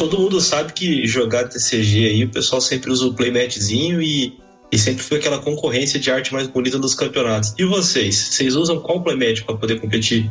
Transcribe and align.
todo 0.00 0.18
mundo 0.18 0.40
sabe 0.40 0.72
que 0.72 1.06
jogar 1.06 1.44
TCG 1.48 2.06
aí, 2.06 2.24
o 2.24 2.30
pessoal 2.30 2.58
sempre 2.60 2.90
usa 2.90 3.04
o 3.04 3.12
playmatzinho 3.12 4.00
e, 4.00 4.32
e 4.72 4.78
sempre 4.78 5.02
foi 5.02 5.18
aquela 5.18 5.38
concorrência 5.38 6.00
de 6.00 6.10
arte 6.10 6.32
mais 6.32 6.46
bonita 6.46 6.78
dos 6.78 6.94
campeonatos. 6.94 7.52
E 7.58 7.64
vocês? 7.66 8.16
Vocês 8.16 8.56
usam 8.56 8.80
qual 8.80 9.02
playmat 9.02 9.42
para 9.44 9.56
poder 9.56 9.78
competir? 9.78 10.30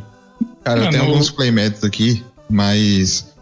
Cara, 0.64 0.80
eu 0.80 0.86
Ah, 0.86 0.90
tenho 0.90 1.04
não. 1.04 1.10
alguns 1.10 1.30
playmats 1.30 1.84
aqui, 1.84 2.20
mas 2.48 3.32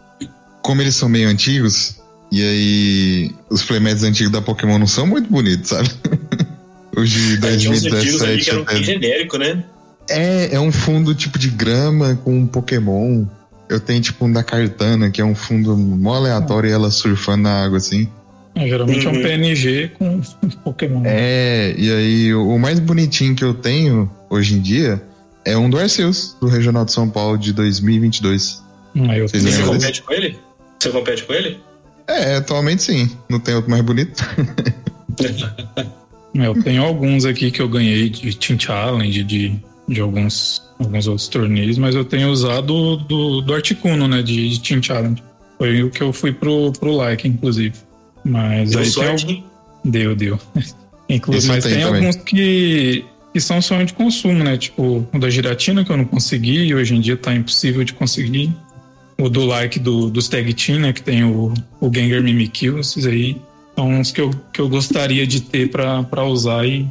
como 0.61 0.81
eles 0.83 0.93
são 0.95 1.09
meio 1.09 1.27
antigos, 1.29 1.95
e 2.31 2.43
aí 2.43 3.31
os 3.49 3.63
playmats 3.63 4.03
antigos 4.03 4.31
da 4.31 4.39
Pokémon 4.41 4.77
não 4.77 4.85
são 4.87 5.07
muito 5.07 5.27
bonitos, 5.31 5.69
sabe? 5.69 5.89
Os 6.95 7.09
de 7.09 7.35
É, 7.47 7.55
tinha 7.57 7.71
uns 7.71 7.85
antigos 7.85 8.21
ali 8.21 8.37
2017 8.37 8.43
que 8.43 8.49
eram 8.51 8.61
até. 8.63 8.83
genérico, 8.83 9.37
né? 9.37 9.63
É, 10.09 10.55
é 10.55 10.59
um 10.59 10.71
fundo 10.71 11.15
tipo 11.15 11.39
de 11.39 11.49
grama 11.49 12.15
com 12.23 12.37
um 12.37 12.45
Pokémon. 12.45 13.25
Eu 13.69 13.79
tenho 13.79 14.01
tipo 14.01 14.25
um 14.25 14.31
da 14.31 14.43
Cartana, 14.43 15.09
que 15.11 15.21
é 15.21 15.25
um 15.25 15.35
fundo 15.35 15.77
mó 15.77 16.15
aleatório 16.15 16.69
e 16.69 16.73
ela 16.73 16.89
surfando 16.89 17.43
na 17.43 17.63
água 17.63 17.77
assim. 17.77 18.07
É, 18.55 18.67
geralmente 18.67 19.05
é 19.05 19.09
Uhum. 19.09 19.19
um 19.19 19.21
PNG 19.21 19.91
com 19.97 20.21
Pokémon. 20.63 21.03
É, 21.05 21.73
e 21.77 21.91
aí 21.91 22.33
o 22.33 22.57
mais 22.57 22.79
bonitinho 22.79 23.35
que 23.35 23.43
eu 23.43 23.53
tenho 23.53 24.09
hoje 24.29 24.55
em 24.55 24.59
dia 24.59 25.01
é 25.45 25.55
um 25.57 25.69
do 25.69 25.79
Arceus, 25.79 26.35
do 26.41 26.47
Regional 26.47 26.83
de 26.83 26.91
São 26.91 27.07
Paulo 27.09 27.37
de 27.37 27.53
2022. 27.53 28.61
Ah, 29.07 29.17
eu 29.17 29.27
Vocês 29.29 29.43
você 29.43 29.49
tenho, 29.51 29.69
desse? 29.71 29.79
compete 29.79 30.01
com 30.01 30.13
ele? 30.13 30.39
Você 30.79 30.89
compete 30.89 31.23
com 31.23 31.33
ele? 31.33 31.59
É, 32.07 32.35
atualmente 32.37 32.81
sim. 32.83 33.09
Não 33.29 33.39
tem 33.39 33.53
outro 33.53 33.69
mais 33.69 33.83
bonito. 33.83 34.23
eu 36.33 36.63
tenho 36.63 36.83
alguns 36.83 37.25
aqui 37.25 37.51
que 37.51 37.61
eu 37.61 37.69
ganhei 37.69 38.09
de 38.09 38.35
Team 38.35 38.59
Challenge, 38.59 39.23
de, 39.23 39.55
de 39.87 40.01
alguns, 40.01 40.61
alguns 40.79 41.07
outros 41.07 41.27
torneios, 41.27 41.77
mas 41.77 41.93
eu 41.93 42.05
tenho 42.05 42.29
usado 42.29 42.95
do, 42.97 43.41
do 43.41 43.53
Articuno, 43.53 44.07
né, 44.07 44.21
de, 44.23 44.49
de 44.49 44.59
Team 44.61 44.81
Challenge. 44.81 45.21
Foi 45.57 45.83
o 45.83 45.89
que 45.89 46.01
eu 46.01 46.13
fui 46.13 46.31
pro, 46.31 46.71
pro 46.73 46.95
like, 46.95 47.27
inclusive. 47.27 47.75
Mas 48.23 48.71
Deu 48.71 48.79
aí 48.79 48.85
tem 48.85 48.93
sorte, 48.93 49.25
al- 49.25 49.31
hein? 49.31 49.43
Deu, 49.83 50.15
deu. 50.15 50.39
Inclusive, 51.09 51.47
mas 51.51 51.63
tem 51.63 51.73
também. 51.81 51.85
alguns 52.05 52.15
que, 52.17 53.03
que 53.33 53.39
são 53.41 53.59
sonho 53.61 53.83
de 53.83 53.93
consumo, 53.93 54.43
né? 54.43 54.57
Tipo, 54.57 55.07
o 55.11 55.19
da 55.19 55.27
giratina 55.27 55.83
que 55.83 55.91
eu 55.91 55.97
não 55.97 56.05
consegui 56.05 56.65
e 56.65 56.75
hoje 56.75 56.95
em 56.95 57.01
dia 57.01 57.17
tá 57.17 57.33
impossível 57.33 57.83
de 57.83 57.93
conseguir. 57.93 58.53
O 59.17 59.27
do 59.27 59.43
like 59.43 59.79
do, 59.79 60.07
dos 60.09 60.27
Tag 60.29 60.53
Team, 60.53 60.79
né? 60.81 60.93
Que 60.93 61.01
tem 61.01 61.23
o, 61.23 61.51
o 61.81 61.91
Gengar 61.91 62.21
Mimikyu, 62.21 62.77
esses 62.79 63.07
aí 63.07 63.35
são 63.75 63.89
uns 63.89 64.11
que 64.11 64.21
eu, 64.21 64.29
que 64.53 64.61
eu 64.61 64.69
gostaria 64.69 65.25
de 65.25 65.41
ter 65.41 65.71
pra, 65.71 66.03
pra 66.03 66.23
usar 66.25 66.63
e, 66.67 66.87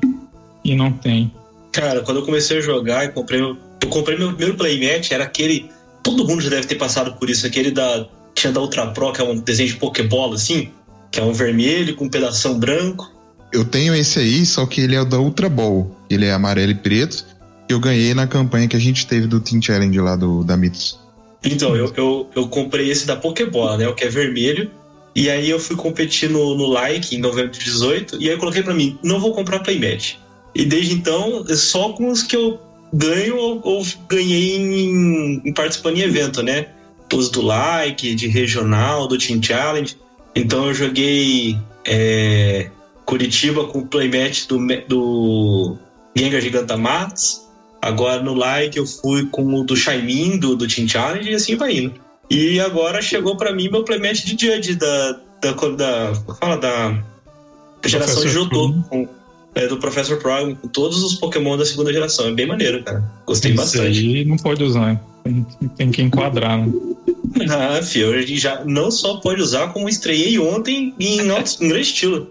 e 0.65 0.75
não 0.75 0.91
tem. 0.91 1.31
Cara, 1.71 2.01
quando 2.01 2.17
eu 2.19 2.25
comecei 2.25 2.59
a 2.59 2.61
jogar 2.61 3.05
e 3.05 3.09
comprei 3.11 3.41
meu, 3.41 3.57
eu 3.83 3.89
comprei 3.89 4.19
meu 4.19 4.29
primeiro 4.29 4.55
playmat, 4.57 5.11
era 5.11 5.25
aquele. 5.25 5.71
Todo 6.03 6.27
mundo 6.27 6.41
já 6.41 6.51
deve 6.51 6.67
ter 6.67 6.77
passado 6.77 7.15
por 7.15 7.29
isso, 7.29 7.47
aquele 7.47 7.71
da. 7.71 8.07
Tinha 8.35 8.53
da 8.53 8.61
Ultra 8.61 8.87
Pro, 8.89 9.13
que 9.13 9.21
é 9.21 9.25
um 9.25 9.37
desenho 9.37 9.69
de 9.69 9.77
Pokébola, 9.77 10.37
assim, 10.37 10.71
que 11.11 11.19
é 11.19 11.23
um 11.25 11.33
vermelho 11.33 11.97
com 11.97 12.05
um 12.05 12.09
pedação 12.09 12.59
branco. 12.59 13.11
Eu 13.53 13.65
tenho 13.65 13.95
esse 13.95 14.21
aí, 14.21 14.47
só 14.47 14.65
que 14.65 14.81
ele 14.81 14.95
é 14.95 15.01
o 15.01 15.05
da 15.05 15.19
Ultra 15.19 15.49
Ball. 15.49 15.91
Ele 16.09 16.25
é 16.25 16.33
amarelo 16.33 16.71
e 16.71 16.75
preto. 16.75 17.25
Que 17.67 17.75
eu 17.75 17.81
ganhei 17.81 18.15
na 18.15 18.27
campanha 18.27 18.69
que 18.69 18.77
a 18.77 18.79
gente 18.79 19.07
teve 19.07 19.27
do 19.27 19.41
Team 19.41 19.61
Challenge 19.61 19.99
lá 20.01 20.15
do, 20.15 20.45
da 20.45 20.57
Mitos. 20.57 21.01
Então, 21.43 21.75
eu, 21.77 21.93
eu, 21.97 22.31
eu 22.35 22.49
comprei 22.49 22.91
esse 22.91 23.07
da 23.07 23.17
Pokébola, 23.17 23.77
né? 23.77 23.89
O 23.89 23.95
que 23.95 24.05
é 24.05 24.09
vermelho. 24.09 24.71
E 25.15 25.29
aí 25.29 25.51
eu 25.51 25.59
fui 25.59 25.75
competir 25.75 26.31
no, 26.31 26.55
no 26.55 26.67
Like 26.67 27.17
em 27.17 27.19
novembro 27.19 27.51
de 27.51 27.59
18. 27.59 28.19
E 28.21 28.29
aí 28.29 28.35
eu 28.35 28.39
coloquei 28.39 28.63
pra 28.63 28.75
mim, 28.75 28.99
não 29.03 29.19
vou 29.19 29.35
comprar 29.35 29.61
playmat. 29.61 30.17
E 30.55 30.65
desde 30.65 30.95
então, 30.95 31.45
só 31.57 31.93
com 31.93 32.09
os 32.11 32.23
que 32.23 32.37
eu 32.37 32.61
ganho 32.93 33.37
ou, 33.37 33.61
ou 33.63 33.87
ganhei 34.09 34.57
em, 34.57 35.43
em 35.45 35.53
participando 35.53 35.99
em 35.99 36.03
evento, 36.03 36.43
né? 36.43 36.69
Os 37.13 37.31
do 37.31 37.41
Like, 37.41 38.15
de 38.15 38.29
regional, 38.29 39.07
do 39.07 39.17
Team 39.17 39.43
Challenge. 39.43 39.97
Então 40.35 40.67
eu 40.67 40.75
joguei 40.75 41.57
é, 41.85 42.71
Curitiba 43.05 43.65
com 43.65 43.79
o 43.79 43.87
playmat 43.87 44.47
do, 44.47 44.59
do 44.87 45.77
Gengar 46.15 46.41
Gigantamax. 46.41 47.49
Agora 47.81 48.23
no 48.23 48.35
like 48.35 48.77
eu 48.77 48.87
fui 48.87 49.27
com 49.27 49.55
o 49.55 49.65
do 49.65 49.77
Shaimin, 49.77 50.37
do, 50.37 50.55
do 50.55 50.67
Team 50.67 50.87
Challenge, 50.87 51.31
e 51.31 51.35
assim 51.35 51.57
vai 51.57 51.79
indo. 51.79 51.95
E 52.29 52.61
agora 52.61 53.01
chegou 53.01 53.37
pra 53.37 53.53
mim 53.53 53.71
meu 53.71 53.85
playmat 53.85 54.17
de 54.17 54.33
Judge 54.33 54.75
da. 54.75 55.13
da, 55.41 55.53
da 55.53 56.15
fala 56.39 56.57
da 56.57 57.03
geração 57.87 58.29
Jotô, 58.29 58.75
com, 58.91 59.09
é, 59.59 59.67
do 59.67 59.77
Professor 59.77 60.19
Pro, 60.19 60.55
com 60.57 60.69
todos 60.69 61.03
os 61.03 61.17
Pokémon 61.17 61.57
da 61.57 61.67
segunda 61.67 61.93
geração. 61.93 62.29
É 62.29 62.33
bem 62.33 62.47
maneiro, 62.47 62.83
cara. 62.85 63.05
Gostei 63.27 63.53
Isso 63.53 63.61
bastante. 63.61 63.99
aí 63.99 64.25
não 64.25 64.37
pode 64.37 64.63
usar. 64.63 65.03
Tem, 65.25 65.47
tem 65.77 65.91
que 65.91 66.01
enquadrar, 66.01 66.59
né? 66.59 66.73
Ah, 67.51 67.83
fio, 67.83 68.15
eu 68.15 68.27
já 68.27 68.65
não 68.65 68.91
só 68.91 69.17
pode 69.17 69.43
usar, 69.43 69.73
como 69.73 69.89
estreiei 69.89 70.39
ontem 70.39 70.95
em, 70.99 71.29
alto, 71.31 71.57
em 71.61 71.69
grande 71.69 71.89
estilo. 71.89 72.31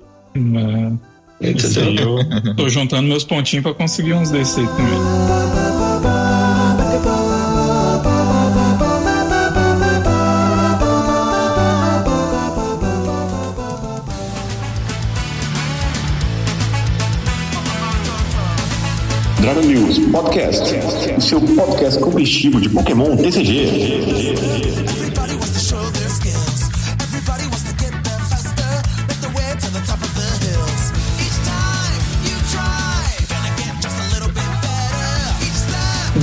É, 1.42 1.50
eu 1.50 2.56
tô 2.56 2.70
juntando 2.70 3.08
meus 3.08 3.24
pontinhos 3.24 3.64
pra 3.64 3.74
conseguir 3.74 4.14
uns 4.14 4.32
desses 4.32 4.58
aí 4.58 4.68
também. 4.68 5.47
Dragon 19.48 19.62
News 19.62 20.00
Podcast, 20.12 20.76
o 21.16 21.22
seu 21.22 21.40
podcast 21.40 21.98
combustível 22.02 22.60
de 22.60 22.68
Pokémon 22.68 23.16
TCG. 23.16 24.36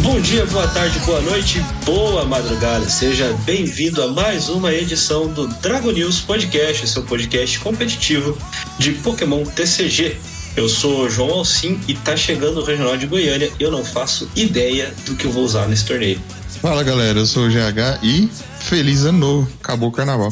Bom 0.02 0.20
dia, 0.20 0.44
boa 0.44 0.68
tarde, 0.68 0.98
boa 1.06 1.22
noite, 1.22 1.64
boa 1.86 2.26
madrugada. 2.26 2.86
Seja 2.90 3.34
bem-vindo 3.46 4.02
a 4.02 4.08
mais 4.08 4.50
uma 4.50 4.70
edição 4.70 5.28
do 5.28 5.48
Dragon 5.62 5.92
News 5.92 6.20
Podcast, 6.20 6.86
seu 6.86 7.02
podcast 7.04 7.58
competitivo 7.60 8.36
de 8.78 8.92
Pokémon 8.92 9.44
TCG. 9.44 10.33
Eu 10.56 10.68
sou 10.68 11.04
o 11.04 11.10
João 11.10 11.30
Alcim 11.30 11.80
e 11.88 11.94
tá 11.94 12.16
chegando 12.16 12.60
o 12.60 12.64
Regional 12.64 12.96
de 12.96 13.06
Goiânia. 13.06 13.50
Eu 13.58 13.72
não 13.72 13.84
faço 13.84 14.30
ideia 14.36 14.94
do 15.04 15.16
que 15.16 15.24
eu 15.24 15.32
vou 15.32 15.44
usar 15.44 15.66
nesse 15.66 15.84
torneio. 15.84 16.20
Fala 16.62 16.84
galera, 16.84 17.18
eu 17.18 17.26
sou 17.26 17.46
o 17.46 17.50
GH 17.50 17.98
e 18.02 18.28
feliz 18.60 19.04
ano 19.04 19.18
novo. 19.18 19.52
Acabou 19.60 19.88
o 19.88 19.92
carnaval. 19.92 20.30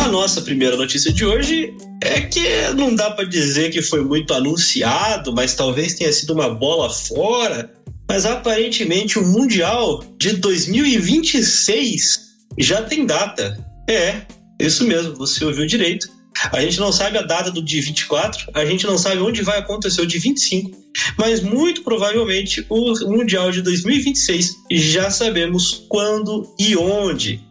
A 0.05 0.09
nossa 0.09 0.43
primeira 0.43 0.77
notícia 0.77 1.11
de 1.11 1.25
hoje 1.25 1.75
é 2.03 2.21
que 2.21 2.43
não 2.77 2.95
dá 2.95 3.13
para 3.13 3.25
dizer 3.25 3.71
que 3.71 3.81
foi 3.81 4.05
muito 4.05 4.35
anunciado, 4.35 5.33
mas 5.33 5.55
talvez 5.55 5.95
tenha 5.95 6.13
sido 6.13 6.35
uma 6.35 6.55
bola 6.55 6.91
fora. 6.91 7.73
Mas 8.07 8.27
aparentemente 8.27 9.19
o 9.19 9.27
Mundial 9.27 10.05
de 10.19 10.35
2026 10.35 12.21
já 12.59 12.83
tem 12.83 13.07
data. 13.07 13.59
É, 13.89 14.21
isso 14.61 14.85
mesmo, 14.85 15.15
você 15.17 15.43
ouviu 15.43 15.65
direito. 15.65 16.07
A 16.53 16.61
gente 16.61 16.79
não 16.81 16.93
sabe 16.93 17.17
a 17.17 17.23
data 17.23 17.51
do 17.51 17.65
dia 17.65 17.81
24, 17.81 18.51
a 18.53 18.67
gente 18.67 18.87
não 18.87 18.99
sabe 18.99 19.23
onde 19.23 19.41
vai 19.41 19.59
acontecer 19.59 20.03
o 20.03 20.07
dia 20.07 20.21
25, 20.21 20.71
mas 21.17 21.41
muito 21.41 21.83
provavelmente 21.83 22.67
o 22.69 22.93
Mundial 23.09 23.51
de 23.51 23.63
2026 23.63 24.55
já 24.71 25.11
sabemos 25.11 25.87
quando 25.89 26.55
e 26.59 26.77
onde. 26.77 27.43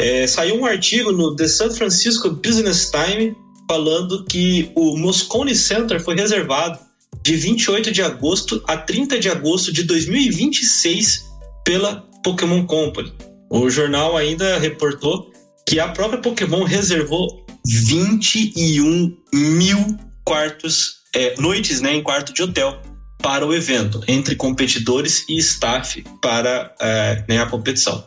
É, 0.00 0.26
saiu 0.26 0.58
um 0.58 0.64
artigo 0.64 1.12
no 1.12 1.36
The 1.36 1.46
San 1.46 1.70
Francisco 1.72 2.30
Business 2.30 2.90
Time 2.90 3.36
falando 3.68 4.24
que 4.24 4.72
o 4.74 4.96
Moscone 4.96 5.54
Center 5.54 6.02
foi 6.02 6.16
reservado 6.16 6.78
de 7.22 7.36
28 7.36 7.92
de 7.92 8.00
agosto 8.00 8.64
a 8.66 8.78
30 8.78 9.18
de 9.18 9.28
agosto 9.28 9.70
de 9.70 9.82
2026 9.82 11.26
pela 11.66 11.96
Pokémon 12.24 12.64
Company. 12.64 13.12
O 13.50 13.68
jornal 13.68 14.16
ainda 14.16 14.58
reportou 14.58 15.30
que 15.68 15.78
a 15.78 15.88
própria 15.88 16.22
Pokémon 16.22 16.64
reservou 16.64 17.44
21 17.66 19.14
mil 19.34 19.98
quartos, 20.24 20.94
é, 21.14 21.38
noites 21.38 21.82
né, 21.82 21.94
em 21.94 22.02
quarto 22.02 22.32
de 22.32 22.42
hotel 22.42 22.80
para 23.18 23.46
o 23.46 23.52
evento, 23.52 24.02
entre 24.08 24.34
competidores 24.34 25.26
e 25.28 25.36
staff 25.36 26.02
para 26.22 26.74
é, 26.80 27.22
né, 27.28 27.42
a 27.42 27.44
competição. 27.44 28.02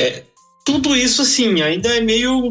É, 0.00 0.24
tudo 0.64 0.96
isso, 0.96 1.22
assim, 1.22 1.60
ainda 1.60 1.94
é 1.94 2.00
meio, 2.00 2.48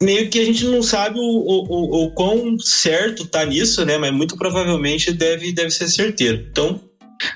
meio 0.00 0.28
que 0.28 0.38
a 0.38 0.44
gente 0.44 0.64
não 0.64 0.82
sabe 0.82 1.18
o, 1.18 1.22
o, 1.22 1.64
o, 1.68 2.04
o 2.04 2.10
quão 2.12 2.58
certo 2.58 3.26
tá 3.26 3.44
nisso, 3.44 3.84
né? 3.84 3.96
Mas 3.96 4.12
muito 4.12 4.36
provavelmente 4.36 5.12
deve, 5.12 5.52
deve 5.52 5.70
ser 5.70 5.88
certeiro. 5.88 6.46
Então, 6.50 6.78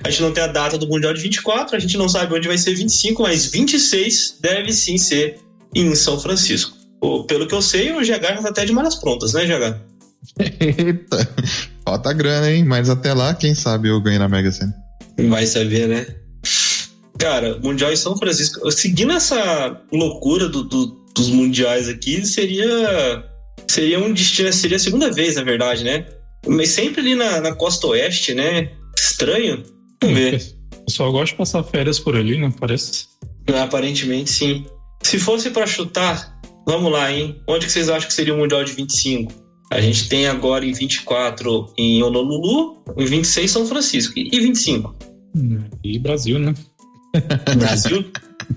a 0.05 0.11
gente 0.11 0.23
não 0.23 0.33
tem 0.33 0.45
a 0.45 0.49
data 0.49 0.77
do 0.77 0.87
Mundial 0.87 1.15
de 1.15 1.23
24, 1.23 1.77
a 1.77 1.79
gente 1.79 1.97
não 1.97 2.09
sabe 2.09 2.35
onde 2.35 2.47
vai 2.47 2.59
ser 2.59 2.75
25, 2.75 3.23
mas 3.23 3.47
26 3.47 4.39
deve 4.41 4.73
sim 4.73 4.99
ser 4.99 5.39
em 5.75 5.95
São 5.95 6.21
Francisco. 6.21 6.77
Pelo 7.27 7.47
que 7.47 7.55
eu 7.55 7.63
sei, 7.63 7.93
o 7.93 8.01
GH 8.01 8.05
já 8.07 8.19
tá 8.19 8.49
até 8.49 8.65
de 8.65 8.73
malas 8.73 8.97
prontas, 8.97 9.33
né, 9.33 9.47
GH? 9.47 9.81
Eita, 10.61 11.29
falta 11.85 12.13
grana, 12.13 12.51
hein? 12.51 12.65
Mas 12.65 12.91
até 12.91 13.15
lá, 13.15 13.35
quem 13.35 13.55
sabe 13.55 13.89
eu 13.89 14.01
ganho 14.01 14.19
na 14.19 14.29
Mega 14.29 14.51
Sena. 14.51 14.75
Vai 15.29 15.47
saber, 15.47 15.89
né? 15.89 16.07
Cara, 17.19 17.59
Mundial 17.63 17.93
em 17.93 17.97
São 17.97 18.17
Francisco. 18.17 18.71
Seguindo 18.71 19.13
essa 19.13 19.81
loucura 19.93 20.49
do- 20.49 20.63
do- 20.65 20.99
dos 21.15 21.29
mundiais 21.31 21.89
aqui, 21.89 22.25
seria. 22.25 23.25
Seria 23.69 23.99
um 23.99 24.13
destino. 24.13 24.53
Seria 24.53 24.77
a 24.77 24.81
segunda 24.81 25.11
vez, 25.13 25.35
na 25.35 25.43
verdade, 25.43 25.83
né? 25.85 26.07
Mas 26.47 26.71
sempre 26.71 27.01
ali 27.01 27.15
na, 27.15 27.41
na 27.41 27.53
costa 27.55 27.87
oeste, 27.89 28.35
né? 28.35 28.71
Estranho. 28.97 29.63
Vamos 30.03 30.17
ver. 30.19 30.43
O 30.81 30.85
pessoal 30.87 31.11
gosta 31.13 31.33
de 31.35 31.39
passar 31.39 31.63
férias 31.65 31.99
por 31.99 32.17
ali, 32.17 32.39
né? 32.39 32.53
Parece. 32.59 33.07
Aparentemente, 33.61 34.31
sim. 34.31 34.65
Se 35.03 35.19
fosse 35.19 35.51
pra 35.51 35.67
chutar, 35.67 36.39
vamos 36.67 36.91
lá, 36.93 37.13
hein? 37.13 37.41
Onde 37.49 37.67
que 37.67 37.73
vocês 37.73 37.89
acham 37.89 38.09
que 38.09 38.15
seria 38.15 38.35
o 38.35 38.39
Mundial 38.39 38.63
de 38.65 38.73
25? 38.73 39.33
A 39.71 39.81
gente 39.81 40.09
tem 40.09 40.27
agora 40.29 40.65
em 40.65 40.73
24 40.73 41.73
em 41.77 42.03
Honolulu, 42.03 42.83
em 42.97 43.05
26 43.05 43.51
São 43.51 43.67
Francisco. 43.67 44.15
E 44.17 44.41
25? 44.41 44.95
E 45.85 45.99
Brasil, 45.99 46.39
né? 46.39 46.55
Brasil? 47.59 48.05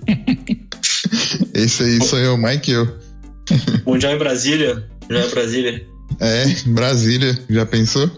Esse 1.54 1.82
aí 1.82 2.02
sou 2.02 2.18
eu, 2.18 2.38
que 2.60 2.72
eu. 2.72 2.98
Mundial 3.86 4.14
em 4.14 4.18
Brasília? 4.18 4.88
Mundial 5.02 5.28
em 5.28 5.30
Brasília? 5.30 5.86
É, 6.20 6.44
Brasília, 6.66 7.38
já 7.50 7.66
pensou? 7.66 8.10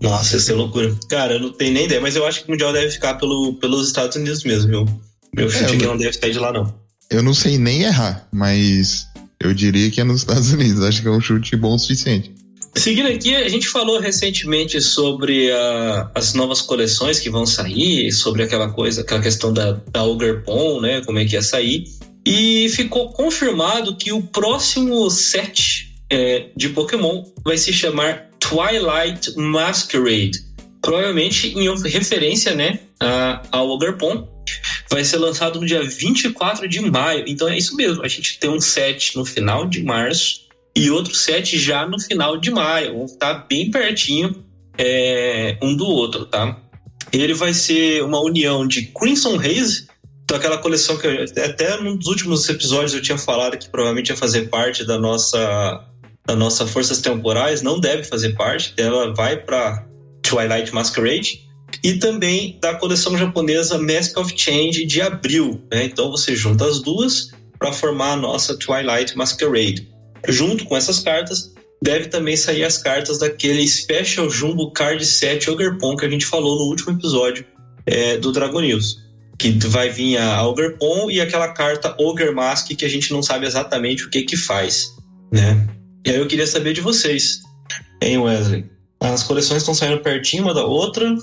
Nossa, 0.00 0.36
isso 0.36 0.50
é 0.50 0.54
loucura. 0.54 0.94
Cara, 1.08 1.34
eu 1.34 1.40
não 1.40 1.52
tenho 1.52 1.74
nem 1.74 1.84
ideia, 1.84 2.00
mas 2.00 2.16
eu 2.16 2.26
acho 2.26 2.40
que 2.42 2.48
o 2.48 2.50
Mundial 2.52 2.72
deve 2.72 2.90
ficar 2.90 3.14
pelo, 3.14 3.54
pelos 3.54 3.86
Estados 3.88 4.16
Unidos 4.16 4.44
mesmo, 4.44 4.70
meu. 4.70 4.84
Meu 5.36 5.50
chute 5.50 5.64
eu 5.64 5.68
é 5.68 5.76
que 5.76 5.84
não- 5.84 5.92
não 5.92 5.98
deve 5.98 6.12
sair 6.14 6.32
de 6.32 6.38
lá, 6.38 6.52
não. 6.52 6.74
Eu 7.10 7.22
não 7.22 7.34
sei 7.34 7.58
nem 7.58 7.82
errar, 7.82 8.26
mas 8.32 9.06
eu 9.40 9.52
diria 9.52 9.90
que 9.90 10.00
é 10.00 10.04
nos 10.04 10.20
Estados 10.20 10.52
Unidos. 10.52 10.82
Acho 10.82 11.02
que 11.02 11.08
é 11.08 11.10
um 11.10 11.20
chute 11.20 11.56
bom 11.56 11.74
o 11.74 11.78
suficiente. 11.78 12.32
Seguindo 12.74 13.08
aqui, 13.08 13.34
a 13.34 13.48
gente 13.48 13.66
falou 13.68 13.98
recentemente 13.98 14.80
sobre 14.80 15.50
ah, 15.50 16.10
as 16.14 16.34
novas 16.34 16.62
coleções 16.62 17.18
que 17.18 17.28
vão 17.28 17.44
sair, 17.44 18.12
sobre 18.12 18.42
aquela 18.42 18.70
coisa, 18.70 19.00
aquela 19.00 19.20
questão 19.20 19.52
da, 19.52 19.72
da 19.90 20.04
Ogre 20.04 20.40
Pon, 20.42 20.80
né? 20.80 21.00
Como 21.04 21.18
é 21.18 21.24
que 21.24 21.34
ia 21.34 21.42
sair. 21.42 21.84
E 22.24 22.68
ficou 22.70 23.12
confirmado 23.12 23.96
que 23.96 24.12
o 24.12 24.22
próximo 24.22 25.10
set 25.10 25.92
é, 26.08 26.46
de 26.56 26.68
Pokémon 26.68 27.24
vai 27.44 27.58
se 27.58 27.72
chamar 27.72 28.28
Twilight 28.38 29.36
Masquerade. 29.36 30.38
Provavelmente 30.80 31.48
em 31.58 31.68
referência, 31.88 32.54
né, 32.54 32.78
a- 33.00 33.42
ao 33.50 33.68
Ogre 33.68 33.92
Pon. 33.98 34.28
Vai 34.90 35.04
ser 35.04 35.18
lançado 35.18 35.60
no 35.60 35.66
dia 35.66 35.82
24 35.82 36.68
de 36.68 36.80
maio. 36.80 37.24
Então 37.26 37.48
é 37.48 37.56
isso 37.56 37.76
mesmo. 37.76 38.02
A 38.04 38.08
gente 38.08 38.38
tem 38.38 38.50
um 38.50 38.60
set 38.60 39.16
no 39.16 39.24
final 39.24 39.66
de 39.66 39.82
março 39.82 40.49
e 40.74 40.90
outro 40.90 41.14
set 41.14 41.58
já 41.58 41.86
no 41.86 42.00
final 42.00 42.36
de 42.36 42.50
maio. 42.50 42.94
Vão 42.94 43.04
estar 43.04 43.46
bem 43.48 43.70
pertinho 43.70 44.44
é, 44.78 45.58
um 45.62 45.76
do 45.76 45.86
outro, 45.86 46.26
tá? 46.26 46.58
Ele 47.12 47.34
vai 47.34 47.52
ser 47.52 48.02
uma 48.04 48.20
união 48.20 48.66
de 48.66 48.86
Crimson 48.86 49.36
Haze, 49.36 49.88
então 50.24 50.36
aquela 50.38 50.58
coleção 50.58 50.96
que 50.96 51.06
eu, 51.06 51.24
até 51.44 51.76
num 51.80 51.96
dos 51.96 52.06
últimos 52.06 52.48
episódios 52.48 52.94
eu 52.94 53.02
tinha 53.02 53.18
falado 53.18 53.58
que 53.58 53.68
provavelmente 53.68 54.10
ia 54.10 54.16
fazer 54.16 54.48
parte 54.48 54.84
da 54.84 54.98
nossa 54.98 55.84
da 56.24 56.36
nossa 56.36 56.64
Forças 56.66 57.00
Temporais, 57.00 57.62
não 57.62 57.80
deve 57.80 58.04
fazer 58.04 58.34
parte, 58.36 58.72
ela 58.76 59.12
vai 59.12 59.36
para 59.36 59.84
Twilight 60.22 60.72
Masquerade 60.72 61.40
e 61.82 61.94
também 61.94 62.58
da 62.60 62.74
coleção 62.74 63.18
japonesa 63.18 63.78
Mask 63.78 64.16
of 64.16 64.32
Change 64.36 64.86
de 64.86 65.00
abril, 65.02 65.60
né? 65.72 65.84
Então 65.84 66.10
você 66.10 66.36
junta 66.36 66.64
as 66.64 66.80
duas 66.80 67.32
para 67.58 67.72
formar 67.72 68.12
a 68.12 68.16
nossa 68.16 68.56
Twilight 68.56 69.16
Masquerade. 69.16 69.89
Junto 70.28 70.64
com 70.64 70.76
essas 70.76 71.00
cartas, 71.00 71.52
deve 71.82 72.08
também 72.08 72.36
sair 72.36 72.64
as 72.64 72.78
cartas 72.78 73.18
daquele 73.18 73.66
Special 73.66 74.28
Jumbo 74.28 74.70
Card 74.72 75.04
Set 75.04 75.50
Ogerpon 75.50 75.96
que 75.96 76.04
a 76.04 76.10
gente 76.10 76.26
falou 76.26 76.58
no 76.58 76.70
último 76.70 76.92
episódio 76.92 77.44
é, 77.86 78.16
do 78.18 78.32
Dragon 78.32 78.60
News. 78.60 78.98
Que 79.38 79.52
vai 79.68 79.88
vir 79.88 80.18
a 80.18 80.46
Ogerpon 80.46 81.10
e 81.10 81.20
aquela 81.20 81.48
carta 81.48 81.94
Ogre 81.98 82.30
Mask 82.30 82.68
que 82.68 82.84
a 82.84 82.88
gente 82.88 83.10
não 83.12 83.22
sabe 83.22 83.46
exatamente 83.46 84.04
o 84.04 84.10
que 84.10 84.22
que 84.22 84.36
faz, 84.36 84.94
né? 85.32 85.66
E 86.06 86.10
aí 86.10 86.16
eu 86.16 86.26
queria 86.26 86.46
saber 86.46 86.74
de 86.74 86.82
vocês, 86.82 87.40
hein, 88.02 88.18
Wesley? 88.18 88.66
As 89.00 89.22
coleções 89.22 89.62
estão 89.62 89.74
saindo 89.74 90.02
pertinho 90.02 90.42
uma 90.42 90.52
da 90.52 90.64
outra. 90.64 91.14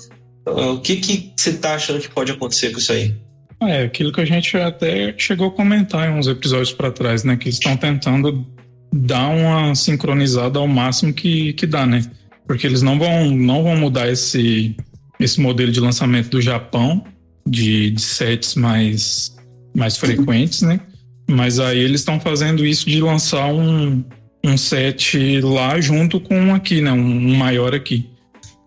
O 0.46 0.80
que 0.80 0.96
que 0.96 1.32
você 1.36 1.52
tá 1.52 1.74
achando 1.74 2.00
que 2.00 2.10
pode 2.10 2.32
acontecer 2.32 2.70
com 2.72 2.78
isso 2.78 2.92
aí? 2.92 3.14
É, 3.60 3.82
aquilo 3.82 4.12
que 4.12 4.20
a 4.20 4.24
gente 4.24 4.56
até 4.56 5.14
chegou 5.16 5.48
a 5.48 5.50
comentar 5.52 6.08
em 6.08 6.12
uns 6.18 6.26
episódios 6.26 6.72
para 6.72 6.90
trás, 6.90 7.22
né? 7.22 7.36
Que 7.36 7.48
estão 7.48 7.76
tentando 7.76 8.46
dar 8.92 9.28
uma 9.28 9.74
sincronizada 9.74 10.58
ao 10.58 10.66
máximo 10.66 11.12
que, 11.12 11.52
que 11.54 11.66
dá, 11.66 11.86
né? 11.86 12.02
Porque 12.46 12.66
eles 12.66 12.82
não 12.82 12.98
vão, 12.98 13.30
não 13.30 13.62
vão 13.62 13.76
mudar 13.76 14.08
esse, 14.08 14.74
esse 15.20 15.40
modelo 15.40 15.70
de 15.70 15.80
lançamento 15.80 16.30
do 16.30 16.40
Japão, 16.40 17.04
de, 17.46 17.90
de 17.90 18.00
sets 18.00 18.54
mais, 18.54 19.36
mais 19.76 19.96
frequentes, 19.96 20.62
né? 20.62 20.80
Mas 21.30 21.60
aí 21.60 21.78
eles 21.78 22.00
estão 22.00 22.18
fazendo 22.18 22.64
isso 22.64 22.88
de 22.88 23.00
lançar 23.00 23.52
um, 23.52 24.02
um 24.44 24.56
set 24.56 25.40
lá 25.42 25.78
junto 25.80 26.18
com 26.20 26.38
um 26.38 26.54
aqui, 26.54 26.80
né? 26.80 26.90
Um 26.92 27.36
maior 27.36 27.74
aqui. 27.74 28.08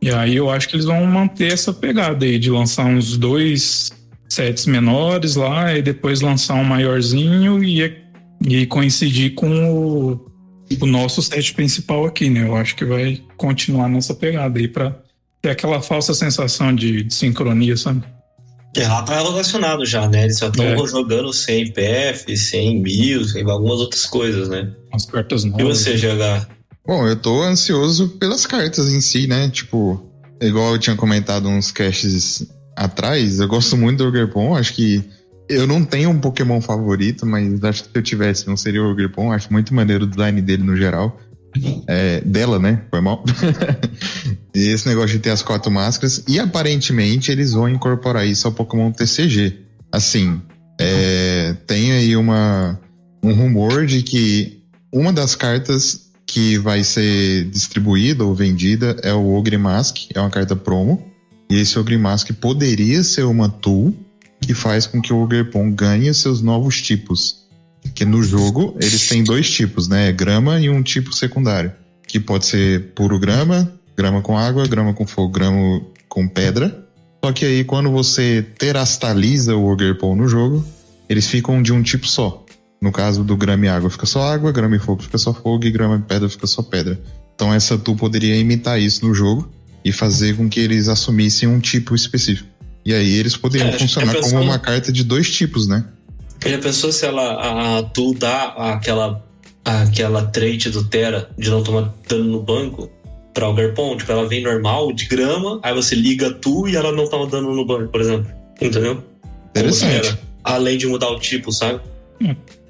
E 0.02 0.10
aí 0.10 0.36
eu 0.36 0.50
acho 0.50 0.68
que 0.68 0.76
eles 0.76 0.86
vão 0.86 1.06
manter 1.06 1.54
essa 1.54 1.74
pegada 1.74 2.26
aí 2.26 2.40
de 2.40 2.50
lançar 2.50 2.86
uns 2.86 3.18
dois 3.18 3.92
sets 4.28 4.66
menores 4.66 5.36
lá 5.36 5.78
e 5.78 5.82
depois 5.82 6.22
lançar 6.22 6.56
um 6.56 6.64
maiorzinho 6.64 7.64
e, 7.64 7.82
e 8.44 8.66
coincidir 8.66 9.36
com 9.36 9.50
o, 9.72 10.32
o 10.82 10.86
nosso 10.86 11.22
set 11.22 11.54
principal 11.54 12.06
aqui, 12.06 12.30
né? 12.30 12.48
Eu 12.48 12.56
acho 12.56 12.76
que 12.76 12.86
vai 12.86 13.22
continuar 13.38 13.88
nessa 13.90 14.14
pegada 14.14 14.58
aí 14.60 14.68
pra 14.68 14.96
ter 15.42 15.50
aquela 15.50 15.82
falsa 15.82 16.14
sensação 16.14 16.74
de, 16.74 17.04
de 17.04 17.14
sincronia, 17.14 17.76
sabe? 17.78 18.04
É, 18.78 18.88
lá 18.88 19.04
tá 19.04 19.18
relacionado 19.22 19.86
já, 19.86 20.08
né? 20.08 20.24
Eles 20.24 20.40
já 20.40 20.48
estão 20.48 20.66
É. 20.66 20.88
jogando 20.88 21.34
sem 21.34 21.72
PF, 21.72 22.38
sem 22.38 22.82
mil, 22.82 23.26
sem 23.26 23.44
algumas 23.50 23.80
outras 23.80 24.06
coisas, 24.06 24.48
né? 24.48 24.72
As 24.94 25.06
cartas 25.06 25.44
E 25.44 25.50
novas. 25.50 25.80
você, 25.80 25.96
GH? 25.98 26.48
Bom, 26.88 27.06
eu 27.08 27.16
tô 27.16 27.44
ansioso 27.44 28.10
pelas 28.18 28.46
cartas 28.46 28.92
em 28.94 29.02
si, 29.02 29.28
né? 29.28 29.50
Tipo, 29.50 30.02
igual 30.42 30.74
eu 30.74 30.80
tinha 30.80 30.96
comentado 30.96 31.50
uns 31.50 31.70
caches 31.72 32.48
atrás, 32.76 33.40
eu 33.40 33.48
gosto 33.48 33.76
muito 33.78 33.98
do 34.00 34.08
Ogrepon, 34.08 34.56
acho 34.56 34.74
que 34.74 35.04
eu 35.50 35.68
não 35.68 35.84
tenho 35.84 36.10
um 36.10 36.20
Pokémon 36.20 36.62
favorito, 36.62 37.26
mas 37.26 37.64
acho 37.64 37.84
que 37.84 37.90
se 37.90 37.98
eu 37.98 38.02
tivesse, 38.02 38.48
não 38.48 38.56
seria 38.56 38.82
o 38.82 38.90
Ogrepon, 38.90 39.32
acho 39.32 39.52
muito 39.52 39.74
maneiro 39.74 40.06
o 40.06 40.08
design 40.08 40.42
dele 40.42 40.64
no 40.64 40.76
geral. 40.76 41.20
É, 41.86 42.22
dela, 42.22 42.58
né? 42.60 42.82
Foi 42.90 43.02
mal. 43.02 43.26
e 44.56 44.68
esse 44.70 44.88
negócio 44.88 45.18
de 45.18 45.20
ter 45.20 45.32
as 45.32 45.44
quatro 45.44 45.70
máscaras. 45.70 46.24
E 46.28 46.40
aparentemente 46.40 47.32
eles 47.32 47.52
vão 47.52 47.68
incorporar 47.68 48.26
isso 48.26 48.48
ao 48.48 48.54
Pokémon 48.54 48.92
TCG. 48.92 49.58
Assim, 49.92 50.42
é, 50.80 51.54
tem 51.68 51.92
aí 51.92 52.16
uma, 52.16 52.80
um 53.22 53.34
rumor 53.34 53.86
de 53.86 54.02
que 54.02 54.64
uma 54.94 55.12
das 55.12 55.36
cartas 55.36 56.12
que 56.26 56.58
vai 56.58 56.84
ser 56.84 57.46
distribuída 57.50 58.24
ou 58.24 58.34
vendida 58.34 58.96
é 59.04 59.14
o 59.14 59.34
Ogre 59.34 59.58
Mask, 59.58 59.98
é 60.14 60.20
uma 60.20 60.30
carta 60.30 60.56
promo. 60.56 61.06
E 61.50 61.60
esse 61.60 61.78
Ogre 61.78 61.98
Mask 61.98 62.32
poderia 62.40 63.04
ser 63.04 63.24
uma 63.24 63.50
tool 63.50 63.94
que 64.42 64.54
faz 64.54 64.88
com 64.88 65.02
que 65.02 65.14
o 65.14 65.24
Ogerpon 65.24 65.72
ganhe 65.72 66.14
seus 66.14 66.42
novos 66.42 66.82
tipos. 66.82 67.48
Que 67.96 68.04
no 68.04 68.22
jogo 68.22 68.76
eles 68.82 69.08
têm 69.08 69.24
dois 69.24 69.50
tipos, 69.50 69.88
né? 69.88 70.12
Grama 70.12 70.60
e 70.60 70.70
um 70.70 70.84
tipo 70.84 71.14
secundário. 71.14 71.72
Que 72.08 72.20
pode 72.20 72.46
ser 72.46 72.94
puro 72.94 73.18
grama, 73.18 73.72
grama 73.96 74.22
com 74.22 74.38
água, 74.38 74.68
grama 74.68 74.94
com 74.94 75.08
fogo, 75.08 75.30
grama 75.30 75.82
com 76.10 76.28
pedra. 76.28 76.86
Só 77.24 77.32
que 77.32 77.46
aí 77.46 77.64
quando 77.64 77.92
você 77.92 78.46
terastaliza 78.58 79.56
o 79.56 79.66
Ogerpon 79.66 80.16
no 80.16 80.28
jogo, 80.28 80.66
eles 81.08 81.28
ficam 81.28 81.62
de 81.62 81.72
um 81.72 81.82
tipo 81.82 82.08
só. 82.08 82.44
No 82.82 82.92
caso 82.92 83.24
do 83.24 83.38
grama 83.38 83.66
e 83.66 83.70
água 83.70 83.90
fica 83.92 84.08
só 84.08 84.24
água, 84.24 84.52
grama 84.52 84.76
e 84.76 84.80
fogo 84.80 85.04
fica 85.04 85.18
só 85.18 85.34
fogo 85.34 85.66
e 85.66 85.72
grama 85.72 85.98
e 85.98 86.02
pedra 86.02 86.28
fica 86.28 86.48
só 86.48 86.64
pedra. 86.64 87.00
Então 87.36 87.54
essa 87.54 87.78
tu 87.78 87.96
poderia 87.96 88.36
imitar 88.36 88.80
isso 88.82 89.06
no 89.06 89.14
jogo 89.14 89.50
e 89.86 89.92
fazer 89.92 90.36
com 90.36 90.50
que 90.50 90.60
eles 90.60 90.88
assumissem 90.88 91.48
um 91.48 91.60
tipo 91.60 91.96
específico. 91.96 92.51
E 92.86 92.94
aí 92.94 93.16
eles 93.18 93.38
poderiam 93.38 93.70
É, 93.70 93.78
funcionar 93.78 94.16
eu 94.16 94.22
como 94.22 94.42
uma 94.42 94.60
carta 94.60 94.92
de 94.92 95.04
dois 95.04 95.30
tipos, 95.30 95.68
né? 95.68 95.86
Já 96.46 96.58
pensou 96.58 96.92
se 96.92 97.06
ela, 97.06 97.34
a, 97.34 97.80
a 97.80 97.84
Tu 97.84 98.16
dá 98.16 98.46
aquela, 98.74 99.24
aquela 99.64 100.26
trait 100.26 100.70
do 100.70 100.84
Terra 100.86 101.30
de 101.38 101.50
não 101.50 101.62
tomar 101.62 101.94
dano 102.10 102.26
no 102.26 102.42
banco 102.42 102.90
pra 103.34 103.46
Algarpon? 103.46 103.98
Tipo, 103.98 104.12
ela 104.12 104.28
vem 104.28 104.42
normal, 104.42 104.92
de 104.92 105.06
grama, 105.06 105.60
aí 105.62 105.74
você 105.74 105.94
liga 105.94 106.28
a 106.28 106.34
Tu 106.34 106.70
e 106.70 106.76
ela 106.76 106.92
não 106.92 107.08
toma 107.08 107.28
dano 107.28 107.56
no 107.56 107.66
banco, 107.66 107.92
por 107.92 108.02
exemplo. 108.02 108.32
Entendeu? 108.60 109.04
Interessante. 109.52 110.08
Era, 110.08 110.20
Além 110.44 110.78
de 110.78 110.88
mudar 110.88 111.10
o 111.10 111.20
tipo, 111.20 111.52
sabe? 111.52 111.82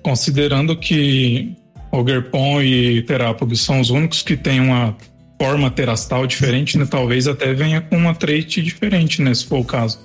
Considerando 0.04 0.76
que 0.76 1.56
Ogerpon 1.92 2.62
e 2.62 3.02
Terapog 3.04 3.56
são 3.56 3.80
os 3.80 3.90
únicos 3.90 4.22
que 4.22 4.36
têm 4.36 4.60
uma 4.60 4.96
forma 5.44 5.72
terastal 5.72 6.28
diferente, 6.28 6.78
né? 6.78 6.86
Talvez 6.90 7.28
até 7.28 7.54
venha 7.54 7.82
com 7.82 7.98
uma 7.98 8.14
trait 8.14 8.62
diferente, 8.62 9.22
né? 9.22 9.34
Se 9.34 9.46
for 9.46 9.60
o 9.60 9.64
caso. 9.66 10.00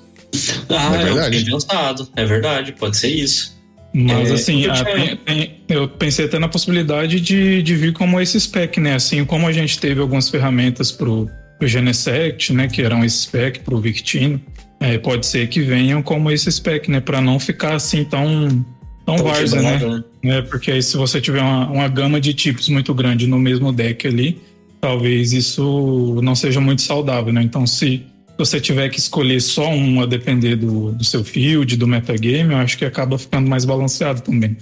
Ah, 0.69 0.97
É 0.97 1.01
é, 1.01 1.05
verdade. 1.05 1.37
eu 1.37 1.45
tinha 1.45 1.57
pensado. 1.59 2.09
É 2.17 2.25
verdade, 2.25 2.73
pode 2.73 2.97
ser 2.97 3.09
isso. 3.09 3.55
Mas 3.95 4.31
É, 4.31 4.35
assim, 4.35 4.63
eu 4.65 4.73
tinha- 4.75 4.85
tem- 4.85 5.17
tem- 5.17 5.51
eu 5.69 5.89
pensei 5.89 6.25
até 6.27 6.39
na 6.39 6.49
possibilidade 6.49 7.21
de, 7.21 7.63
de 7.63 7.75
vir 7.77 7.93
como 7.93 8.21
esse 8.21 8.39
spec, 8.41 8.79
né? 8.81 8.95
Assim 8.95 9.25
como 9.25 9.47
a 9.47 9.53
gente 9.53 9.79
teve 9.79 10.01
algumas 10.01 10.29
ferramentas 10.29 10.91
pro, 10.93 11.29
pro 11.59 11.67
Genesect, 11.69 12.53
né? 12.53 12.69
Que 12.69 12.83
eram 12.83 13.05
esse 13.05 13.19
spec 13.23 13.61
pro 13.61 13.79
Victino. 13.81 14.41
é, 14.81 14.99
pode 14.99 15.25
ser 15.27 15.47
que 15.49 15.61
venham 15.63 16.03
como 16.03 16.31
esse 16.31 16.51
spec, 16.53 16.91
né? 16.91 17.01
Pra 17.01 17.21
não 17.23 17.39
ficar 17.41 17.75
assim 17.77 18.05
tão, 18.05 18.65
tão 19.07 19.17
várzea, 19.19 19.63
né? 19.63 19.79
né? 19.79 20.05
né? 20.23 20.43
Porque 20.43 20.71
aí 20.71 20.83
se 20.83 20.99
você 20.99 21.19
tiver 21.19 21.41
uma, 21.41 21.71
uma 21.71 21.89
gama 21.89 22.21
de 22.21 22.35
tipos 22.35 22.69
muito 22.69 22.93
grande 22.93 23.27
no 23.27 23.39
mesmo 23.39 23.73
deck 23.73 24.07
ali, 24.07 24.39
talvez 24.81 25.33
isso 25.33 26.21
não 26.23 26.35
seja 26.35 26.61
muito 26.61 26.83
saudável, 26.83 27.33
né? 27.33 27.43
Então 27.43 27.67
se 27.67 28.05
você 28.39 28.61
tiver 28.61 28.89
que 28.89 28.99
escolher 28.99 29.41
só 29.41 29.69
um 29.69 30.01
a 30.01 30.07
depender 30.07 30.57
do, 30.57 30.93
do 30.93 31.05
seu 31.05 31.25
field, 31.25 31.77
do 31.77 31.87
metagame, 31.87 32.53
eu 32.53 32.59
acho 32.59 32.77
que 32.77 32.85
acaba 32.85 33.19
ficando 33.19 33.49
mais 33.49 33.65
balanceado 33.65 34.21
também. 34.21 34.57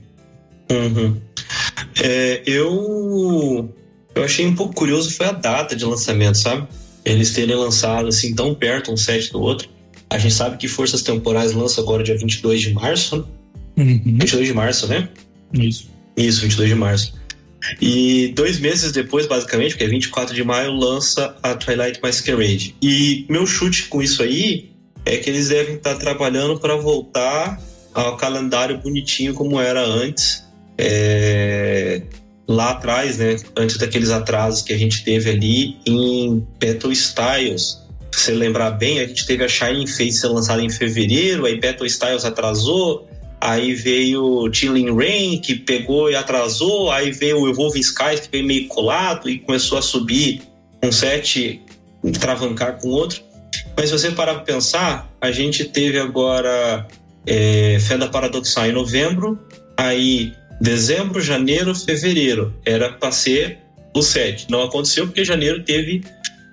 Uhum. 0.71 1.17
É, 2.03 2.43
eu 2.47 3.69
eu 4.15 4.23
achei 4.23 4.47
um 4.47 4.55
pouco 4.55 4.75
curioso 4.75 5.11
foi 5.11 5.27
a 5.27 5.33
data 5.33 5.75
de 5.75 5.85
lançamento, 5.85 6.39
sabe? 6.39 6.67
Eles 7.05 7.33
terem 7.33 7.55
lançado 7.57 8.09
assim 8.09 8.35
tão 8.35 8.55
perto 8.55 8.93
um 8.93 8.97
set 8.97 9.31
do 9.33 9.41
outro. 9.41 9.69
A 10.09 10.19
gente 10.19 10.35
sabe 10.35 10.57
que 10.57 10.69
Forças 10.69 11.03
Temporais 11.03 11.53
lança 11.53 11.81
agora 11.81 12.05
dia 12.05 12.17
22 12.17 12.61
de 12.61 12.73
março, 12.73 13.17
né? 13.17 13.25
Uhum. 13.77 14.19
22 14.21 14.47
de 14.47 14.55
março, 14.55 14.87
né? 14.87 15.09
Isso. 15.53 15.91
Isso, 16.17 16.41
22 16.43 16.69
de 16.69 16.75
março. 16.77 17.15
E 17.81 18.33
dois 18.35 18.59
meses 18.59 18.93
depois, 18.93 19.27
basicamente, 19.27 19.71
porque 19.71 19.85
é 19.85 19.89
24 19.89 20.35
de 20.35 20.45
maio, 20.45 20.73
lança 20.73 21.37
a 21.43 21.55
Twilight 21.55 22.01
Masquerade. 22.03 22.75
E 22.83 23.27
meu 23.29 23.47
chute 23.47 23.85
com 23.85 24.03
isso 24.03 24.23
aí 24.23 24.71
é 25.05 25.17
que 25.17 25.29
eles 25.29 25.49
devem 25.49 25.77
estar 25.77 25.97
trabalhando 25.97 26.59
para 26.59 26.77
voltar 26.77 27.61
ao 27.93 28.17
calendário 28.17 28.79
bonitinho 28.79 29.35
como 29.35 29.61
era 29.61 29.85
antes. 29.85 30.45
É, 30.77 32.03
Lá 32.47 32.73
atrás, 32.73 33.19
né? 33.19 33.37
Antes 33.57 33.79
daqueles 33.79 34.11
atrasos 34.11 34.63
que 34.63 34.73
a 34.73 34.79
gente 34.79 35.03
teve 35.03 35.31
ali 35.31 35.79
em 35.87 36.47
Battle 36.61 36.93
Styles. 36.93 37.83
Se 38.13 38.21
você 38.21 38.33
lembrar 38.33 38.73
bem, 38.73 39.01
a 39.01 39.07
gente 39.07 39.27
teve 39.27 39.43
a 39.43 39.49
Shining 39.49 39.87
Face 39.87 40.13
ser 40.13 40.29
lançada 40.29 40.63
em 40.63 40.69
fevereiro, 40.69 41.47
aí 41.47 41.59
Battle 41.59 41.87
Styles 41.87 42.25
atrasou, 42.25 43.09
Aí 43.45 43.75
veio 43.75 44.51
Chilling 44.51 44.97
Rain, 44.97 45.39
que 45.39 45.55
pegou 45.55 46.11
e 46.11 46.15
atrasou. 46.15 46.91
Aí 46.91 47.13
veio 47.13 47.41
o 47.41 47.51
Evolving 47.51 47.81
Skies, 47.81 48.21
que 48.21 48.29
veio 48.33 48.47
meio 48.47 48.67
colado 48.69 49.29
e 49.29 49.39
começou 49.39 49.77
a 49.77 49.83
subir 49.83 50.41
um 50.83 50.91
set, 50.91 51.61
travancar 52.19 52.79
com 52.79 52.89
outro. 52.89 53.21
Mas 53.77 53.91
se 53.91 53.93
você 53.93 54.11
parar 54.13 54.37
para 54.37 54.45
pensar, 54.45 55.15
a 55.21 55.31
gente 55.31 55.63
teve 55.67 55.99
agora 55.99 56.89
é, 57.27 57.77
Fenda 57.87 58.09
Paradoxal 58.09 58.67
em 58.67 58.73
novembro, 58.73 59.39
aí 59.77 60.33
dezembro, 60.59 61.21
janeiro, 61.21 61.75
fevereiro. 61.75 62.55
Era 62.65 62.95
para 62.95 63.13
ser 63.13 63.59
o 63.95 64.01
set. 64.01 64.47
Não 64.49 64.63
aconteceu 64.63 65.05
porque 65.07 65.23
janeiro 65.23 65.63
teve 65.63 66.03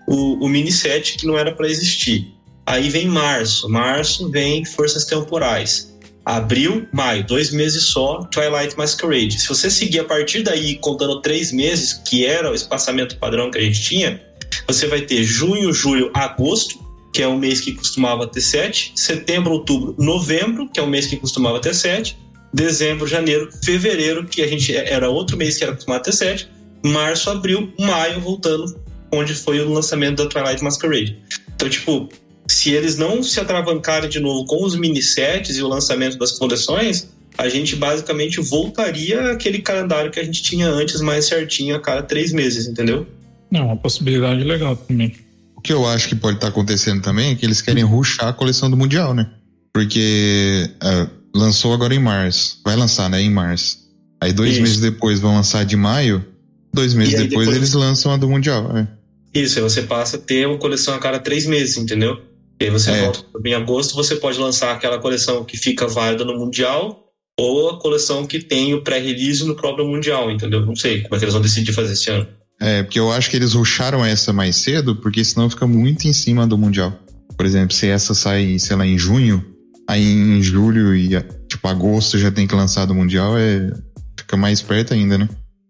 o, 0.06 0.46
o 0.46 0.50
mini 0.50 0.74
set 0.74 1.16
que 1.16 1.26
não 1.26 1.40
era 1.40 1.54
para 1.54 1.70
existir. 1.70 2.28
Aí 2.66 2.90
vem 2.90 3.08
março. 3.08 3.70
Março 3.70 4.30
vem 4.30 4.66
Forças 4.66 5.06
Temporais. 5.06 5.91
Abril, 6.24 6.88
maio, 6.94 7.26
dois 7.26 7.52
meses 7.52 7.84
só, 7.84 8.24
Twilight 8.26 8.78
Masquerade. 8.78 9.40
Se 9.40 9.48
você 9.48 9.70
seguir 9.70 10.00
a 10.00 10.04
partir 10.04 10.44
daí, 10.44 10.76
contando 10.76 11.22
três 11.22 11.52
meses, 11.52 11.94
que 11.94 12.26
era 12.26 12.52
o 12.52 12.54
espaçamento 12.54 13.18
padrão 13.18 13.50
que 13.50 13.58
a 13.58 13.62
gente 13.62 13.82
tinha, 13.82 14.22
você 14.68 14.88
vai 14.88 15.02
ter 15.02 15.24
junho, 15.24 15.74
julho, 15.74 16.12
agosto, 16.14 16.80
que 17.14 17.22
é 17.22 17.28
o 17.28 17.38
mês 17.38 17.60
que 17.60 17.74
costumava 17.74 18.28
ter 18.28 18.42
sete, 18.42 18.94
setembro, 18.96 19.54
outubro, 19.54 19.96
novembro, 19.98 20.70
que 20.70 20.80
é 20.80 20.84
o 20.84 20.88
mês 20.88 21.08
que 21.08 21.18
costumava 21.18 21.60
ter 21.60 21.74
sete, 21.74 22.18
dezembro, 22.54 23.08
janeiro, 23.08 23.50
fevereiro, 23.64 24.26
que 24.26 24.42
a 24.42 24.48
gente 24.48 24.76
era 24.76 25.10
outro 25.10 25.36
mês 25.36 25.58
que 25.58 25.64
era 25.64 25.74
costumado 25.74 26.04
ter 26.04 26.14
sete, 26.14 26.50
março, 26.84 27.30
abril, 27.30 27.74
maio, 27.80 28.20
voltando, 28.22 28.80
onde 29.12 29.34
foi 29.34 29.60
o 29.60 29.70
lançamento 29.70 30.24
da 30.24 30.30
Twilight 30.30 30.64
Masquerade. 30.64 31.18
Então, 31.56 31.70
tipo, 31.70 32.10
se 32.52 32.72
eles 32.72 32.98
não 32.98 33.24
se 33.24 33.40
atravancarem 33.40 34.10
de 34.10 34.20
novo 34.20 34.46
com 34.46 34.64
os 34.66 34.76
mini 34.76 35.02
sets 35.02 35.58
e 35.58 35.64
o 35.64 35.68
lançamento 35.68 36.18
das 36.18 36.32
coleções, 36.32 37.08
a 37.38 37.48
gente 37.48 37.76
basicamente 37.76 38.40
voltaria 38.42 39.32
àquele 39.32 39.60
calendário 39.60 40.12
que 40.12 40.20
a 40.20 40.24
gente 40.24 40.44
tinha 40.44 40.68
antes, 40.68 41.02
mais 41.02 41.26
certinho, 41.26 41.76
a 41.76 41.80
cada 41.80 42.04
três 42.04 42.32
meses, 42.32 42.68
entendeu? 42.68 43.08
É 43.54 43.62
uma 43.62 43.78
possibilidade 43.78 44.44
legal 44.44 44.76
também. 44.76 45.16
O 45.56 45.62
que 45.62 45.72
eu 45.72 45.86
acho 45.88 46.10
que 46.10 46.16
pode 46.16 46.38
estar 46.38 46.48
acontecendo 46.48 47.02
também 47.02 47.32
é 47.32 47.36
que 47.36 47.46
eles 47.46 47.62
querem 47.62 47.84
ruxar 47.84 48.28
a 48.28 48.34
coleção 48.34 48.70
do 48.70 48.78
Mundial, 48.78 49.14
né? 49.14 49.30
Porque 49.74 50.70
ah, 50.82 51.08
lançou 51.34 51.74
agora 51.74 51.94
em 51.94 52.00
março. 52.00 52.60
Vai 52.66 52.76
lançar, 52.76 53.10
né? 53.10 53.22
Em 53.22 53.30
março. 53.30 53.78
Aí 54.20 54.34
dois 54.34 54.54
Isso. 54.54 54.62
meses 54.62 54.80
depois 54.80 55.20
vão 55.20 55.36
lançar 55.36 55.64
de 55.66 55.76
maio. 55.76 56.26
Dois 56.74 56.94
meses 56.94 57.14
depois, 57.14 57.30
depois- 57.30 57.56
eles 57.56 57.74
lançam 57.74 58.12
a 58.12 58.18
do 58.18 58.30
Mundial. 58.30 58.76
É. 58.78 58.88
Isso, 59.34 59.58
aí 59.58 59.64
você 59.64 59.84
passa 59.84 60.18
a 60.18 60.20
ter 60.20 60.48
uma 60.48 60.58
coleção 60.58 60.94
a 60.94 61.00
cada 61.00 61.20
três 61.20 61.46
meses, 61.46 61.78
entendeu? 61.78 62.20
E 62.62 62.66
aí 62.66 62.70
você 62.70 62.92
É. 62.92 63.02
volta 63.02 63.24
em 63.44 63.54
agosto, 63.56 63.96
você 63.96 64.16
pode 64.16 64.38
lançar 64.38 64.72
aquela 64.72 65.00
coleção 65.00 65.44
que 65.44 65.58
fica 65.58 65.88
válida 65.88 66.24
no 66.24 66.38
Mundial 66.38 67.08
ou 67.40 67.72
a 67.72 67.80
coleção 67.80 68.28
que 68.28 68.40
tem 68.40 68.76
o 68.76 68.84
pré-release 68.84 69.44
no 69.46 69.56
próprio 69.56 69.88
Mundial, 69.88 70.30
entendeu? 70.30 70.64
Não 70.64 70.76
sei 70.76 71.02
como 71.02 71.16
é 71.16 71.18
que 71.18 71.26
eles 71.26 71.34
vão 71.34 71.42
decidir 71.42 71.74
fazer 71.74 71.94
esse 71.94 72.12
ano. 72.12 72.28
É, 72.60 72.84
porque 72.84 73.00
eu 73.00 73.12
acho 73.12 73.32
que 73.32 73.36
eles 73.36 73.54
ruxaram 73.54 74.06
essa 74.06 74.32
mais 74.32 74.58
cedo, 74.58 74.96
porque 74.96 75.26
senão 75.26 75.50
fica 75.50 75.66
muito 75.66 76.08
em 76.08 76.14
cima 76.14 76.46
do 76.46 76.56
Mundial. 76.56 76.94
Por 77.36 77.48
exemplo, 77.48 77.76
se 77.76 77.88
essa 77.88 78.14
sai, 78.14 78.60
sei 78.60 78.76
lá, 78.76 78.86
em 78.86 78.96
junho, 78.96 79.44
aí 79.90 80.06
em 80.06 80.40
julho 80.44 80.96
e 80.96 81.10
tipo 81.50 81.68
agosto 81.68 82.20
já 82.20 82.30
tem 82.30 82.46
que 82.46 82.54
lançar 82.54 82.86
do 82.86 82.94
Mundial, 82.94 83.36
é 83.36 83.72
fica 84.20 84.38
mais 84.38 84.62
perto 84.62 84.94
ainda, 84.94 85.18
né? 85.18 85.28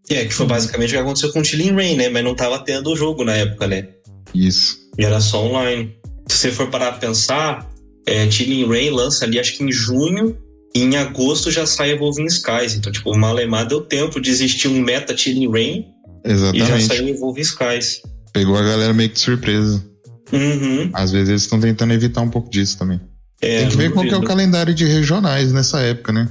É, 0.10 0.26
que 0.26 0.34
foi 0.34 0.46
basicamente 0.46 0.90
o 0.90 0.94
que 0.94 0.98
aconteceu 0.98 1.32
com 1.32 1.40
o 1.40 1.46
Chilling 1.46 1.72
Rain, 1.72 1.96
né? 1.96 2.10
Mas 2.10 2.22
não 2.22 2.36
tava 2.36 2.60
tendo 2.60 2.92
o 2.92 2.98
jogo 2.98 3.24
na 3.24 3.34
época, 3.34 3.66
né? 3.66 3.88
Isso. 4.36 4.78
E 5.00 5.06
era 5.06 5.22
só 5.22 5.46
online. 5.46 5.96
Se 6.32 6.38
você 6.38 6.52
for 6.52 6.70
parar 6.70 6.92
pra 6.92 7.00
pensar, 7.08 7.70
é, 8.08 8.30
Chilling 8.30 8.68
Rain 8.68 8.90
lança 8.92 9.26
ali 9.26 9.40
acho 9.40 9.58
que 9.58 9.64
em 9.64 9.72
junho, 9.72 10.38
e 10.74 10.80
em 10.82 10.96
agosto 10.96 11.52
já 11.52 11.66
sai 11.66 11.92
Evolving 11.92 12.26
Skies. 12.28 12.76
Então, 12.76 12.92
tipo, 12.92 13.12
o 13.12 13.18
Malemar 13.18 13.68
deu 13.68 13.82
tempo 13.82 14.20
de 14.22 14.30
existir 14.30 14.68
um 14.70 14.80
meta 14.82 15.16
Chilling 15.16 15.52
Rain 15.52 15.86
e 16.26 16.30
já 16.30 16.34
Exatamente. 16.34 16.86
saiu 16.86 17.08
Evolving 17.10 17.42
Skies. 17.42 18.02
Pegou 18.32 18.56
a 18.58 18.62
galera 18.64 18.94
meio 18.94 19.10
que 19.10 19.16
de 19.16 19.22
surpresa. 19.22 19.84
Uhum. 20.32 20.90
Às 20.94 21.12
vezes 21.12 21.28
eles 21.30 21.42
estão 21.42 21.60
tentando 21.60 21.92
evitar 21.94 22.22
um 22.22 22.30
pouco 22.30 22.50
disso 22.50 22.78
também. 22.78 23.02
É, 23.42 23.60
Tem 23.62 23.70
que 23.70 23.76
ver 23.78 23.92
qual 23.92 24.06
que 24.06 24.14
é 24.14 24.18
o 24.18 24.24
calendário 24.24 24.74
de 24.74 24.86
regionais 24.86 25.52
nessa 25.52 25.82
época, 25.82 26.14
né? 26.14 26.30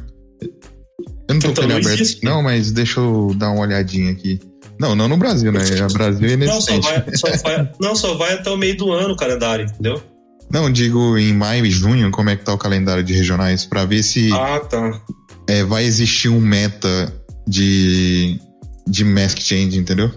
Eu 1.28 1.35
não 1.35 1.38
tô 1.40 1.49
Então, 1.49 1.54
com 1.54 1.61
ele 1.62 1.73
não 1.75 1.76
aberto. 1.80 2.00
existe. 2.00 2.25
Não, 2.25 2.42
mas 2.42 2.73
deixa 2.73 2.99
eu 3.00 3.35
dar 3.37 3.50
uma 3.50 3.61
olhadinha 3.62 4.11
aqui. 4.12 4.40
Não, 4.80 4.96
não 4.96 5.06
no 5.08 5.16
Brasil, 5.18 5.52
né? 5.52 5.60
O 5.88 5.92
Brasil 5.92 6.26
é 6.28 6.37
Não 6.37 6.60
só, 6.60 6.72
inexistente. 6.72 7.04
vai, 7.04 7.16
só 7.16 7.42
vai- 7.49 7.72
não, 7.80 7.94
só 7.94 8.14
vai 8.14 8.32
até 8.34 8.50
o 8.50 8.56
meio 8.56 8.76
do 8.76 8.90
ano 8.92 9.12
o 9.12 9.16
calendário, 9.16 9.66
entendeu? 9.66 10.02
Não, 10.50 10.70
digo 10.72 11.16
em 11.18 11.32
maio 11.34 11.64
e 11.66 11.70
junho, 11.70 12.10
como 12.10 12.30
é 12.30 12.37
que 12.37 12.44
tá 12.44 12.52
o 12.54 12.58
calendário 12.58 13.04
de 13.04 13.12
regionais, 13.12 13.64
pra 13.66 13.84
ver 13.84 14.02
se 14.02 14.32
Ah, 14.32 14.58
tá. 14.58 15.00
é, 15.49 15.62
vai 15.62 15.84
existir 15.84 16.28
um 16.30 16.40
meta 16.40 17.12
de, 17.46 18.40
de 18.88 19.04
Mask 19.04 19.38
Change, 19.38 19.78
entendeu? 19.78 20.10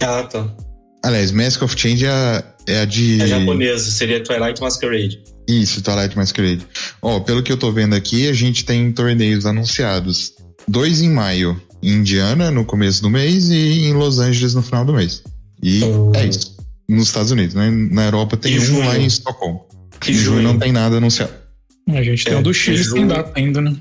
Ah, 0.00 0.24
tá. 0.24 0.46
Aliás, 1.04 1.30
Mask 1.32 1.62
of 1.62 1.74
Change 1.78 2.04
é, 2.04 2.44
É 2.66 2.80
a 2.80 2.84
de. 2.84 3.22
É 3.22 3.26
japonesa, 3.26 3.90
seria 3.90 4.22
Twilight 4.22 4.60
Masquerade. 4.60 5.22
Isso, 5.48 5.82
Twilight 5.82 6.14
Masquerade. 6.16 6.66
Ó, 7.00 7.20
pelo 7.20 7.42
que 7.42 7.50
eu 7.50 7.56
tô 7.56 7.72
vendo 7.72 7.94
aqui, 7.94 8.28
a 8.28 8.32
gente 8.34 8.64
tem 8.64 8.92
torneios 8.92 9.46
anunciados. 9.46 10.32
Dois 10.68 11.00
em 11.00 11.08
maio, 11.10 11.60
em 11.82 11.94
Indiana, 11.94 12.50
no 12.50 12.64
começo 12.64 13.02
do 13.02 13.10
mês, 13.10 13.48
e 13.50 13.84
em 13.86 13.92
Los 13.92 14.18
Angeles 14.18 14.54
no 14.54 14.62
final 14.62 14.84
do 14.84 14.92
mês. 14.94 15.22
E 15.62 15.80
é 16.16 16.26
isso. 16.26 16.56
Nos 16.88 17.08
Estados 17.08 17.30
Unidos, 17.30 17.54
né? 17.54 17.70
Na 17.70 18.04
Europa 18.06 18.36
tem 18.36 18.54
E 18.54 18.58
um 18.58 18.62
junho? 18.64 18.86
lá 18.86 18.98
em 18.98 19.06
Estocolmo. 19.06 19.64
Que 20.00 20.10
em 20.10 20.14
junho 20.14 20.24
junho. 20.38 20.42
não 20.42 20.58
tem 20.58 20.72
nada 20.72 20.96
anunciado. 20.96 21.32
A 21.88 22.02
gente 22.02 22.24
tem 22.24 22.34
É, 22.34 22.36
o 22.38 22.42
do 22.42 22.52
Chile 22.54 22.78
junho. 22.82 22.96
sem 22.96 23.06
data 23.06 23.32
ainda, 23.34 23.60
né? 23.60 23.76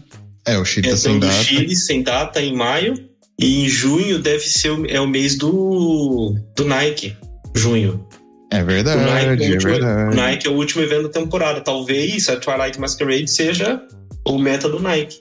É, 0.45 0.57
o 0.57 0.65
Chile 0.65 0.87
É, 0.87 0.91
tá 0.91 0.95
tem 0.97 1.01
sem 1.03 1.15
o 1.17 1.19
do 1.19 1.27
data. 1.27 1.43
Chile 1.43 1.75
sem 1.75 2.03
data 2.03 2.41
em 2.41 2.55
maio. 2.55 2.93
E 3.41 3.63
em 3.65 3.69
junho 3.69 4.19
deve 4.19 4.43
ser 4.43 4.69
o, 4.71 4.85
é 4.85 4.99
o 4.99 5.07
mês 5.07 5.35
do, 5.37 6.35
do 6.57 6.65
Nike. 6.65 7.15
Junho. 7.55 8.05
É 8.51 8.61
O 8.61 8.65
verdade, 8.65 9.01
Nike, 9.03 9.43
é 9.43 9.47
o 9.47 9.51
é 9.51 9.53
último, 9.53 9.71
verdade. 9.71 10.11
o 10.11 10.15
Nike 10.15 10.47
é 10.47 10.49
o 10.49 10.53
último 10.55 10.81
evento 10.83 11.03
da 11.03 11.09
temporada. 11.09 11.61
Talvez 11.61 12.27
a 12.29 12.35
Twilight 12.35 12.79
Masquerade 12.79 13.29
seja 13.29 13.81
o 14.25 14.37
meta 14.37 14.67
do 14.67 14.79
Nike. 14.79 15.19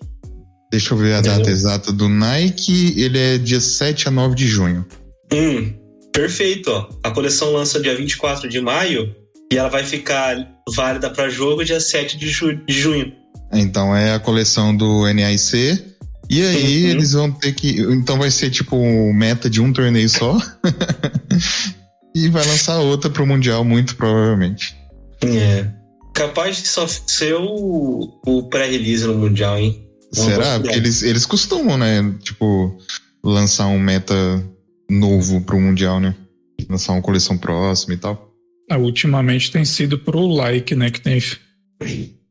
Deixa 0.70 0.92
eu 0.94 0.98
ver 0.98 1.14
a 1.14 1.18
Entendeu? 1.20 1.38
data 1.38 1.50
exata 1.50 1.92
do 1.92 2.08
Nike. 2.08 2.94
Ele 3.00 3.18
é 3.18 3.38
dia 3.38 3.60
7 3.60 4.08
a 4.08 4.10
9 4.10 4.34
de 4.34 4.46
junho. 4.46 4.86
Hum, 5.32 5.72
perfeito, 6.12 6.70
ó. 6.70 6.88
A 7.02 7.10
coleção 7.10 7.52
lança 7.52 7.80
dia 7.80 7.94
24 7.96 8.48
de 8.48 8.60
maio 8.60 9.14
e 9.52 9.56
ela 9.56 9.68
vai 9.70 9.84
ficar 9.84 10.36
válida 10.74 11.08
para 11.10 11.30
jogo 11.30 11.64
dia 11.64 11.80
7 11.80 12.18
de, 12.18 12.28
ju- 12.28 12.60
de 12.66 12.74
junho. 12.80 13.12
Então 13.52 13.96
é 13.96 14.12
a 14.14 14.18
coleção 14.18 14.76
do 14.76 15.06
NIC. 15.12 15.82
E 16.30 16.42
aí 16.42 16.84
Uhum. 16.84 16.90
eles 16.90 17.12
vão 17.12 17.30
ter 17.32 17.52
que. 17.54 17.80
Então 17.80 18.18
vai 18.18 18.30
ser 18.30 18.50
tipo 18.50 18.76
meta 19.14 19.48
de 19.48 19.62
um 19.62 19.72
torneio 19.72 20.08
só. 20.10 20.36
e 22.14 22.28
vai 22.28 22.44
lançar 22.46 22.78
outra 22.80 23.08
pro 23.10 23.26
Mundial, 23.26 23.64
muito 23.64 23.96
provavelmente. 23.96 24.76
É. 25.24 25.66
Capaz 26.14 26.60
de 26.62 26.68
só 26.68 26.86
ser 26.86 27.34
o, 27.34 28.20
o 28.26 28.42
pré-release 28.50 29.04
no 29.06 29.14
Mundial, 29.14 29.58
hein? 29.58 29.82
Será? 30.12 30.54
Porque 30.54 30.68
ideia. 30.68 30.76
eles, 30.78 31.02
eles 31.02 31.26
costumam, 31.26 31.76
né? 31.76 32.14
Tipo, 32.22 32.76
lançar 33.22 33.66
um 33.66 33.78
meta 33.78 34.14
novo 34.90 35.40
pro 35.42 35.60
Mundial, 35.60 36.00
né? 36.00 36.14
Lançar 36.68 36.92
uma 36.92 37.02
coleção 37.02 37.36
próxima 37.36 37.94
e 37.94 37.96
tal. 37.98 38.32
Ah, 38.70 38.78
ultimamente 38.78 39.50
tem 39.50 39.64
sido 39.64 39.98
pro 39.98 40.26
like, 40.26 40.74
né? 40.74 40.90
Que 40.90 41.00
tem, 41.00 41.20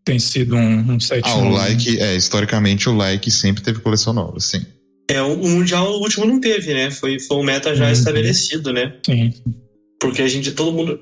tem 0.04 0.20
sido 0.20 0.56
um, 0.56 0.94
um 0.94 1.00
set 1.00 1.24
Ah, 1.26 1.36
o 1.36 1.46
novo, 1.46 1.56
like, 1.58 2.00
é, 2.00 2.16
historicamente 2.16 2.90
o 2.90 2.96
like 2.96 3.30
sempre 3.32 3.64
teve 3.64 3.80
coleção 3.80 4.14
nova, 4.14 4.40
sim. 4.40 4.66
É, 5.10 5.22
o 5.22 5.34
o 5.34 5.50
Mundial 5.50 5.88
o 5.90 6.02
último 6.02 6.26
não 6.26 6.40
teve, 6.40 6.74
né? 6.74 6.92
Foi, 6.92 7.20
foi 7.20 7.38
um 7.38 7.44
meta 7.44 7.76
já 7.76 7.86
Uhum. 7.86 7.92
estabelecido, 7.92 8.74
né? 8.74 8.94
Sim. 9.06 9.34
Porque 10.00 10.22
a 10.22 10.28
gente, 10.28 10.52
todo 10.52 10.72
mundo. 10.72 11.00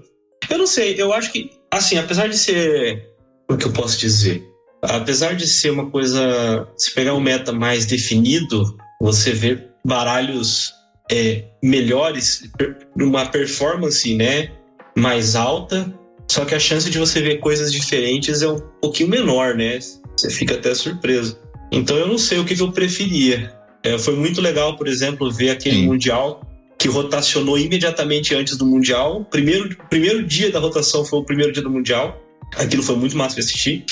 Eu 0.49 0.57
não 0.57 0.67
sei, 0.67 0.95
eu 1.01 1.11
acho 1.11 1.31
que, 1.31 1.49
assim, 1.71 1.97
apesar 1.97 2.27
de 2.27 2.37
ser. 2.37 3.03
O 3.49 3.57
que 3.57 3.65
eu 3.65 3.71
posso 3.71 3.99
dizer? 3.99 4.43
Apesar 4.89 5.35
de 5.35 5.47
ser 5.47 5.71
uma 5.71 5.89
coisa. 5.89 6.67
Se 6.77 6.93
pegar 6.93 7.13
um 7.13 7.19
meta 7.19 7.51
mais 7.51 7.85
definido, 7.85 8.77
você 9.01 9.31
vê 9.31 9.67
baralhos 9.83 10.73
é, 11.11 11.43
melhores, 11.61 12.49
uma 12.95 13.25
performance, 13.25 14.13
né? 14.15 14.51
Mais 14.95 15.35
alta. 15.35 15.93
Só 16.27 16.43
que 16.43 16.55
a 16.55 16.59
chance 16.59 16.89
de 16.89 16.97
você 16.97 17.21
ver 17.21 17.39
coisas 17.39 17.71
diferentes 17.71 18.41
é 18.41 18.47
um 18.47 18.59
pouquinho 18.81 19.09
menor, 19.09 19.55
né? 19.55 19.79
Você 19.79 20.29
fica 20.29 20.55
até 20.55 20.73
surpreso. 20.73 21.39
Então 21.71 21.97
eu 21.97 22.07
não 22.07 22.17
sei 22.17 22.39
o 22.39 22.45
que, 22.45 22.55
que 22.55 22.61
eu 22.61 22.71
preferia. 22.71 23.53
É, 23.83 23.97
foi 23.99 24.15
muito 24.15 24.41
legal, 24.41 24.75
por 24.75 24.87
exemplo, 24.87 25.31
ver 25.31 25.51
aquele 25.51 25.75
Sim. 25.75 25.85
Mundial 25.85 26.41
que 26.77 26.87
rotacionou 26.87 27.57
imediatamente 27.57 28.33
antes 28.35 28.57
do 28.57 28.65
Mundial. 28.65 29.25
Primeiro, 29.29 29.75
primeiro 29.89 30.23
dia 30.23 30.51
da 30.51 30.59
rotação 30.59 31.05
foi 31.05 31.19
o 31.19 31.23
primeiro 31.23 31.51
dia 31.51 31.61
do 31.61 31.69
Mundial. 31.69 32.19
Aquilo 32.55 32.83
foi 32.83 32.95
muito 32.95 33.17
massa 33.17 33.35
de 33.35 33.41
assistir. 33.41 33.85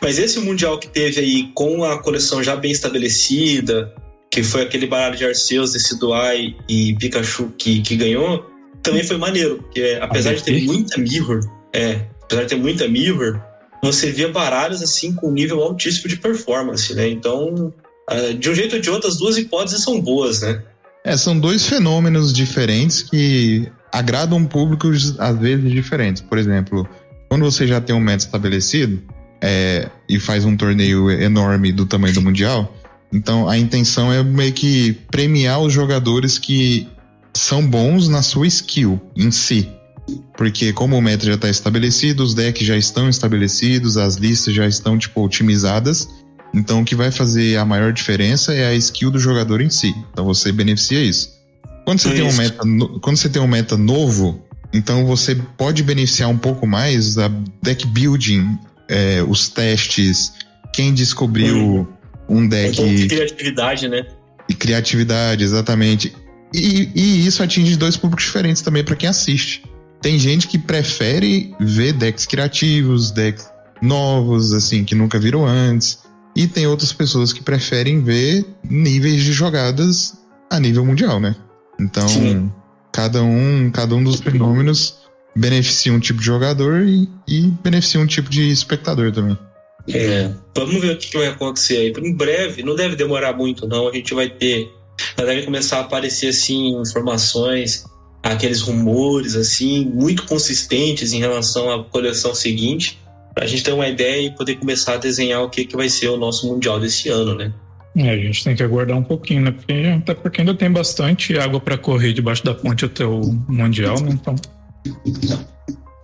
Mas 0.00 0.18
esse 0.18 0.40
Mundial 0.40 0.78
que 0.78 0.88
teve 0.88 1.20
aí 1.20 1.50
com 1.54 1.84
a 1.84 2.02
coleção 2.02 2.42
já 2.42 2.56
bem 2.56 2.72
estabelecida, 2.72 3.94
que 4.30 4.42
foi 4.42 4.62
aquele 4.62 4.86
baralho 4.86 5.16
de 5.16 5.24
Arceus, 5.24 5.72
desse 5.72 5.98
Duai 5.98 6.56
e 6.68 6.94
Pikachu 6.96 7.52
que, 7.58 7.82
que 7.82 7.96
ganhou, 7.96 8.46
também 8.82 9.04
foi 9.04 9.16
maneiro. 9.16 9.58
Porque 9.58 9.98
apesar 10.00 10.34
de 10.34 10.42
ter 10.42 10.62
muita 10.62 10.98
mirror, 10.98 11.40
é, 11.72 12.06
apesar 12.22 12.42
de 12.42 12.48
ter 12.48 12.56
muita 12.56 12.88
mirror, 12.88 13.40
você 13.82 14.10
via 14.10 14.28
baralhos 14.28 14.82
assim 14.82 15.14
com 15.14 15.30
nível 15.30 15.60
altíssimo 15.62 16.08
de 16.08 16.16
performance, 16.16 16.94
né? 16.94 17.08
Então, 17.08 17.72
ah, 18.08 18.32
de 18.38 18.50
um 18.50 18.54
jeito 18.54 18.76
ou 18.76 18.82
de 18.82 18.90
outro, 18.90 19.08
as 19.08 19.16
duas 19.16 19.38
hipóteses 19.38 19.82
são 19.82 20.00
boas, 20.00 20.42
né? 20.42 20.62
É, 21.04 21.16
são 21.16 21.38
dois 21.38 21.66
fenômenos 21.66 22.32
diferentes 22.32 23.02
que 23.02 23.70
agradam 23.90 24.44
públicos 24.44 25.18
às 25.18 25.38
vezes 25.38 25.70
diferentes. 25.70 26.22
Por 26.22 26.36
exemplo, 26.36 26.86
quando 27.30 27.44
você 27.44 27.64
já 27.64 27.80
tem 27.80 27.94
um 27.94 28.00
meta 28.00 28.24
estabelecido 28.24 29.00
é, 29.40 29.88
e 30.08 30.18
faz 30.18 30.44
um 30.44 30.56
torneio 30.56 31.08
enorme 31.10 31.70
do 31.70 31.86
tamanho 31.86 32.12
do 32.12 32.20
Mundial, 32.20 32.76
então 33.12 33.48
a 33.48 33.56
intenção 33.56 34.12
é 34.12 34.20
meio 34.22 34.52
que 34.52 34.92
premiar 35.12 35.60
os 35.60 35.72
jogadores 35.72 36.38
que 36.38 36.88
são 37.32 37.64
bons 37.64 38.08
na 38.08 38.20
sua 38.20 38.48
skill 38.48 39.00
em 39.16 39.30
si. 39.30 39.68
Porque 40.36 40.72
como 40.72 40.96
o 40.98 41.00
meta 41.00 41.24
já 41.24 41.34
está 41.34 41.48
estabelecido, 41.48 42.24
os 42.24 42.34
decks 42.34 42.66
já 42.66 42.76
estão 42.76 43.08
estabelecidos, 43.08 43.96
as 43.96 44.16
listas 44.16 44.52
já 44.52 44.66
estão 44.66 44.98
tipo 44.98 45.24
otimizadas. 45.24 46.08
Então 46.52 46.82
o 46.82 46.84
que 46.84 46.96
vai 46.96 47.12
fazer 47.12 47.56
a 47.58 47.64
maior 47.64 47.92
diferença 47.92 48.52
é 48.52 48.66
a 48.66 48.74
skill 48.74 49.12
do 49.12 49.20
jogador 49.20 49.60
em 49.60 49.70
si. 49.70 49.94
Então 50.12 50.24
você 50.24 50.50
beneficia 50.50 51.00
isso. 51.00 51.38
Quando 51.84 52.00
você, 52.00 52.10
tem 52.12 52.22
um, 52.22 52.28
Isso. 52.28 52.38
meta, 52.38 52.64
no- 52.64 53.00
quando 53.00 53.16
você 53.16 53.28
tem 53.28 53.40
um 53.40 53.46
meta 53.46 53.76
novo, 53.76 54.42
então 54.72 55.06
você 55.06 55.34
pode 55.56 55.82
beneficiar 55.82 56.28
um 56.28 56.38
pouco 56.38 56.66
mais 56.66 57.14
da 57.14 57.28
deck 57.62 57.86
building, 57.88 58.58
é, 58.88 59.22
os 59.22 59.48
testes, 59.48 60.32
quem 60.72 60.94
descobriu 60.94 61.88
um 62.28 62.46
deck 62.46 62.76
de 62.76 63.08
criatividade, 63.08 63.88
né? 63.88 64.06
e 64.50 64.54
criatividade, 64.54 65.44
exatamente. 65.44 66.12
E, 66.52 66.90
e 66.92 67.26
isso 67.26 67.40
atinge 67.40 67.76
dois 67.76 67.96
públicos 67.96 68.24
diferentes 68.24 68.60
também 68.60 68.82
para 68.82 68.96
quem 68.96 69.08
assiste. 69.08 69.62
Tem 70.02 70.18
gente 70.18 70.48
que 70.48 70.58
prefere 70.58 71.54
ver 71.60 71.92
decks 71.92 72.26
criativos, 72.26 73.12
decks 73.12 73.48
novos, 73.80 74.52
assim, 74.52 74.84
que 74.84 74.94
nunca 74.94 75.20
viram 75.20 75.46
antes. 75.46 76.00
E 76.34 76.48
tem 76.48 76.66
outras 76.66 76.92
pessoas 76.92 77.32
que 77.32 77.42
preferem 77.42 78.02
ver 78.02 78.44
níveis 78.68 79.22
de 79.22 79.32
jogadas 79.32 80.14
a 80.50 80.58
nível 80.58 80.84
mundial, 80.84 81.20
né? 81.20 81.36
Então, 81.78 82.08
Sim. 82.08 82.50
Cada 82.92 83.22
um, 83.22 83.70
cada 83.70 83.94
um 83.94 84.02
dos 84.02 84.20
fenômenos 84.20 84.98
beneficia 85.34 85.92
um 85.92 86.00
tipo 86.00 86.20
de 86.20 86.26
jogador 86.26 86.82
e, 86.82 87.08
e 87.26 87.42
beneficia 87.62 88.00
um 88.00 88.06
tipo 88.06 88.28
de 88.28 88.50
espectador 88.50 89.12
também. 89.12 89.38
É. 89.88 90.30
Vamos 90.54 90.80
ver 90.80 90.94
o 90.94 90.98
que 90.98 91.16
vai 91.16 91.28
acontecer 91.28 91.76
aí. 91.76 91.92
Em 91.96 92.14
breve, 92.14 92.62
não 92.62 92.74
deve 92.74 92.96
demorar 92.96 93.32
muito, 93.32 93.66
não. 93.66 93.88
A 93.88 93.92
gente 93.92 94.14
vai 94.14 94.28
ter. 94.28 94.70
Deve 95.16 95.42
começar 95.42 95.78
a 95.78 95.80
aparecer 95.80 96.28
assim 96.28 96.78
informações, 96.78 97.84
aqueles 98.22 98.60
rumores 98.60 99.34
assim, 99.34 99.86
muito 99.86 100.24
consistentes 100.26 101.12
em 101.12 101.18
relação 101.18 101.70
à 101.70 101.82
coleção 101.84 102.34
seguinte, 102.34 103.00
pra 103.34 103.46
gente 103.46 103.62
ter 103.62 103.72
uma 103.72 103.88
ideia 103.88 104.26
e 104.26 104.30
poder 104.36 104.56
começar 104.56 104.94
a 104.94 104.98
desenhar 104.98 105.42
o 105.42 105.48
que, 105.48 105.64
que 105.64 105.76
vai 105.76 105.88
ser 105.88 106.08
o 106.08 106.18
nosso 106.18 106.46
Mundial 106.46 106.78
desse 106.78 107.08
ano, 107.08 107.34
né? 107.34 107.52
É, 108.02 108.10
a 108.12 108.16
gente 108.16 108.44
tem 108.44 108.56
que 108.56 108.62
aguardar 108.62 108.96
um 108.96 109.02
pouquinho, 109.02 109.42
né? 109.42 109.50
Porque, 109.50 109.72
até 109.72 110.14
porque 110.14 110.40
ainda 110.40 110.54
tem 110.54 110.70
bastante 110.70 111.36
água 111.38 111.60
para 111.60 111.76
correr 111.76 112.12
debaixo 112.12 112.44
da 112.44 112.54
ponte 112.54 112.84
até 112.84 113.04
o 113.04 113.20
Mundial, 113.48 114.00
né? 114.00 114.10
Então, 114.12 114.34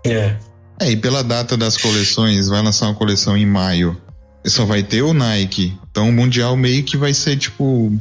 É. 0.04 0.36
É, 0.78 0.90
e 0.90 0.96
pela 0.96 1.22
data 1.24 1.56
das 1.56 1.76
coleções, 1.78 2.48
vai 2.48 2.62
lançar 2.62 2.86
uma 2.86 2.94
coleção 2.94 3.36
em 3.36 3.46
maio. 3.46 3.96
E 4.44 4.50
só 4.50 4.64
vai 4.66 4.82
ter 4.82 5.02
o 5.02 5.14
Nike. 5.14 5.72
Então 5.90 6.08
o 6.08 6.12
Mundial 6.12 6.56
meio 6.56 6.84
que 6.84 6.96
vai 6.96 7.14
ser, 7.14 7.36
tipo, 7.38 7.92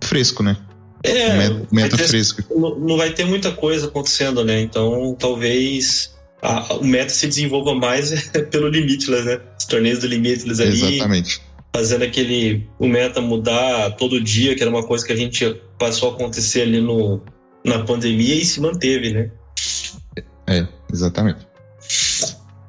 fresco, 0.00 0.42
né? 0.42 0.56
É, 1.02 1.36
meta 1.36 1.66
meta 1.70 1.96
ter- 1.98 2.08
fresco. 2.08 2.42
não 2.56 2.78
não 2.78 2.96
vai 2.96 3.10
ter 3.10 3.26
muita 3.26 3.50
coisa 3.52 3.86
acontecendo, 3.88 4.42
né? 4.44 4.62
Então 4.62 5.14
talvez 5.18 6.14
a- 6.40 6.74
o 6.76 6.84
meta 6.84 7.10
se 7.12 7.26
desenvolva 7.26 7.74
mais 7.74 8.10
pelo 8.50 8.68
Limitless, 8.68 9.24
né? 9.26 9.40
Os 9.58 9.66
torneios 9.66 9.98
do 9.98 10.06
Limitless 10.06 10.62
ali, 10.62 10.94
Exatamente. 10.94 11.42
Fazendo 11.74 12.04
aquele 12.04 12.68
o 12.78 12.86
meta 12.86 13.20
mudar 13.20 13.90
todo 13.96 14.22
dia, 14.22 14.54
que 14.54 14.62
era 14.62 14.70
uma 14.70 14.86
coisa 14.86 15.04
que 15.04 15.12
a 15.12 15.16
gente 15.16 15.60
passou 15.76 16.10
a 16.10 16.14
acontecer 16.14 16.62
ali 16.62 16.80
no, 16.80 17.20
na 17.64 17.80
pandemia 17.80 18.36
e 18.36 18.44
se 18.44 18.60
manteve, 18.60 19.12
né? 19.12 19.30
É, 20.46 20.64
exatamente. 20.92 21.40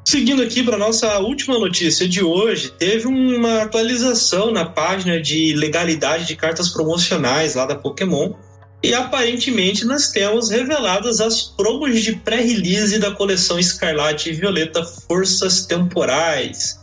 Seguindo 0.04 0.42
aqui 0.42 0.64
para 0.64 0.78
nossa 0.78 1.20
última 1.20 1.60
notícia 1.60 2.10
de 2.10 2.24
hoje, 2.24 2.72
teve 2.72 3.06
uma 3.06 3.62
atualização 3.62 4.52
na 4.52 4.66
página 4.66 5.22
de 5.22 5.54
legalidade 5.54 6.26
de 6.26 6.36
cartas 6.36 6.70
promocionais 6.70 7.54
lá 7.54 7.68
da 7.68 7.76
Pokémon. 7.76 8.34
E 8.82 8.94
aparentemente 8.94 9.86
nós 9.86 10.10
temos 10.10 10.50
reveladas 10.50 11.22
as 11.22 11.44
promos 11.44 12.02
de 12.02 12.16
pré-release 12.16 12.98
da 12.98 13.12
coleção 13.12 13.60
Escarlate 13.60 14.30
e 14.30 14.34
Violeta 14.34 14.84
Forças 14.84 15.66
Temporais. 15.66 16.80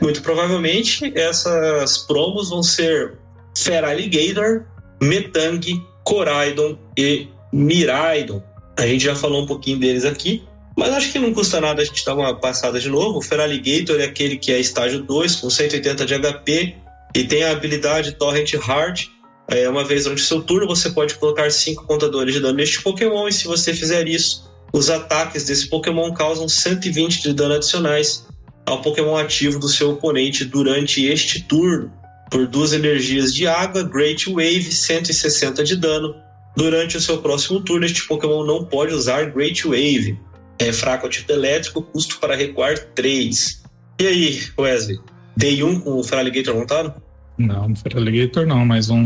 Muito 0.00 0.22
provavelmente 0.22 1.12
essas 1.16 1.98
promos 1.98 2.50
vão 2.50 2.62
ser 2.62 3.14
Feraligatr, 3.56 4.64
Metang, 5.02 5.82
Coraidon 6.04 6.78
e 6.96 7.28
Miraidon. 7.52 8.42
A 8.76 8.86
gente 8.86 9.04
já 9.04 9.14
falou 9.14 9.42
um 9.42 9.46
pouquinho 9.46 9.78
deles 9.78 10.04
aqui. 10.04 10.42
Mas 10.76 10.92
acho 10.92 11.12
que 11.12 11.18
não 11.20 11.32
custa 11.32 11.60
nada 11.60 11.82
a 11.82 11.84
gente 11.84 12.04
dar 12.04 12.14
uma 12.14 12.34
passada 12.34 12.80
de 12.80 12.88
novo. 12.88 13.18
O 13.18 13.22
Feraligator 13.22 14.00
é 14.00 14.04
aquele 14.04 14.36
que 14.36 14.52
é 14.52 14.58
estágio 14.58 15.02
2, 15.04 15.36
com 15.36 15.48
180 15.48 16.04
de 16.04 16.18
HP, 16.18 16.74
e 17.14 17.24
tem 17.24 17.44
a 17.44 17.52
habilidade 17.52 18.12
Torrent 18.12 18.54
Hard. 18.54 19.02
É, 19.48 19.68
uma 19.68 19.84
vez 19.84 20.04
durante 20.04 20.22
seu 20.22 20.42
turno, 20.42 20.66
você 20.66 20.90
pode 20.90 21.14
colocar 21.14 21.50
5 21.50 21.86
contadores 21.86 22.34
de 22.34 22.40
dano 22.40 22.56
neste 22.56 22.82
Pokémon, 22.82 23.28
e 23.28 23.32
se 23.32 23.46
você 23.46 23.72
fizer 23.72 24.08
isso, 24.08 24.50
os 24.72 24.90
ataques 24.90 25.44
desse 25.44 25.68
Pokémon 25.68 26.12
causam 26.12 26.48
120 26.48 27.22
de 27.22 27.32
dano 27.32 27.54
adicionais 27.54 28.26
ao 28.66 28.80
Pokémon 28.80 29.16
ativo 29.16 29.58
do 29.58 29.68
seu 29.68 29.90
oponente 29.90 30.44
durante 30.44 31.04
este 31.04 31.42
turno. 31.42 31.92
Por 32.30 32.46
duas 32.46 32.72
energias 32.72 33.34
de 33.34 33.46
água, 33.46 33.82
Great 33.82 34.28
Wave, 34.28 34.62
160 34.62 35.62
de 35.64 35.76
dano. 35.76 36.14
Durante 36.56 36.96
o 36.96 37.00
seu 37.00 37.18
próximo 37.18 37.60
turno, 37.60 37.84
este 37.84 38.06
Pokémon 38.06 38.44
não 38.44 38.64
pode 38.64 38.94
usar 38.94 39.30
Great 39.30 39.66
Wave. 39.66 40.18
É 40.58 40.72
fraco 40.72 41.06
ao 41.06 41.10
tipo 41.10 41.30
elétrico, 41.32 41.82
custo 41.82 42.18
para 42.18 42.36
recuar 42.36 42.78
3. 42.94 43.62
E 44.00 44.06
aí, 44.06 44.42
Wesley? 44.58 44.98
Day 45.36 45.62
1 45.62 45.80
com 45.80 45.98
o 45.98 46.04
Feraligator 46.04 46.54
montado? 46.54 46.94
Não, 47.36 47.72
Alligator 47.94 48.46
não, 48.46 48.64
mas 48.64 48.90
um 48.90 49.04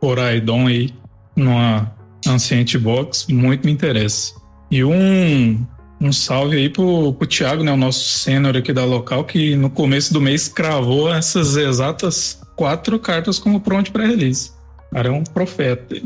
Poraidon 0.00 0.66
aí 0.66 0.90
numa 1.36 1.94
Ancient 2.26 2.76
Box 2.78 3.26
muito 3.28 3.64
me 3.64 3.72
interessa. 3.72 4.34
E 4.70 4.82
um, 4.82 5.64
um 6.02 6.12
salve 6.12 6.56
aí 6.56 6.68
pro, 6.68 7.12
pro 7.14 7.26
Thiago, 7.26 7.62
né, 7.62 7.72
o 7.72 7.76
nosso 7.76 8.04
sênior 8.18 8.56
aqui 8.56 8.72
da 8.72 8.84
local, 8.84 9.24
que 9.24 9.54
no 9.54 9.70
começo 9.70 10.12
do 10.12 10.20
mês 10.20 10.48
cravou 10.48 11.12
essas 11.12 11.56
exatas 11.56 12.40
quatro 12.56 12.98
cartas 12.98 13.38
como 13.38 13.60
pronto 13.60 13.92
para 13.92 14.06
release. 14.06 14.50
Cara 14.92 15.08
é 15.08 15.12
um 15.12 15.22
profeta. 15.22 15.96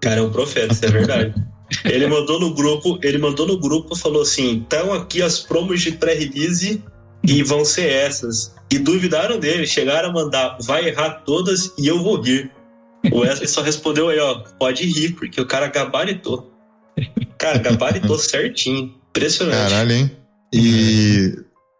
Cara, 0.00 0.20
é 0.20 0.22
um 0.22 0.30
profeta, 0.30 0.72
isso 0.72 0.84
é 0.84 0.90
verdade. 0.90 1.34
ele 1.84 2.06
mandou 2.06 2.38
no 2.38 2.54
grupo, 2.54 2.98
ele 3.02 3.18
mandou 3.18 3.46
no 3.46 3.58
grupo, 3.58 3.96
falou 3.96 4.22
assim: 4.22 4.50
"Então 4.52 4.92
aqui 4.92 5.22
as 5.22 5.40
promos 5.40 5.80
de 5.80 5.92
pré-release 5.92 6.82
e 7.24 7.42
vão 7.42 7.64
ser 7.64 7.90
essas". 7.90 8.54
E 8.70 8.78
duvidaram 8.78 9.38
dele, 9.38 9.66
chegaram 9.66 10.10
a 10.10 10.12
mandar, 10.12 10.58
vai 10.60 10.88
errar 10.88 11.22
todas 11.24 11.72
e 11.78 11.86
eu 11.86 12.02
vou 12.02 12.20
rir. 12.20 12.50
O 13.10 13.20
Wesley 13.20 13.48
só 13.48 13.62
respondeu 13.62 14.08
aí, 14.08 14.18
ó, 14.18 14.42
pode 14.58 14.84
rir, 14.84 15.12
porque 15.12 15.40
o 15.40 15.46
cara 15.46 15.68
gabaritou. 15.68 16.52
Cara, 17.38 17.58
gabaritou 17.58 18.18
certinho. 18.18 18.94
Impressionante. 19.16 19.56
Caralho, 19.56 19.92
hein? 19.92 20.10
E 20.52 21.34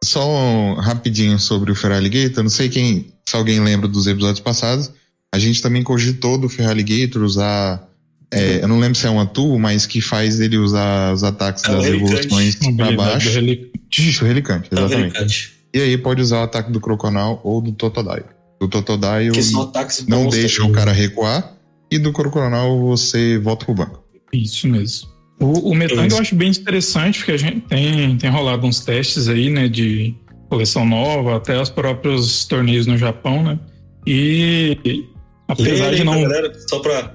só 0.04 0.28
um 0.28 0.74
rapidinho 0.74 1.38
sobre 1.38 1.70
o 1.70 1.74
Feraligator, 1.74 2.42
não 2.42 2.50
sei 2.50 2.68
quem, 2.68 3.12
se 3.28 3.34
alguém 3.36 3.60
lembra 3.60 3.88
dos 3.88 4.06
episódios 4.06 4.40
passados, 4.40 4.90
a 5.34 5.38
gente 5.38 5.60
também 5.62 5.82
cogitou 5.82 6.36
do 6.38 6.48
Feraligator 6.48 7.22
usar, 7.22 7.88
é, 8.30 8.62
eu 8.62 8.68
não 8.68 8.78
lembro 8.78 8.98
se 8.98 9.06
é 9.06 9.10
um 9.10 9.20
atu, 9.20 9.58
mas 9.58 9.86
que 9.86 10.00
faz 10.00 10.40
ele 10.40 10.56
usar 10.58 11.12
os 11.12 11.22
ataques 11.24 11.64
É 11.64 11.68
das 11.72 11.84
Relicante. 11.84 12.12
evoluções 12.26 12.54
do 12.56 12.96
baixo. 12.96 13.30
Relic- 13.30 13.72
Isso, 13.98 14.24
Relicante, 14.24 14.68
Tá 14.70 14.80
exatamente. 14.82 15.10
brincante. 15.12 15.52
E 15.74 15.80
aí 15.80 15.98
pode 15.98 16.22
usar 16.22 16.40
o 16.40 16.42
ataque 16.42 16.70
do 16.70 16.80
Croconal 16.80 17.40
ou 17.44 17.60
do 17.60 17.72
Totodile. 17.72 18.24
Do 18.60 18.68
Totodile 18.68 19.32
Que 19.32 19.42
são 19.42 19.62
ataques 19.62 20.06
não 20.06 20.28
deixa 20.28 20.64
o 20.64 20.72
cara 20.72 20.90
recuar, 20.92 21.54
e 21.90 21.98
do 21.98 22.12
Croconal 22.12 22.80
você 22.80 23.38
volta 23.38 23.64
pro 23.66 23.74
banco. 23.74 24.02
Isso 24.32 24.66
mesmo. 24.68 25.08
O, 25.38 25.70
o 25.70 25.74
Metang 25.74 26.10
eu 26.10 26.18
acho 26.18 26.34
bem 26.34 26.50
interessante, 26.50 27.18
porque 27.18 27.32
a 27.32 27.36
gente 27.36 27.60
tem, 27.62 28.16
tem 28.16 28.30
rolado 28.30 28.66
uns 28.66 28.80
testes 28.80 29.28
aí, 29.28 29.50
né, 29.50 29.68
de 29.68 30.14
coleção 30.48 30.86
nova, 30.86 31.36
até 31.36 31.60
os 31.60 31.68
próprios 31.68 32.46
torneios 32.46 32.86
no 32.86 32.96
Japão, 32.96 33.42
né? 33.42 33.58
E 34.06 34.78
Lê 34.84 35.04
apesar 35.48 35.88
aí 35.88 35.96
de 35.96 36.04
não. 36.04 36.22
galera, 36.22 36.52
só 36.68 36.78
pra. 36.78 37.14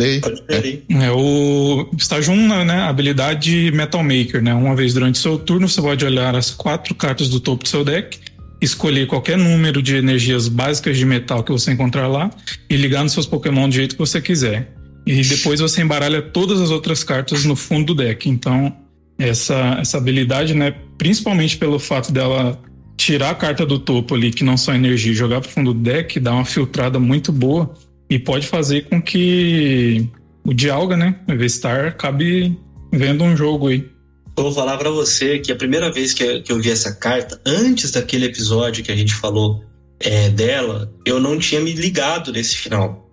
Aí. 0.00 0.82
É 0.90 1.10
o 1.12 1.88
estágio 1.96 2.32
1, 2.32 2.64
né? 2.64 2.80
Habilidade 2.82 3.70
Metal 3.72 4.02
Maker, 4.02 4.42
né? 4.42 4.52
Uma 4.52 4.74
vez 4.74 4.94
durante 4.94 5.18
seu 5.18 5.38
turno, 5.38 5.68
você 5.68 5.80
pode 5.80 6.04
olhar 6.04 6.34
as 6.34 6.50
quatro 6.50 6.94
cartas 6.94 7.28
do 7.28 7.38
topo 7.38 7.62
do 7.62 7.68
seu 7.68 7.84
deck, 7.84 8.18
escolher 8.60 9.06
qualquer 9.06 9.38
número 9.38 9.80
de 9.80 9.94
energias 9.94 10.48
básicas 10.48 10.96
de 10.96 11.04
metal 11.04 11.44
que 11.44 11.52
você 11.52 11.72
encontrar 11.72 12.08
lá 12.08 12.30
e 12.68 12.76
ligar 12.76 13.02
nos 13.04 13.12
seus 13.12 13.26
Pokémon 13.26 13.68
do 13.68 13.74
jeito 13.74 13.94
que 13.94 13.98
você 13.98 14.20
quiser. 14.20 14.74
E 15.06 15.22
depois 15.22 15.60
você 15.60 15.82
embaralha 15.82 16.22
todas 16.22 16.60
as 16.60 16.70
outras 16.70 17.02
cartas 17.02 17.44
no 17.44 17.56
fundo 17.56 17.94
do 17.94 18.02
deck. 18.02 18.28
Então, 18.28 18.74
essa, 19.18 19.78
essa 19.80 19.98
habilidade, 19.98 20.54
né? 20.54 20.74
Principalmente 20.96 21.56
pelo 21.56 21.78
fato 21.78 22.12
dela 22.12 22.60
tirar 22.96 23.30
a 23.30 23.34
carta 23.34 23.66
do 23.66 23.78
topo 23.78 24.14
ali, 24.14 24.30
que 24.30 24.44
não 24.44 24.56
são 24.56 24.74
energia, 24.74 25.12
jogar 25.12 25.40
pro 25.40 25.50
fundo 25.50 25.74
do 25.74 25.80
deck, 25.80 26.20
dá 26.20 26.32
uma 26.32 26.44
filtrada 26.44 27.00
muito 27.00 27.32
boa 27.32 27.74
e 28.08 28.18
pode 28.18 28.46
fazer 28.46 28.82
com 28.88 29.02
que 29.02 30.08
o 30.44 30.54
Dialga, 30.54 30.96
né? 30.96 31.16
O 31.28 31.36
V-Star 31.36 31.88
acabe 31.88 32.56
vendo 32.92 33.24
um 33.24 33.36
jogo 33.36 33.68
aí. 33.68 33.88
Eu 34.36 34.44
vou 34.44 34.52
falar 34.52 34.76
pra 34.78 34.90
você 34.90 35.38
que 35.38 35.52
a 35.52 35.56
primeira 35.56 35.90
vez 35.90 36.14
que 36.14 36.22
eu, 36.22 36.42
que 36.42 36.52
eu 36.52 36.60
vi 36.60 36.70
essa 36.70 36.94
carta, 36.94 37.40
antes 37.44 37.90
daquele 37.90 38.26
episódio 38.26 38.84
que 38.84 38.92
a 38.92 38.96
gente 38.96 39.14
falou 39.14 39.64
é, 40.00 40.30
dela, 40.30 40.92
eu 41.04 41.20
não 41.20 41.38
tinha 41.38 41.60
me 41.60 41.72
ligado 41.72 42.32
nesse 42.32 42.56
final. 42.56 43.10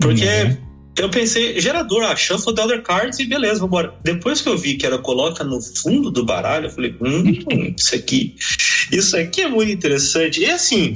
Porque 0.00 0.24
Uhum. 0.24 0.65
Eu 0.98 1.10
pensei, 1.10 1.60
gerador, 1.60 2.02
ah, 2.04 2.16
shuffle 2.16 2.54
the 2.54 2.62
other 2.62 2.82
cards 2.82 3.18
e 3.18 3.26
beleza, 3.26 3.60
vambora. 3.60 3.94
Depois 4.02 4.40
que 4.40 4.48
eu 4.48 4.56
vi 4.56 4.76
que 4.76 4.86
era 4.86 4.98
coloca 4.98 5.44
no 5.44 5.60
fundo 5.60 6.10
do 6.10 6.24
baralho, 6.24 6.66
eu 6.66 6.70
falei, 6.70 6.96
hum, 7.00 7.74
isso 7.76 7.94
aqui, 7.94 8.34
isso 8.90 9.16
aqui 9.16 9.42
é 9.42 9.48
muito 9.48 9.70
interessante. 9.70 10.40
E 10.40 10.46
assim, 10.46 10.94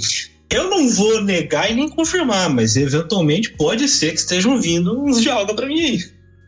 eu 0.50 0.70
não 0.70 0.88
vou 0.88 1.22
negar 1.22 1.70
e 1.70 1.74
nem 1.74 1.88
confirmar, 1.88 2.48
mas 2.50 2.76
eventualmente 2.76 3.52
pode 3.52 3.86
ser 3.88 4.12
que 4.12 4.18
estejam 4.18 4.60
vindo 4.60 5.00
uns 5.00 5.20
de 5.20 5.28
alga 5.28 5.54
pra 5.54 5.66
mim 5.66 5.80
aí. 5.80 5.98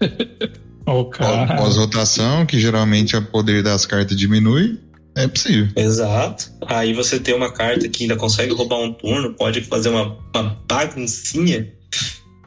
Ó, 0.87 1.01
o 1.03 1.05
cara. 1.11 1.57
Pós-rotação, 1.57 2.45
que 2.45 2.59
geralmente 2.59 3.17
o 3.17 3.23
poder 3.23 3.63
das 3.63 3.87
cartas 3.87 4.17
diminui, 4.17 4.79
é 5.15 5.29
possível. 5.29 5.69
Exato. 5.77 6.51
Aí 6.67 6.93
você 6.93 7.21
tem 7.21 7.35
uma 7.35 7.53
carta 7.53 7.89
que 7.89 8.05
ainda 8.05 8.17
consegue 8.17 8.53
roubar 8.53 8.81
um 8.81 8.93
turno, 8.93 9.35
pode 9.35 9.61
fazer 9.61 9.91
uma, 9.91 10.19
uma 10.35 10.59
baguncinha. 10.67 11.73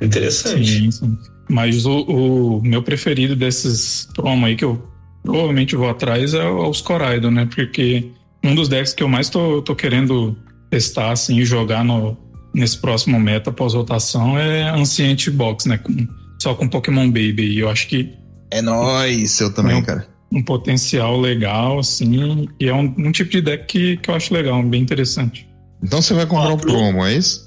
Interessante. 0.01 0.65
Sim, 0.65 0.91
sim. 0.91 1.17
Mas 1.49 1.85
o, 1.85 1.99
o 2.01 2.61
meu 2.63 2.81
preferido 2.81 3.35
desses 3.35 4.07
promo 4.15 4.45
aí 4.45 4.55
que 4.55 4.65
eu 4.65 4.87
provavelmente 5.23 5.75
vou 5.75 5.89
atrás 5.89 6.33
é 6.33 6.47
os 6.49 6.81
Coraido, 6.81 7.29
né? 7.31 7.47
Porque 7.53 8.11
um 8.43 8.53
dos 8.55 8.67
decks 8.67 8.93
que 8.93 9.03
eu 9.03 9.07
mais 9.07 9.29
tô, 9.29 9.61
tô 9.61 9.75
querendo 9.75 10.35
testar, 10.69 11.11
assim, 11.11 11.37
e 11.39 11.45
jogar 11.45 11.83
no, 11.83 12.17
nesse 12.53 12.77
próximo 12.77 13.19
meta 13.19 13.51
pós-rotação 13.51 14.37
é 14.37 14.69
Ancient 14.71 15.29
Box, 15.29 15.67
né? 15.67 15.77
Com- 15.77 16.07
só 16.41 16.53
com 16.53 16.67
Pokémon 16.67 17.07
Baby. 17.07 17.43
E 17.53 17.59
eu 17.59 17.69
acho 17.69 17.87
que 17.87 18.13
É 18.51 18.61
nóis, 18.61 19.39
eu 19.39 19.53
também, 19.53 19.75
Não. 19.75 19.83
cara. 19.83 20.07
um 20.31 20.43
potencial 20.43 21.19
legal, 21.19 21.79
assim, 21.79 22.47
e 22.59 22.67
é 22.67 22.73
um, 22.73 22.93
um 22.97 23.11
tipo 23.11 23.31
de 23.31 23.41
deck 23.41 23.65
que, 23.67 23.97
que 23.97 24.09
eu 24.09 24.15
acho 24.15 24.33
legal, 24.33 24.61
bem 24.63 24.81
interessante. 24.81 25.47
Então 25.83 26.01
você 26.01 26.13
vai 26.13 26.25
comprar 26.25 26.53
um 26.53 26.57
promo, 26.57 27.05
é 27.05 27.15
isso? 27.15 27.45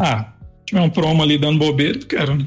Ah, 0.00 0.32
tiver 0.72 0.80
um 0.80 0.90
promo 0.90 1.22
ali 1.22 1.36
dando 1.36 1.58
bobeira, 1.58 1.98
eu 1.98 2.06
quero, 2.06 2.34
né? 2.34 2.46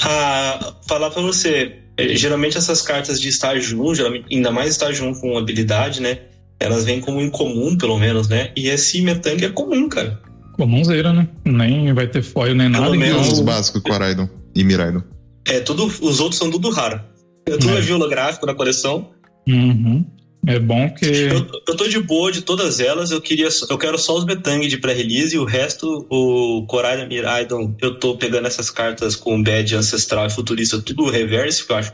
Ah, 0.00 0.74
falar 0.88 1.10
pra 1.10 1.20
você, 1.22 1.76
eh, 1.96 2.14
geralmente 2.14 2.56
essas 2.56 2.80
cartas 2.82 3.20
de 3.20 3.28
estágio 3.28 3.82
1, 3.84 3.94
geralmente, 3.96 4.26
ainda 4.30 4.50
mais 4.50 4.70
estágio 4.70 5.04
1 5.06 5.14
com 5.20 5.36
habilidade, 5.36 6.00
né? 6.00 6.18
Elas 6.60 6.84
vêm 6.84 7.00
como 7.00 7.20
incomum, 7.20 7.76
pelo 7.76 7.98
menos, 7.98 8.28
né? 8.28 8.52
E 8.56 8.68
esse 8.68 9.00
Metang 9.02 9.44
é 9.44 9.48
comum, 9.48 9.88
cara. 9.88 10.20
Comumzeira, 10.52 11.12
né? 11.12 11.28
Nem 11.44 11.92
vai 11.92 12.06
ter 12.06 12.22
foil 12.22 12.54
nem 12.54 12.70
Pelo 12.70 12.84
nada. 12.84 12.96
menos 12.96 13.32
Os 13.32 13.40
básicos, 13.40 13.82
Coraidon 13.82 14.28
e 14.54 14.62
Miraidon. 14.62 15.02
É, 15.48 15.58
tudo, 15.60 15.86
os 15.86 16.20
outros 16.20 16.38
são 16.38 16.50
tudo 16.50 16.70
raro. 16.70 17.00
Eu 17.46 17.58
tudo 17.58 17.76
É. 17.76 17.80
é 17.88 17.92
holográfico 17.92 18.46
na 18.46 18.54
coleção. 18.54 19.10
Uhum. 19.48 20.04
É 20.46 20.58
bom 20.58 20.92
que. 20.92 21.06
Eu, 21.06 21.46
eu 21.68 21.76
tô 21.76 21.86
de 21.86 22.00
boa 22.00 22.32
de 22.32 22.42
todas 22.42 22.80
elas. 22.80 23.10
Eu 23.10 23.20
queria, 23.20 23.48
eu 23.70 23.78
quero 23.78 23.96
só 23.96 24.16
os 24.16 24.24
Metang 24.24 24.66
de 24.66 24.76
pré-release 24.76 25.36
e 25.36 25.38
o 25.38 25.44
resto, 25.44 26.06
o 26.10 26.66
Coraida 26.66 27.06
Miraidon, 27.06 27.76
eu 27.80 27.98
tô 27.98 28.16
pegando 28.16 28.48
essas 28.48 28.68
cartas 28.68 29.14
com 29.14 29.42
Bad 29.42 29.76
Ancestral 29.76 30.26
e 30.26 30.30
Futurista, 30.30 30.80
tudo 30.80 31.08
reverse, 31.08 31.64
que 31.64 31.72
eu 31.72 31.76
acho 31.76 31.92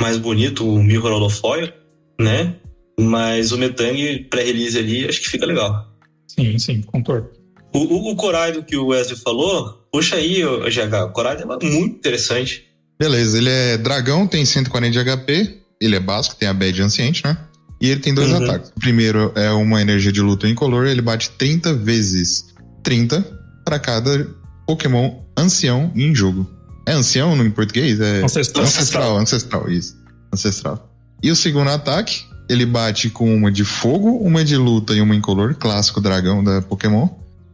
mais 0.00 0.16
bonito, 0.16 0.68
o 0.68 0.82
Mirror 0.82 1.12
Holofoil, 1.12 1.72
né? 2.20 2.56
Mas 2.98 3.52
o 3.52 3.58
Metang 3.58 4.26
pré-release 4.30 4.76
ali, 4.76 5.08
acho 5.08 5.20
que 5.20 5.28
fica 5.28 5.46
legal. 5.46 5.86
Sim, 6.26 6.58
sim, 6.58 6.82
concordo. 6.82 7.30
O, 7.72 7.78
o, 7.78 8.10
o 8.10 8.16
Coraido 8.16 8.64
que 8.64 8.76
o 8.76 8.88
Wesley 8.88 9.16
falou, 9.16 9.86
puxa 9.92 10.16
aí, 10.16 10.42
GH, 10.42 11.04
o 11.06 11.12
Coraido 11.12 11.42
é 11.42 11.46
muito 11.46 11.96
interessante. 11.96 12.64
Beleza, 12.98 13.38
ele 13.38 13.48
é 13.48 13.78
dragão, 13.78 14.26
tem 14.26 14.44
140 14.44 14.90
de 14.90 15.04
HP, 15.04 15.60
ele 15.80 15.96
é 15.96 16.00
básico, 16.00 16.34
tem 16.34 16.48
a 16.48 16.52
Bad 16.52 16.82
Anciente, 16.82 17.24
né? 17.24 17.38
E 17.80 17.88
ele 17.88 18.00
tem 18.00 18.12
dois 18.14 18.30
Uhum. 18.30 18.44
ataques. 18.44 18.70
O 18.76 18.80
primeiro 18.80 19.32
é 19.34 19.50
uma 19.50 19.80
energia 19.80 20.12
de 20.12 20.20
luta 20.20 20.46
incolor, 20.48 20.86
ele 20.86 21.00
bate 21.02 21.30
30 21.30 21.72
vezes 21.74 22.46
30 22.82 23.24
para 23.64 23.78
cada 23.78 24.26
Pokémon 24.66 25.20
ancião 25.36 25.90
em 25.94 26.14
jogo. 26.14 26.48
É 26.86 26.92
ancião 26.92 27.36
em 27.44 27.50
português? 27.50 28.00
É 28.00 28.22
Ancestral. 28.22 28.64
ancestral, 28.64 29.16
ancestral, 29.18 29.70
isso. 29.70 29.96
Ancestral. 30.32 30.90
E 31.22 31.30
o 31.30 31.36
segundo 31.36 31.70
ataque, 31.70 32.24
ele 32.48 32.66
bate 32.66 33.10
com 33.10 33.34
uma 33.34 33.50
de 33.50 33.64
fogo, 33.64 34.16
uma 34.18 34.44
de 34.44 34.56
luta 34.56 34.92
e 34.94 35.00
uma 35.00 35.14
incolor, 35.14 35.54
clássico 35.54 36.00
dragão 36.00 36.42
da 36.42 36.60
Pokémon. 36.62 37.08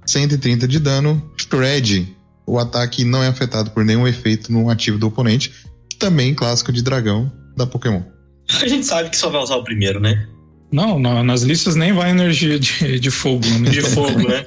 130 0.06 0.66
de 0.68 0.78
dano, 0.78 1.20
Shred. 1.36 2.14
O 2.46 2.58
ataque 2.58 3.04
não 3.04 3.22
é 3.22 3.26
afetado 3.28 3.70
por 3.72 3.84
nenhum 3.84 4.06
efeito 4.06 4.52
no 4.52 4.70
ativo 4.70 4.98
do 4.98 5.08
oponente. 5.08 5.52
Também 5.98 6.32
clássico 6.34 6.70
de 6.72 6.80
dragão 6.82 7.30
da 7.56 7.66
Pokémon. 7.66 8.02
A 8.62 8.66
gente 8.68 8.86
sabe 8.86 9.10
que 9.10 9.16
só 9.16 9.28
vai 9.28 9.40
usar 9.42 9.56
o 9.56 9.64
primeiro, 9.64 9.98
né? 10.00 10.26
Não, 10.72 10.98
na- 10.98 11.22
nas 11.22 11.42
listas 11.42 11.76
nem 11.76 11.92
vai 11.92 12.10
energia 12.10 12.58
de, 12.58 12.98
de 13.00 13.10
fogo. 13.10 13.46
Né? 13.60 13.70
De 13.70 13.80
fogo, 13.82 14.28
né? 14.28 14.44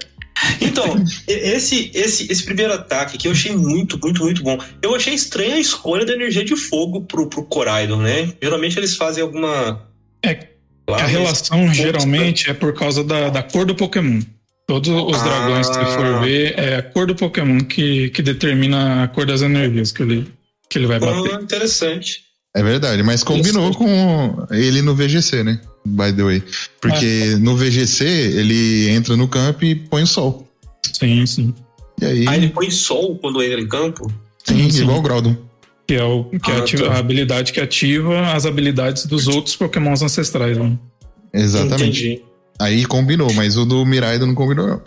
Então, 0.61 1.03
esse, 1.27 1.91
esse, 1.93 2.31
esse 2.31 2.43
primeiro 2.45 2.73
ataque 2.73 3.17
aqui 3.17 3.27
eu 3.27 3.33
achei 3.33 3.53
muito, 3.55 3.99
muito, 4.01 4.23
muito 4.23 4.41
bom. 4.41 4.57
Eu 4.81 4.95
achei 4.95 5.13
estranha 5.13 5.55
a 5.55 5.59
escolha 5.59 6.05
da 6.05 6.13
energia 6.13 6.45
de 6.45 6.55
fogo 6.55 7.01
pro, 7.01 7.27
pro 7.27 7.43
Coraidon, 7.43 7.97
né? 8.01 8.33
Geralmente 8.41 8.77
eles 8.77 8.95
fazem 8.95 9.21
alguma. 9.21 9.85
É, 10.23 10.47
A 10.87 11.05
relação 11.05 11.73
geralmente 11.73 12.49
é 12.49 12.53
por 12.53 12.73
causa 12.73 13.03
da, 13.03 13.29
da 13.29 13.43
cor 13.43 13.65
do 13.65 13.75
Pokémon. 13.75 14.21
Todos 14.65 14.87
os 14.89 15.17
Ah. 15.21 15.23
dragões 15.23 15.67
que 15.67 15.75
você 15.75 15.93
for 15.95 16.21
ver, 16.21 16.53
é 16.57 16.75
a 16.77 16.83
cor 16.83 17.05
do 17.07 17.15
Pokémon 17.15 17.59
que, 17.59 18.09
que 18.11 18.21
determina 18.21 19.03
a 19.03 19.07
cor 19.09 19.25
das 19.25 19.41
energias 19.41 19.91
que 19.91 20.03
ele, 20.03 20.27
que 20.69 20.77
ele 20.77 20.85
vai 20.87 20.99
bater. 20.99 21.33
Ah, 21.35 21.41
interessante. 21.41 22.28
É 22.55 22.63
verdade, 22.63 23.03
mas 23.03 23.23
combinou 23.23 23.73
com 23.75 24.45
ele 24.51 24.81
no 24.81 24.95
VGC, 24.95 25.43
né? 25.43 25.59
By 25.85 26.11
the 26.13 26.23
way. 26.23 26.43
Porque 26.81 27.35
no 27.39 27.55
VGC 27.55 28.05
ele 28.05 28.89
entra 28.89 29.15
no 29.15 29.27
campo 29.27 29.63
e 29.65 29.75
põe 29.75 30.03
o 30.03 30.07
sol. 30.07 30.47
Sim, 30.93 31.25
sim. 31.25 31.53
E 32.01 32.05
aí, 32.05 32.27
Aí 32.27 32.37
ele 32.39 32.49
põe 32.49 32.69
sol 32.71 33.17
quando 33.19 33.41
entra 33.43 33.59
em 33.61 33.67
campo. 33.67 34.11
sim, 34.43 34.69
sim. 34.71 34.81
igual 34.81 34.97
o 34.97 35.01
Groudon. 35.01 35.35
Que 35.87 35.95
é, 35.95 36.03
o, 36.03 36.25
que 36.25 36.51
Ah, 36.51 36.57
ativa- 36.59 36.85
tá. 36.87 36.93
a 36.93 36.97
habilidade 36.99 37.51
que 37.53 37.59
ativa 37.59 38.31
as 38.33 38.45
habilidades 38.45 39.05
dos 39.05 39.27
outros 39.27 39.55
Pokémons 39.55 40.01
ancestrais. 40.01 40.57
Né? 40.57 40.77
Exatamente. 41.33 41.83
Entendi. 41.83 42.21
Aí 42.59 42.85
combinou, 42.85 43.31
mas 43.33 43.55
o 43.57 43.65
do 43.65 43.85
Miraidon 43.85 44.25
não 44.27 44.35
combinou, 44.35 44.67
não. 44.67 44.81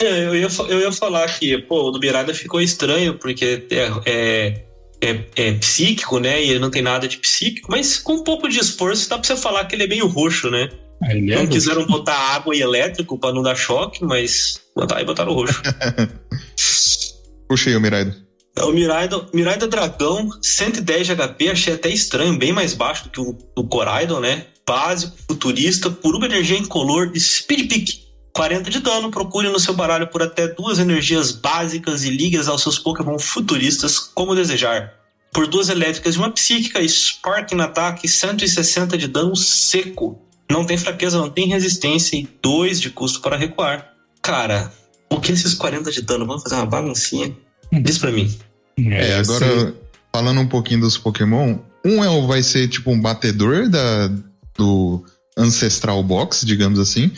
É, 0.00 0.26
eu, 0.26 0.34
ia, 0.34 0.48
eu 0.68 0.80
ia 0.80 0.90
falar 0.92 1.26
que, 1.38 1.56
pô, 1.58 1.88
o 1.88 1.90
do 1.92 2.00
Mirada 2.00 2.34
ficou 2.34 2.60
estranho, 2.60 3.14
porque 3.14 3.64
é, 3.70 3.90
é, 4.06 4.62
é, 5.02 5.24
é 5.36 5.52
psíquico, 5.54 6.18
né? 6.18 6.42
E 6.42 6.50
ele 6.50 6.58
não 6.58 6.70
tem 6.70 6.82
nada 6.82 7.08
de 7.08 7.18
psíquico, 7.18 7.70
mas 7.70 7.98
com 7.98 8.14
um 8.14 8.24
pouco 8.24 8.48
de 8.48 8.58
esforço 8.58 9.08
dá 9.08 9.18
pra 9.18 9.26
você 9.26 9.36
falar 9.36 9.64
que 9.64 9.74
ele 9.74 9.84
é 9.84 9.88
meio 9.88 10.06
roxo, 10.06 10.50
né? 10.50 10.68
Ele 11.08 11.32
é 11.32 11.34
não 11.34 11.42
roxo. 11.42 11.52
quiseram 11.52 11.86
botar 11.86 12.16
água 12.16 12.54
e 12.54 12.60
elétrico 12.60 13.18
pra 13.18 13.32
não 13.32 13.42
dar 13.42 13.54
choque, 13.54 14.04
mas 14.04 14.60
botaram, 14.76 15.00
aí 15.00 15.06
botaram 15.06 15.32
roxo. 15.32 15.62
Puxei 17.48 17.74
o 17.74 17.80
Miraidon. 17.80 18.12
É, 18.56 18.62
O 18.62 18.72
Miraidon, 18.72 19.26
Miraidon 19.32 19.68
Dragão, 19.68 20.28
110 20.42 21.06
de 21.06 21.16
HP, 21.16 21.48
achei 21.48 21.74
até 21.74 21.88
estranho, 21.88 22.36
bem 22.38 22.52
mais 22.52 22.74
baixo 22.74 23.04
do 23.04 23.10
que 23.10 23.20
o 23.20 23.36
do 23.56 23.64
Coraidon, 23.68 24.20
né? 24.20 24.46
Básico, 24.66 25.16
futurista, 25.28 25.90
por 25.90 26.14
uma 26.14 26.26
energia 26.26 26.58
incolor 26.58 27.10
e 27.14 27.18
Speed 27.20 27.68
Pick. 27.68 28.09
40 28.40 28.70
de 28.70 28.80
dano, 28.80 29.10
procure 29.10 29.50
no 29.50 29.60
seu 29.60 29.74
baralho 29.74 30.06
por 30.06 30.22
até 30.22 30.48
duas 30.48 30.78
energias 30.78 31.30
básicas 31.30 32.04
e 32.04 32.10
ligue 32.10 32.38
aos 32.38 32.62
seus 32.62 32.78
Pokémon 32.78 33.18
futuristas 33.18 33.98
como 33.98 34.34
desejar. 34.34 34.94
Por 35.30 35.46
duas 35.46 35.68
elétricas 35.68 36.14
e 36.14 36.18
uma 36.18 36.30
psíquica, 36.30 36.80
Spark 36.88 37.52
no 37.52 37.62
ataque, 37.62 38.08
160 38.08 38.96
de 38.96 39.08
dano 39.08 39.36
seco. 39.36 40.18
Não 40.50 40.64
tem 40.64 40.78
fraqueza, 40.78 41.18
não 41.18 41.28
tem 41.28 41.48
resistência 41.48 42.16
e 42.16 42.26
2 42.42 42.80
de 42.80 42.88
custo 42.88 43.20
para 43.20 43.36
recuar. 43.36 43.92
Cara, 44.22 44.72
o 45.10 45.20
que 45.20 45.32
esses 45.32 45.52
40 45.52 45.92
de 45.92 46.00
dano? 46.00 46.26
Vamos 46.26 46.42
fazer 46.42 46.54
uma 46.54 46.64
baguncinha? 46.64 47.36
Diz 47.70 47.98
pra 47.98 48.10
mim. 48.10 48.34
É, 48.78 49.16
agora, 49.16 49.46
esse- 49.46 49.74
falando 50.10 50.40
um 50.40 50.48
pouquinho 50.48 50.80
dos 50.80 50.96
Pokémon, 50.96 51.58
um 51.84 52.02
é 52.02 52.08
o, 52.08 52.26
vai 52.26 52.42
ser 52.42 52.68
tipo 52.68 52.90
um 52.90 52.98
batedor 53.00 53.68
da, 53.68 54.08
do 54.56 55.04
Ancestral 55.40 56.02
Box, 56.02 56.44
digamos 56.44 56.78
assim, 56.78 57.10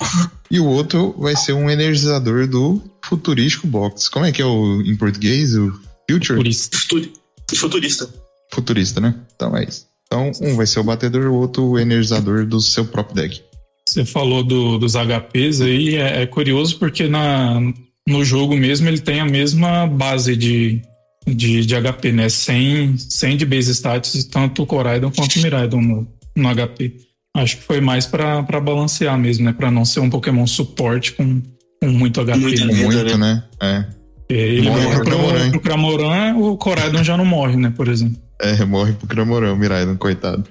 e 0.51 0.61
o 0.61 0.65
outro 0.67 1.15
vai 1.19 1.35
ser 1.37 1.53
um 1.53 1.69
energizador 1.69 2.47
do 2.47 2.83
Futurístico 3.05 3.67
Box. 3.67 4.09
Como 4.09 4.25
é 4.25 4.33
que 4.33 4.41
é 4.41 4.47
o 4.47 4.81
em 4.83 4.97
português? 4.97 5.55
O 5.57 5.73
Future? 6.11 6.37
Por 6.37 6.47
isso. 6.47 6.71
Futuri- 6.73 7.13
Futurista. 7.55 8.09
Futurista, 8.53 9.01
né? 9.01 9.15
Então 9.35 9.57
é 9.57 9.65
isso. 9.65 9.87
Então, 10.07 10.31
um 10.43 10.57
vai 10.57 10.67
ser 10.67 10.81
o 10.81 10.85
batedor, 10.85 11.27
o 11.31 11.35
outro 11.35 11.65
o 11.65 11.79
energizador 11.79 12.45
do 12.47 12.61
seu 12.61 12.85
próprio 12.85 13.17
deck. 13.17 13.41
Você 13.89 14.05
falou 14.05 14.43
do- 14.45 14.79
dos 14.79 14.95
HPs 14.95 15.61
aí, 15.61 15.97
é, 15.97 16.23
é 16.23 16.27
curioso 16.27 16.79
porque 16.79 17.09
na, 17.09 17.59
no 18.07 18.25
jogo 18.25 18.57
mesmo 18.57 18.89
ele 18.89 19.01
tem 19.01 19.21
a 19.21 19.25
mesma 19.25 19.87
base 19.87 20.37
de, 20.37 20.81
de, 21.27 21.65
de 21.67 21.75
HP, 21.75 22.13
né? 22.13 22.29
100, 22.29 22.97
100 22.99 23.37
de 23.39 23.47
base 23.47 23.71
stats, 23.73 24.25
tanto 24.25 24.63
o 24.63 24.67
Coraidon 24.67 25.11
quanto 25.11 25.39
o 25.39 25.43
Miraidon 25.43 25.81
no, 25.81 26.07
no 26.37 26.55
HP. 26.55 26.95
Acho 27.35 27.57
que 27.57 27.63
foi 27.63 27.81
mais 27.81 28.07
pra 28.07 28.43
pra 28.43 28.61
balancear 28.61 29.19
mesmo, 29.19 29.45
né? 29.47 29.53
Pra 29.53 29.71
não 29.71 29.85
ser 29.85 30.01
um 30.01 30.11
Pokémon 30.11 30.47
suporte 30.47 31.13
com, 31.13 31.41
com 31.81 31.89
muito 31.89 32.21
HP. 32.25 32.37
Muito 32.37 32.65
né? 32.67 32.75
Muito, 32.75 33.19
né? 33.19 33.45
né? 33.61 33.89
É. 34.31 34.35
Ele 34.35 34.63
Morre 34.69 34.83
morre 34.85 34.95
pro 34.97 35.05
Cramoran, 35.05 35.51
pro 35.51 35.61
Cramoran, 35.61 36.35
o 36.37 36.57
Coraidon 36.57 37.05
já 37.05 37.17
não 37.17 37.25
morre, 37.25 37.57
né? 37.57 37.73
Por 37.75 37.89
exemplo. 37.89 38.17
É, 38.41 38.65
morre 38.65 38.93
pro 38.93 39.07
Cramorão, 39.07 39.57
Miraidon, 39.57 39.97
coitado. 39.97 40.45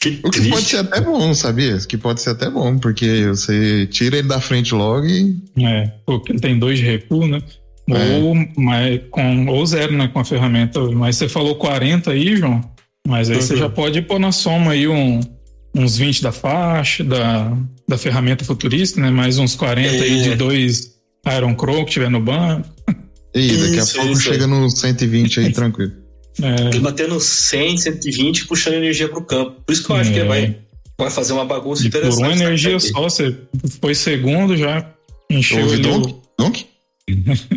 Que 0.00 0.18
O 0.24 0.30
que 0.30 0.48
pode 0.48 0.64
ser 0.64 0.78
até 0.78 0.98
bom, 1.02 1.34
sabia? 1.34 1.76
Que 1.76 1.98
pode 1.98 2.22
ser 2.22 2.30
até 2.30 2.48
bom, 2.48 2.78
porque 2.78 3.26
você 3.26 3.86
tira 3.86 4.16
ele 4.16 4.28
da 4.28 4.40
frente 4.40 4.74
logo 4.74 5.06
e. 5.06 5.36
É, 5.62 5.92
porque 6.06 6.32
ele 6.32 6.40
tem 6.40 6.58
dois 6.58 6.78
de 6.78 6.86
recuo, 6.86 7.26
né? 7.26 7.38
É. 7.90 8.16
Ou, 8.18 8.34
mais, 8.56 9.00
com, 9.10 9.46
ou 9.48 9.66
zero, 9.66 9.92
né? 9.94 10.08
Com 10.08 10.20
a 10.20 10.24
ferramenta. 10.24 10.80
Mas 10.92 11.16
você 11.16 11.28
falou 11.28 11.54
40 11.56 12.12
aí, 12.12 12.34
João. 12.34 12.62
Mas 13.06 13.28
aí 13.28 13.36
você 13.36 13.52
Uhum. 13.52 13.58
já 13.58 13.68
pode 13.68 14.00
pôr 14.00 14.18
na 14.18 14.32
soma 14.32 14.72
aí 14.72 14.88
um, 14.88 15.20
uns 15.74 15.96
20 15.96 16.22
da 16.22 16.32
faixa, 16.32 17.04
da, 17.04 17.56
da 17.86 17.96
ferramenta 17.98 18.44
futurista, 18.44 19.00
né? 19.00 19.10
Mais 19.10 19.38
uns 19.38 19.54
40 19.54 19.88
aí 20.02 20.20
É. 20.20 20.22
de 20.22 20.34
dois 20.36 20.92
Iron 21.36 21.54
Crow 21.54 21.84
que 21.84 21.92
tiver 21.92 22.10
no 22.10 22.20
banco. 22.20 22.68
E 23.34 23.46
daqui 23.56 23.78
a 23.78 23.82
Isso, 23.82 23.94
pouco 23.94 24.12
isso. 24.12 24.22
chega 24.22 24.46
no 24.46 24.68
120 24.68 25.40
aí 25.40 25.52
tranquilo. 25.52 25.92
É, 26.42 26.78
Batendo 26.78 27.20
100, 27.20 27.76
120, 27.78 28.46
puxando 28.46 28.74
energia 28.74 29.08
pro 29.08 29.22
campo. 29.24 29.60
Por 29.64 29.72
isso 29.72 29.84
que 29.84 29.90
eu 29.90 29.96
acho 29.96 30.12
que 30.12 30.18
É. 30.20 30.24
vai, 30.24 30.56
vai 30.98 31.10
fazer 31.10 31.32
uma 31.34 31.44
bagunça 31.44 31.82
e 31.86 31.90
por 31.90 31.98
interessante. 31.98 32.22
uma 32.24 32.32
energia 32.32 32.80
sabe? 32.80 32.92
só, 32.92 33.02
você 33.02 33.36
foi 33.80 33.94
segundo, 33.94 34.56
já 34.56 34.92
encheu 35.30 35.60
Houve 35.62 35.78
Donk? 35.78 36.14
Donk? 36.38 36.66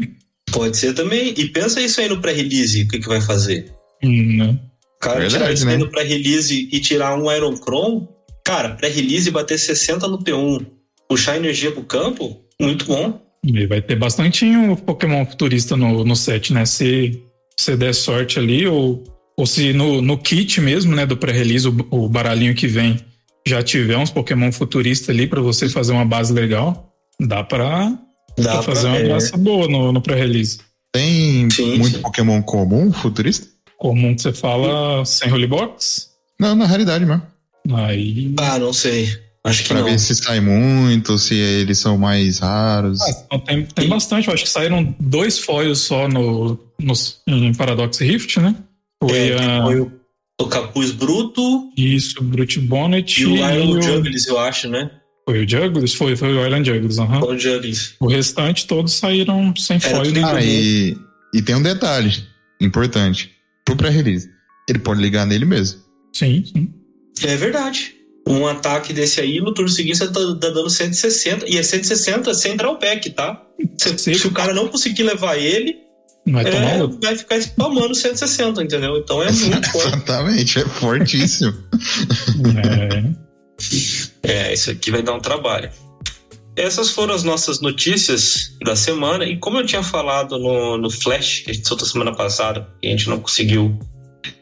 Pode 0.52 0.78
ser 0.78 0.94
também. 0.94 1.34
E 1.38 1.48
pensa 1.50 1.82
isso 1.82 2.00
aí 2.02 2.08
no 2.10 2.22
pré-release, 2.22 2.84
o 2.84 2.88
que, 2.88 3.00
que 3.00 3.08
vai 3.08 3.22
fazer? 3.22 3.72
Hum, 4.04 4.38
né? 4.38 4.60
O 5.04 5.06
cara 5.06 5.20
Verdade, 5.20 5.34
tirar 5.34 5.54
isso 5.54 5.66
né? 5.66 5.76
no 5.76 5.90
pré-release 5.90 6.70
e 6.72 6.80
tirar 6.80 7.14
um 7.20 7.30
Iron 7.30 7.58
Chrome, 7.58 8.08
cara, 8.46 8.70
pré-release 8.70 9.28
e 9.28 9.32
bater 9.32 9.60
60 9.60 10.08
no 10.08 10.18
T1, 10.18 10.66
puxar 11.10 11.36
energia 11.36 11.72
pro 11.74 11.84
campo, 11.84 12.40
muito 12.60 12.86
bom. 12.86 13.22
E 13.46 13.68
vai 13.68 13.82
ter 13.82 13.98
bastante 13.98 14.46
Pokémon 14.86 15.26
futurista 15.26 15.76
no, 15.76 16.06
no 16.06 16.16
set, 16.16 16.54
né? 16.54 16.66
Se 16.66 17.22
você 17.58 17.76
der 17.76 17.94
sorte 17.94 18.40
ali, 18.40 18.66
ou, 18.66 19.04
ou 19.38 19.46
se 19.46 19.74
no, 19.74 20.02
no 20.02 20.18
kit 20.18 20.62
mesmo, 20.62 20.96
né, 20.96 21.06
do 21.06 21.18
pré-release, 21.18 21.68
o, 21.68 21.76
o 21.92 22.08
baralhinho 22.08 22.56
que 22.56 22.68
vem 22.68 22.98
já 23.46 23.62
tiver 23.62 23.98
uns 23.98 24.10
Pokémon 24.10 24.54
futurista 24.54 25.12
ali 25.12 25.28
pra 25.28 25.42
você 25.42 25.68
fazer 25.68 25.92
uma 25.92 26.06
base 26.06 26.32
legal, 26.32 26.94
dá 27.20 27.44
pra, 27.44 27.92
Dá 28.38 28.54
pra 28.54 28.64
fazer 28.64 28.88
uma 28.88 28.98
é, 28.98 29.04
graça 29.04 29.38
boa 29.38 29.68
no, 29.68 29.92
no 29.92 30.02
pré-release. 30.02 30.60
Tem 30.92 31.50
Sim, 31.50 31.78
muito 31.78 31.98
sim. 31.98 32.02
Pokémon 32.02 32.42
comum, 32.42 32.92
futurista? 32.92 33.48
Comum 33.78 34.16
que 34.16 34.22
você 34.22 34.34
fala 34.34 35.04
sem 35.06 35.32
Holy 35.32 35.48
Box, 35.48 36.10
Não, 36.40 36.56
na 36.56 36.66
realidade 36.66 37.06
mesmo. 37.06 37.22
aí. 37.76 38.34
Ah, 38.40 38.60
não 38.60 38.74
sei. 38.74 39.10
Acho 39.46 39.64
que 39.64 39.70
Pra 39.70 39.80
não. 39.80 39.86
ver 39.86 40.00
se 40.00 40.16
sai 40.16 40.40
muito, 40.40 41.18
se 41.18 41.36
eles 41.36 41.78
são 41.78 41.98
mais 41.98 42.40
raros. 42.40 43.02
Ah, 43.02 43.10
então 43.26 43.40
tem, 43.40 43.66
tem 43.66 43.90
bastante, 43.90 44.28
eu 44.30 44.34
acho 44.34 44.44
que 44.44 44.50
saíram 44.50 44.96
dois 45.00 45.38
foils 45.38 45.80
só 45.80 46.08
no, 46.08 46.58
no, 46.80 46.94
em 47.28 47.54
Paradox 47.54 47.98
Rift, 48.00 48.38
né? 48.40 48.56
Foi 49.04 49.30
É, 49.32 49.36
a. 49.58 49.64
foi 49.64 49.82
o, 49.82 49.92
o 50.40 50.48
Capuz 50.48 50.92
Bruto 50.92 51.70
Isso, 51.76 52.22
o 52.22 52.24
Brute 52.24 52.58
Bonnet 52.62 53.22
e 53.22 53.26
o 53.26 53.36
Iron 53.36 53.72
o- 53.72 53.82
Juggles, 53.82 54.26
eu 54.28 54.40
acho, 54.40 54.70
né? 54.70 54.90
Foi 55.28 55.44
o 55.44 55.50
Juggles? 55.50 55.94
Foi, 55.94 56.16
foi 56.16 56.34
o 56.34 56.46
Island 56.46 56.66
Juggles, 56.70 57.00
aham. 57.00 57.20
Foi 57.20 57.36
o 57.36 57.40
Juggles. 57.40 57.96
O 58.00 58.08
restante 58.08 58.66
todos 58.66 58.94
saíram 58.94 59.54
sem 59.58 59.78
foil. 59.80 60.14
Ah, 60.26 60.42
e, 60.42 60.96
e 61.34 61.42
tem 61.42 61.56
um 61.56 61.62
detalhe 61.62 62.14
importante. 62.62 63.32
Pro 63.66 63.76
pré-release. 63.76 64.30
Ele 64.70 64.80
pode 64.80 65.02
ligar 65.02 65.26
nele 65.26 65.46
mesmo. 65.46 65.82
Sim, 66.14 66.44
sim. 66.46 66.74
É 67.24 67.36
verdade. 67.36 67.96
Um 68.28 68.48
ataque 68.48 68.94
desse 68.94 69.20
aí, 69.20 69.42
no 69.42 69.54
turno 69.54 69.70
seguinte, 69.70 69.98
você 69.98 70.08
tá, 70.08 70.14
tá 70.14 70.50
dando 70.50 70.70
160. 70.70 71.50
E 71.50 71.58
é 71.58 71.64
160 71.64 72.34
sem 72.34 72.56
drawback, 72.56 73.10
tá? 73.10 73.42
Se, 73.78 73.98
Sim. 73.98 74.14
se 74.14 74.28
o 74.28 74.32
cara 74.32 74.54
não 74.54 74.70
conseguir 74.70 75.04
levar 75.04 75.38
ele, 75.38 75.84
Vai 76.26 76.46
tomar 76.46 76.76
é, 76.76 76.88
vai 77.02 77.18
ficar 77.18 77.38
spamando 77.38 77.94
160, 77.94 78.64
entendeu? 78.64 78.98
Então 78.98 79.22
é 79.22 79.30
muito 79.30 79.70
forte. 79.72 79.88
Exatamente, 79.88 80.60
é 80.60 80.66
fortíssimo. 80.66 81.54
É, 84.24 84.50
É, 84.50 84.54
isso 84.54 84.72
aqui 84.72 84.90
vai 84.90 85.04
dar 85.04 85.14
um 85.14 85.20
trabalho. 85.20 85.70
Essas 86.56 86.92
foram 86.92 87.14
as 87.14 87.24
nossas 87.24 87.60
notícias 87.62 88.56
da 88.64 88.76
semana. 88.76 89.26
E 89.26 89.38
como 89.38 89.58
eu 89.58 89.66
tinha 89.66 89.82
falado 89.82 90.38
no, 90.38 90.78
no 90.78 90.90
Flash, 90.90 91.40
que 91.40 91.52
a 91.52 91.54
gente 91.54 91.68
soltou 91.68 91.88
semana 91.88 92.14
passada, 92.14 92.68
e 92.82 92.88
a 92.88 92.92
gente 92.92 93.10
não 93.10 93.20
conseguiu 93.20 93.80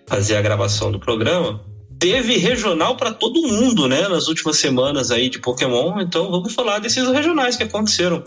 fazer 0.08 0.36
a 0.36 0.42
gravação 0.42 0.92
do 0.92 1.00
programa, 1.00 1.64
teve 1.98 2.36
regional 2.38 2.98
para 2.98 3.14
todo 3.14 3.48
mundo, 3.48 3.88
né? 3.88 4.08
Nas 4.10 4.28
últimas 4.28 4.58
semanas 4.58 5.10
aí 5.10 5.30
de 5.30 5.40
Pokémon. 5.40 6.02
Então 6.02 6.30
vamos 6.30 6.54
falar 6.54 6.80
desses 6.80 7.08
regionais 7.08 7.56
que 7.56 7.64
aconteceram. 7.64 8.24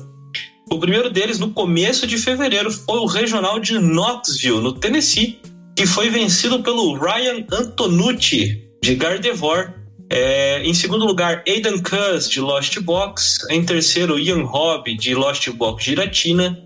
O 0.70 0.78
primeiro 0.78 1.10
deles, 1.10 1.38
no 1.38 1.50
começo 1.50 2.06
de 2.06 2.16
fevereiro, 2.16 2.70
foi 2.70 2.98
o 2.98 3.06
regional 3.06 3.60
de 3.60 3.78
Knoxville, 3.78 4.62
no 4.62 4.72
Tennessee, 4.72 5.38
que 5.76 5.86
foi 5.86 6.08
vencido 6.08 6.62
pelo 6.62 6.96
Ryan 6.96 7.44
Antonucci, 7.52 8.62
de 8.82 8.94
Gardevoir. 8.94 9.74
É, 10.16 10.62
em 10.62 10.72
segundo 10.72 11.04
lugar, 11.04 11.42
Aidan 11.44 11.82
Cuss, 11.82 12.30
de 12.30 12.40
Lost 12.40 12.78
Box. 12.78 13.38
Em 13.50 13.64
terceiro, 13.64 14.16
Ian 14.16 14.44
Hobb, 14.44 14.96
de 14.96 15.12
Lost 15.12 15.50
Box 15.50 15.84
Giratina. 15.84 16.56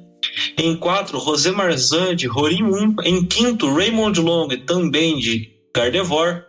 Em 0.58 0.76
quarto, 0.76 1.18
José 1.18 1.50
Marzan, 1.50 2.14
de 2.14 2.26
Rorim 2.26 2.68
Em 3.04 3.24
quinto, 3.24 3.74
Raymond 3.74 4.20
Long, 4.20 4.48
também 4.66 5.16
de 5.16 5.48
Gardevoir. 5.74 6.44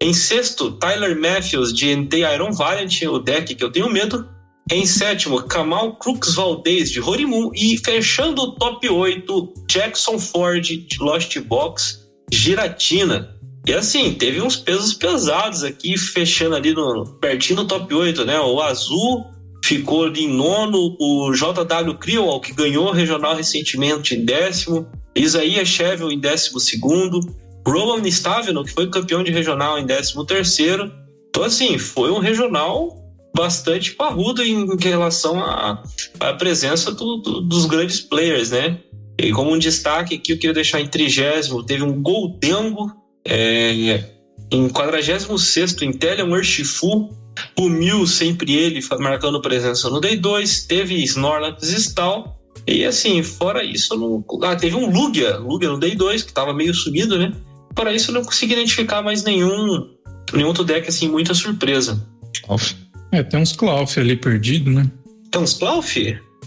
Em 0.00 0.14
sexto, 0.14 0.70
Tyler 0.78 1.18
Matthews, 1.18 1.74
de 1.74 1.96
NT 1.96 2.18
Iron 2.18 2.52
Valiant, 2.52 3.02
o 3.08 3.18
deck 3.18 3.52
que 3.52 3.64
eu 3.64 3.72
tenho 3.72 3.90
medo. 3.90 4.28
Em 4.70 4.86
sétimo, 4.86 5.42
Kamal 5.42 5.98
Crux 5.98 6.36
Valdez, 6.36 6.92
de 6.92 7.00
Rorimum. 7.00 7.50
E 7.56 7.76
fechando 7.76 8.40
o 8.40 8.52
top 8.52 8.88
8, 8.88 9.54
Jackson 9.68 10.16
Ford, 10.16 10.62
de 10.62 10.96
Lost 11.00 11.36
Box 11.40 11.98
Giratina. 12.30 13.39
E 13.66 13.72
assim, 13.74 14.14
teve 14.14 14.40
uns 14.40 14.56
pesos 14.56 14.94
pesados 14.94 15.62
aqui, 15.62 15.96
fechando 15.98 16.56
ali 16.56 16.72
no 16.72 17.04
pertinho 17.20 17.56
do 17.56 17.66
top 17.66 17.92
8, 17.94 18.24
né? 18.24 18.38
O 18.40 18.60
Azul 18.60 19.24
ficou 19.64 20.08
em 20.08 20.28
nono, 20.28 20.96
o 20.98 21.30
JW 21.32 21.94
Crewell, 21.98 22.40
que 22.40 22.52
ganhou 22.54 22.90
regional 22.90 23.34
recentemente, 23.36 24.14
em 24.14 24.24
décimo, 24.24 24.86
Isaías 25.14 25.68
Chevel 25.68 26.10
em 26.10 26.18
décimo 26.18 26.58
segundo, 26.58 27.20
Roman 27.66 28.06
Stavino, 28.08 28.64
que 28.64 28.72
foi 28.72 28.88
campeão 28.88 29.22
de 29.22 29.30
regional 29.30 29.78
em 29.78 29.84
décimo 29.84 30.24
terceiro. 30.24 30.90
Então, 31.28 31.44
assim, 31.44 31.76
foi 31.78 32.10
um 32.10 32.18
regional 32.18 32.96
bastante 33.36 33.92
parrudo 33.92 34.42
em 34.42 34.66
relação 34.80 35.38
à, 35.38 35.82
à 36.18 36.32
presença 36.32 36.90
do- 36.92 37.18
do- 37.18 37.40
dos 37.42 37.66
grandes 37.66 38.00
players, 38.00 38.50
né? 38.50 38.80
E 39.20 39.30
como 39.32 39.52
um 39.52 39.58
destaque 39.58 40.14
aqui, 40.16 40.32
eu 40.32 40.36
queria 40.38 40.54
deixar 40.54 40.80
em 40.80 40.88
trigésimo, 40.88 41.62
teve 41.62 41.82
um 41.84 42.02
Goldengo, 42.02 42.90
é, 43.26 44.04
em 44.50 44.68
46º, 44.68 45.82
Intellium 45.82 46.32
Urshifu, 46.32 47.10
o 47.58 47.68
Mil, 47.68 48.06
sempre 48.06 48.54
ele, 48.54 48.80
marcando 48.98 49.40
presença 49.40 49.88
no 49.88 50.00
Day 50.00 50.16
2, 50.16 50.64
teve 50.64 51.02
Snorlax 51.02 51.68
Stal, 51.68 52.38
e 52.66 52.84
assim, 52.84 53.22
fora 53.22 53.64
isso, 53.64 53.96
não... 53.96 54.24
ah, 54.44 54.56
teve 54.56 54.76
um 54.76 54.90
Lugia, 54.90 55.36
Lugia 55.38 55.68
no 55.68 55.78
Day 55.78 55.94
2, 55.94 56.24
que 56.24 56.32
tava 56.32 56.52
meio 56.52 56.74
sumido, 56.74 57.18
né? 57.18 57.32
Fora 57.76 57.92
isso, 57.92 58.10
eu 58.10 58.14
não 58.14 58.24
consegui 58.24 58.52
identificar 58.54 59.02
mais 59.02 59.22
nenhum, 59.22 59.88
nenhum 60.32 60.48
outro 60.48 60.64
deck, 60.64 60.88
assim, 60.88 61.08
muita 61.08 61.34
surpresa. 61.34 62.06
Off. 62.48 62.76
É, 63.12 63.22
tem 63.22 63.40
uns 63.40 63.52
Clauf 63.52 63.98
ali 63.98 64.16
perdido, 64.16 64.70
né? 64.70 64.90
Tem 65.30 65.40
uns 65.40 65.54
Clough? 65.54 65.84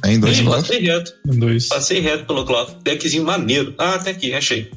Tem 0.01 0.19
dois 0.19 0.39
Ih, 0.39 0.43
Clough? 0.43 0.61
passei 0.61 0.79
reto. 0.79 1.13
Dois. 1.25 1.67
Passei 1.67 1.99
reto 1.99 2.25
pelo 2.25 2.45
Clough. 2.45 2.69
Deckzinho 2.83 3.23
maneiro. 3.23 3.73
Ah, 3.77 3.95
até 3.95 4.11
aqui, 4.11 4.33
achei. 4.33 4.69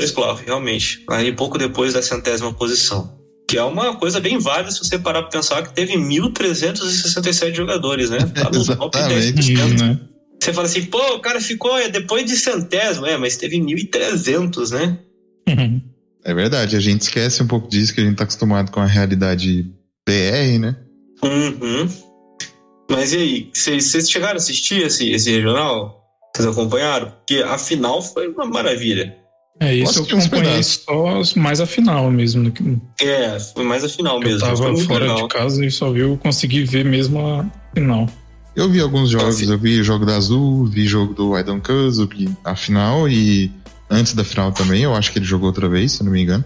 Dois 0.00 0.10
Clough, 0.10 0.40
realmente. 0.46 1.04
Aí 1.10 1.32
pouco 1.32 1.58
depois 1.58 1.92
da 1.92 2.02
centésima 2.02 2.52
posição. 2.52 3.18
Que 3.48 3.58
é 3.58 3.62
uma 3.62 3.96
coisa 3.96 4.20
bem 4.20 4.38
válida 4.38 4.70
se 4.70 4.78
você 4.78 4.98
parar 4.98 5.22
pra 5.22 5.30
pensar 5.30 5.62
que 5.62 5.74
teve 5.74 5.94
1.367 5.94 7.54
jogadores, 7.54 8.10
né? 8.10 8.18
Tá 8.18 8.50
no 8.50 8.64
top 8.64 8.96
Exatamente. 8.96 9.54
10%. 9.54 9.58
Hum, 9.60 9.74
né? 9.76 10.00
Você 10.40 10.52
fala 10.52 10.66
assim, 10.66 10.84
pô, 10.84 11.16
o 11.16 11.20
cara 11.20 11.40
ficou 11.40 11.76
é, 11.76 11.88
depois 11.88 12.24
de 12.24 12.36
centésimo. 12.36 13.06
É, 13.06 13.18
mas 13.18 13.36
teve 13.36 13.58
1.300, 13.58 14.70
né? 14.70 14.98
Uhum. 15.48 15.82
É 16.22 16.34
verdade, 16.34 16.76
a 16.76 16.80
gente 16.80 17.00
esquece 17.00 17.42
um 17.42 17.46
pouco 17.46 17.66
disso, 17.66 17.94
que 17.94 18.00
a 18.02 18.04
gente 18.04 18.16
tá 18.16 18.24
acostumado 18.24 18.70
com 18.70 18.78
a 18.78 18.84
realidade 18.84 19.62
BR, 20.06 20.58
né? 20.60 20.76
Uhum. 21.22 21.88
Mas 22.90 23.14
e 23.14 23.16
aí, 23.16 23.50
vocês 23.54 23.86
vocês 23.86 24.10
chegaram 24.10 24.34
a 24.34 24.36
assistir 24.36 24.82
esse, 24.82 25.10
esse 25.10 25.30
regional? 25.30 26.00
Vocês 26.36 26.46
acompanharam? 26.46 27.10
Porque 27.10 27.36
a 27.42 27.56
final 27.56 28.02
foi 28.02 28.28
uma 28.28 28.44
maravilha. 28.44 29.16
É 29.62 29.74
isso, 29.74 29.98
eu 29.98 30.04
acompanhei 30.18 30.52
pedaços? 30.52 30.84
só 30.86 31.38
mais 31.38 31.60
a 31.60 31.66
final 31.66 32.10
mesmo. 32.10 32.50
que- 32.50 32.78
É, 33.02 33.38
foi 33.38 33.62
mais 33.64 33.84
a 33.84 33.88
final 33.90 34.14
Eu 34.14 34.20
mesmo. 34.20 34.40
foi 34.40 34.48
tava 34.56 34.76
fora 34.78 35.04
legal. 35.04 35.16
de 35.22 35.28
casa 35.28 35.64
e 35.64 35.70
só 35.70 35.92
vi, 35.92 36.00
eu 36.00 36.16
consegui 36.16 36.64
ver 36.64 36.84
mesmo 36.84 37.20
a 37.26 37.44
final. 37.74 38.08
Eu 38.56 38.68
vi 38.70 38.80
alguns 38.80 39.10
jogos, 39.10 39.36
Assim. 39.36 39.50
eu 39.50 39.58
vi 39.58 39.82
jogo 39.82 40.04
da 40.06 40.16
Azul, 40.16 40.64
vi 40.66 40.86
jogo 40.86 41.12
do 41.14 41.38
I 41.38 41.42
Don't 41.42 41.60
Cuz, 41.62 41.98
eu 41.98 42.06
vi 42.08 42.28
a 42.44 42.56
final 42.56 43.08
e 43.08 43.52
antes 43.90 44.14
da 44.14 44.24
final 44.24 44.50
também, 44.50 44.82
eu 44.82 44.94
acho 44.94 45.12
que 45.12 45.18
ele 45.18 45.26
jogou 45.26 45.48
outra 45.48 45.68
vez, 45.68 45.92
se 45.92 46.00
eu 46.00 46.06
não 46.06 46.12
me 46.12 46.22
engano. 46.22 46.44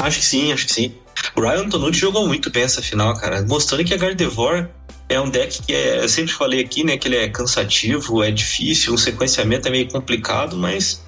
Acho 0.00 0.18
que 0.20 0.24
sim, 0.24 0.52
acho 0.52 0.66
que 0.66 0.72
sim. 0.72 0.92
O 1.34 1.40
Ryan 1.40 1.68
Tonucci 1.68 2.00
jogou 2.00 2.26
muito 2.28 2.50
bem 2.50 2.62
essa 2.62 2.80
final, 2.80 3.14
cara. 3.16 3.42
Mostrando 3.46 3.84
que 3.84 3.92
a 3.92 3.96
Gardevoir 3.96 4.70
é 5.08 5.20
um 5.20 5.28
deck 5.28 5.62
que 5.62 5.72
é, 5.74 6.02
eu 6.04 6.08
sempre 6.08 6.32
falei 6.32 6.60
aqui, 6.60 6.84
né, 6.84 6.96
que 6.96 7.08
ele 7.08 7.16
é 7.16 7.28
cansativo, 7.28 8.22
é 8.22 8.30
difícil, 8.30 8.94
o 8.94 8.98
sequenciamento 8.98 9.66
é 9.68 9.70
meio 9.70 9.88
complicado, 9.88 10.56
mas 10.56 11.02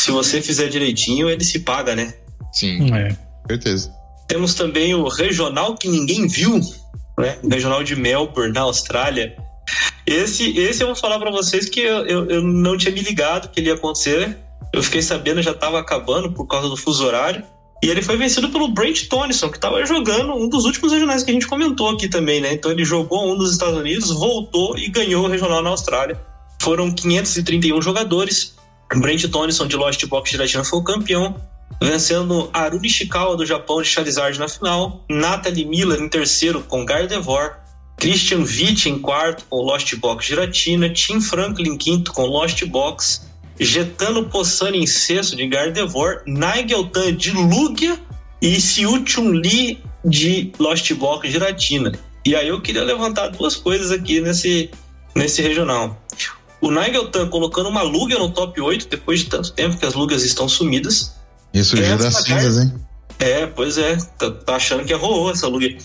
se 0.00 0.10
você 0.10 0.40
fizer 0.40 0.68
direitinho, 0.68 1.28
ele 1.28 1.44
se 1.44 1.60
paga, 1.60 1.94
né? 1.94 2.14
Sim, 2.52 2.92
É. 2.94 3.14
certeza. 3.46 3.92
Temos 4.26 4.54
também 4.54 4.94
o 4.94 5.08
regional 5.08 5.76
que 5.76 5.88
ninguém 5.88 6.26
viu, 6.26 6.58
né? 7.18 7.38
O 7.42 7.48
regional 7.48 7.82
de 7.82 7.94
Melbourne, 7.96 8.52
na 8.52 8.62
Austrália. 8.62 9.36
Esse, 10.06 10.56
esse 10.58 10.82
eu 10.82 10.86
vou 10.86 10.96
falar 10.96 11.18
pra 11.18 11.30
vocês 11.30 11.68
que 11.68 11.80
eu, 11.80 12.06
eu, 12.06 12.30
eu 12.30 12.42
não 12.42 12.78
tinha 12.78 12.94
me 12.94 13.00
ligado 13.02 13.50
que 13.50 13.60
ele 13.60 13.68
ia 13.68 13.74
acontecer. 13.74 14.38
Eu 14.72 14.82
fiquei 14.82 15.02
sabendo, 15.02 15.42
já 15.42 15.52
tava 15.52 15.78
acabando 15.78 16.32
por 16.32 16.46
causa 16.46 16.68
do 16.68 16.76
fuso 16.76 17.04
horário. 17.04 17.44
E 17.82 17.88
ele 17.88 18.02
foi 18.02 18.16
vencido 18.16 18.48
pelo 18.50 18.68
Brent 18.68 19.06
Tonison, 19.08 19.50
que 19.50 19.58
tava 19.58 19.84
jogando 19.84 20.34
um 20.34 20.48
dos 20.48 20.64
últimos 20.64 20.92
regionais 20.92 21.22
que 21.22 21.30
a 21.30 21.34
gente 21.34 21.46
comentou 21.46 21.88
aqui 21.90 22.08
também, 22.08 22.40
né? 22.40 22.52
Então 22.52 22.70
ele 22.70 22.84
jogou 22.84 23.32
um 23.32 23.36
nos 23.36 23.52
Estados 23.52 23.78
Unidos, 23.78 24.10
voltou 24.10 24.78
e 24.78 24.88
ganhou 24.88 25.24
o 25.24 25.28
regional 25.28 25.62
na 25.62 25.70
Austrália. 25.70 26.20
Foram 26.60 26.90
531 26.90 27.80
jogadores. 27.82 28.54
Brent 28.96 29.28
Tonison 29.30 29.66
de 29.66 29.76
Lost 29.76 30.04
Box 30.06 30.30
Giratina 30.30 30.64
foi 30.64 30.80
o 30.80 30.84
campeão 30.84 31.34
vencendo 31.82 32.50
Aruni 32.52 32.88
Ishikawa 32.88 33.36
do 33.36 33.46
Japão 33.46 33.80
de 33.80 33.88
Charizard 33.88 34.38
na 34.38 34.48
final, 34.48 35.04
Natalie 35.08 35.64
Miller 35.64 36.00
em 36.00 36.08
terceiro 36.08 36.60
com 36.62 36.84
Gardevoir, 36.84 37.58
Christian 37.96 38.40
Witt 38.40 38.88
em 38.88 38.98
quarto 38.98 39.44
com 39.48 39.62
Lost 39.62 39.94
Box 39.96 40.26
Giratina, 40.26 40.90
Tim 40.90 41.20
Franklin 41.20 41.70
em 41.70 41.78
quinto 41.78 42.12
com 42.12 42.26
Lost 42.26 42.64
Box, 42.66 43.26
Getano 43.58 44.26
Possani 44.26 44.78
em 44.78 44.86
sexto 44.86 45.36
de 45.36 45.46
Gardevoir, 45.46 46.22
Nigel 46.26 46.84
Tan 46.88 47.14
de 47.14 47.30
Lugia 47.30 47.98
e 48.42 48.60
Siu 48.60 49.02
Chun 49.06 49.32
Li 49.32 49.82
de 50.04 50.52
Lost 50.58 50.92
Box 50.94 51.30
Giratina. 51.30 51.92
E 52.24 52.34
aí 52.34 52.48
eu 52.48 52.60
queria 52.60 52.84
levantar 52.84 53.28
duas 53.28 53.56
coisas 53.56 53.90
aqui 53.90 54.20
nesse, 54.20 54.70
nesse 55.14 55.40
regional. 55.40 55.98
O 56.60 56.70
Nigel 56.70 57.10
Tan 57.10 57.28
colocando 57.28 57.68
uma 57.68 57.82
Lugia 57.82 58.18
no 58.18 58.30
top 58.30 58.60
8 58.60 58.88
depois 58.88 59.20
de 59.20 59.26
tanto 59.26 59.52
tempo 59.52 59.78
que 59.78 59.86
as 59.86 59.94
Lugias 59.94 60.22
estão 60.24 60.48
sumidas. 60.48 61.14
Ressurgiu 61.52 61.94
Essa 61.94 62.04
das 62.04 62.16
cinzas, 62.24 62.58
hein? 62.58 62.74
É, 63.18 63.46
pois 63.46 63.78
é. 63.78 63.96
Tá, 64.18 64.30
tá 64.30 64.56
achando 64.56 64.84
que 64.84 64.92
errou 64.92 65.30
essa 65.30 65.46
Lugia. 65.46 65.76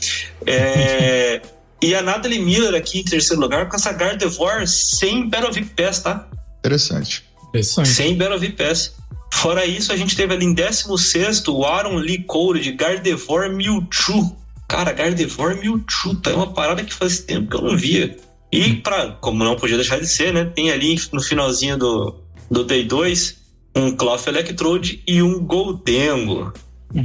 É, 0.46 1.42
e 1.82 1.96
a 1.96 2.02
Natalie 2.02 2.40
Miller 2.40 2.76
aqui 2.76 3.00
em 3.00 3.04
terceiro 3.04 3.42
lugar 3.42 3.70
com 3.70 3.76
essa 3.76 3.92
Gardevoir 3.92 4.68
sem 4.68 5.30
Battle 5.30 5.52
VIP 5.52 5.82
Pass, 5.82 6.02
tá? 6.02 6.28
Interessante. 6.60 7.24
Interessante. 7.50 7.90
Sem 7.90 8.18
Battle 8.18 8.40
VIP 8.40 8.64
Pass. 8.64 8.94
Fora 9.34 9.66
isso, 9.66 9.92
a 9.92 9.98
gente 9.98 10.16
teve 10.16 10.34
ali 10.34 10.46
em 10.46 10.54
16 10.54 11.46
o 11.48 11.66
Aaron 11.66 11.98
Lee 11.98 12.24
Cole 12.24 12.62
de 12.62 12.72
Gardevoir 12.72 13.52
Mewtwo. 13.52 14.36
Cara, 14.68 14.94
Gardevoir 14.94 15.58
Mewtwo 15.58 16.16
tá 16.16 16.32
é 16.32 16.34
uma 16.34 16.54
parada 16.54 16.84
que 16.84 16.94
faz 16.94 17.20
tempo 17.20 17.50
que 17.50 17.56
eu 17.56 17.62
não 17.62 17.78
via. 17.78 18.18
E, 18.58 18.76
pra, 18.76 19.08
como 19.22 19.44
não 19.44 19.56
podia 19.56 19.76
deixar 19.78 20.00
de 20.00 20.08
ser, 20.08 20.34
né? 20.34 20.46
Tem 20.46 20.72
ali 20.72 20.96
no 21.12 21.22
finalzinho 21.22 21.78
do, 21.78 22.16
do 22.50 22.64
Day 22.64 22.84
2 22.84 23.36
um 23.76 23.92
Cloth 23.96 24.28
Electrode 24.28 25.02
e 25.06 25.22
um 25.22 25.40
Goldengo. 25.40 26.54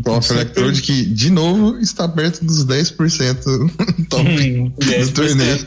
Cloth 0.04 0.30
Electrode 0.30 0.82
que, 0.82 1.04
de 1.04 1.30
novo, 1.30 1.76
está 1.78 2.08
perto 2.08 2.44
dos 2.44 2.64
10% 2.64 4.06
top 4.08 4.28
Hum, 4.28 4.68
do 4.68 5.12
torneio. 5.12 5.66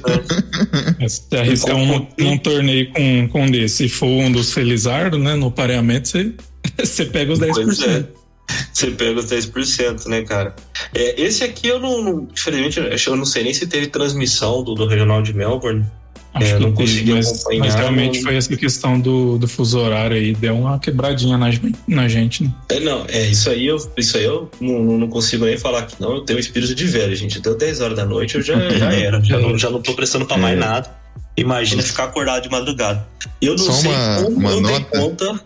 né? 1.00 1.10
se 1.10 1.36
arriscar 1.36 1.76
um, 1.76 2.08
um 2.20 2.38
torneio 2.38 2.90
com, 2.94 3.28
com 3.30 3.44
um 3.44 3.52
desse, 3.52 3.76
se 3.76 3.90
for 3.90 4.08
um 4.08 4.32
dos 4.32 4.54
Felizardo, 4.54 5.18
né, 5.18 5.36
no 5.36 5.52
pareamento, 5.52 6.08
você, 6.08 6.34
você 6.80 7.06
pega 7.06 7.34
os 7.34 7.40
10%. 7.40 7.54
Pois 7.66 7.82
é. 7.82 8.08
Você 8.74 8.92
pega 8.92 9.20
os 9.20 9.26
10%, 9.28 10.06
né, 10.08 10.22
cara? 10.24 10.56
É, 10.94 11.22
esse 11.22 11.44
aqui 11.44 11.68
eu 11.68 11.80
não. 11.80 12.28
Infelizmente, 12.32 13.08
eu 13.08 13.16
não 13.16 13.26
sei 13.26 13.44
nem 13.44 13.54
se 13.54 13.66
teve 13.68 13.88
transmissão 13.88 14.64
do, 14.64 14.74
do 14.76 14.86
Regional 14.88 15.22
de 15.22 15.34
Melbourne. 15.34 15.86
Acho 16.34 16.48
É, 16.48 16.58
que 16.58 16.64
não 16.64 16.74
teve, 16.74 16.90
consegui 16.92 17.14
mas, 17.14 17.28
acompanhar, 17.32 17.60
mas 17.60 17.76
realmente 17.76 18.16
não- 18.18 18.24
foi 18.24 18.36
essa 18.36 18.58
questão 18.58 19.00
do, 19.00 19.38
do 19.38 19.48
fuso 19.48 19.78
horário 19.78 20.18
aí, 20.18 20.34
deu 20.34 20.58
uma 20.58 20.80
quebradinha 20.80 21.38
na, 21.38 21.48
na 21.88 22.08
gente, 22.08 22.44
né? 22.44 22.52
É, 22.70 22.80
não, 22.80 23.06
é 23.08 23.28
isso 23.28 23.52
aí, 23.52 23.68
eu, 23.68 23.78
isso 23.96 24.18
aí 24.18 24.24
eu 24.24 24.50
não, 24.60 24.80
não- 24.98 25.08
consigo 25.08 25.46
nem 25.46 25.58
falar 25.60 25.84
que 25.86 26.02
não. 26.02 26.16
Eu 26.16 26.22
tenho 26.22 26.40
espírito 26.40 26.74
de 26.74 26.86
velho, 26.88 27.16
gente. 27.16 27.40
Deu 27.40 27.56
10 27.56 27.82
horas 27.82 27.96
da 27.96 28.04
noite, 28.06 28.34
eu 28.36 28.42
já, 28.42 28.56
já 28.76 28.92
era. 28.92 29.24
Já 29.24 29.38
não, 29.40 29.56
já 29.58 29.70
não 29.70 29.80
tô 29.80 29.94
prestando 29.94 30.26
pra 30.26 30.36
mais 30.38 30.58
É. 30.58 30.60
nada. 30.60 30.90
Imagina 31.38 31.84
ficar 31.84 32.06
acordado 32.06 32.42
de 32.44 32.50
madrugada. 32.50 33.08
Eu 33.40 33.52
não 33.56 33.66
Só 33.66 33.72
sei 33.74 33.92
uma- 33.92 34.24
como 34.24 34.38
uma 34.38 34.50
eu 34.52 34.62
dei 34.64 34.72
nota. 34.80 35.00
conta. 35.00 35.40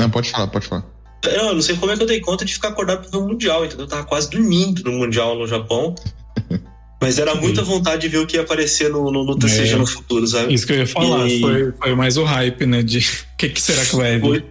Não, 0.00 0.10
pode 0.10 0.30
falar, 0.30 0.46
pode 0.46 0.66
falar. 0.68 0.84
Eu 1.24 1.30
eu 1.48 1.54
não 1.54 1.62
sei 1.62 1.76
como 1.76 1.92
é 1.92 1.96
que 1.96 2.02
eu 2.02 2.06
dei 2.06 2.20
conta 2.20 2.44
de 2.44 2.52
ficar 2.54 2.68
acordado 2.68 3.02
pra 3.02 3.10
ver 3.18 3.24
o 3.24 3.28
Mundial, 3.28 3.64
entendeu? 3.64 3.84
Eu 3.84 3.88
tava 3.88 4.04
quase 4.04 4.30
dormindo 4.30 4.82
no 4.84 4.92
Mundial 4.92 5.36
no 5.38 5.46
Japão. 5.46 5.94
Mas 7.02 7.18
era 7.18 7.34
muita 7.34 7.62
vontade 7.62 8.02
de 8.02 8.08
ver 8.08 8.18
o 8.18 8.26
que 8.26 8.36
ia 8.36 8.42
aparecer 8.42 8.90
no, 8.90 9.10
no, 9.10 9.24
no 9.24 9.38
TCG 9.38 9.72
É. 9.72 9.76
no 9.76 9.86
futuro, 9.86 10.26
sabe? 10.26 10.52
Isso 10.52 10.66
que 10.66 10.72
eu 10.74 10.78
ia 10.78 10.86
falar, 10.86 11.26
E- 11.26 11.40
foi, 11.40 11.72
foi 11.72 11.94
mais 11.94 12.16
o 12.18 12.24
hype, 12.24 12.66
né? 12.66 12.82
De 12.82 12.98
o 12.98 13.02
que, 13.38 13.48
que 13.48 13.60
será 13.60 13.84
que 13.86 13.96
vai 13.96 14.18
vir? 14.18 14.44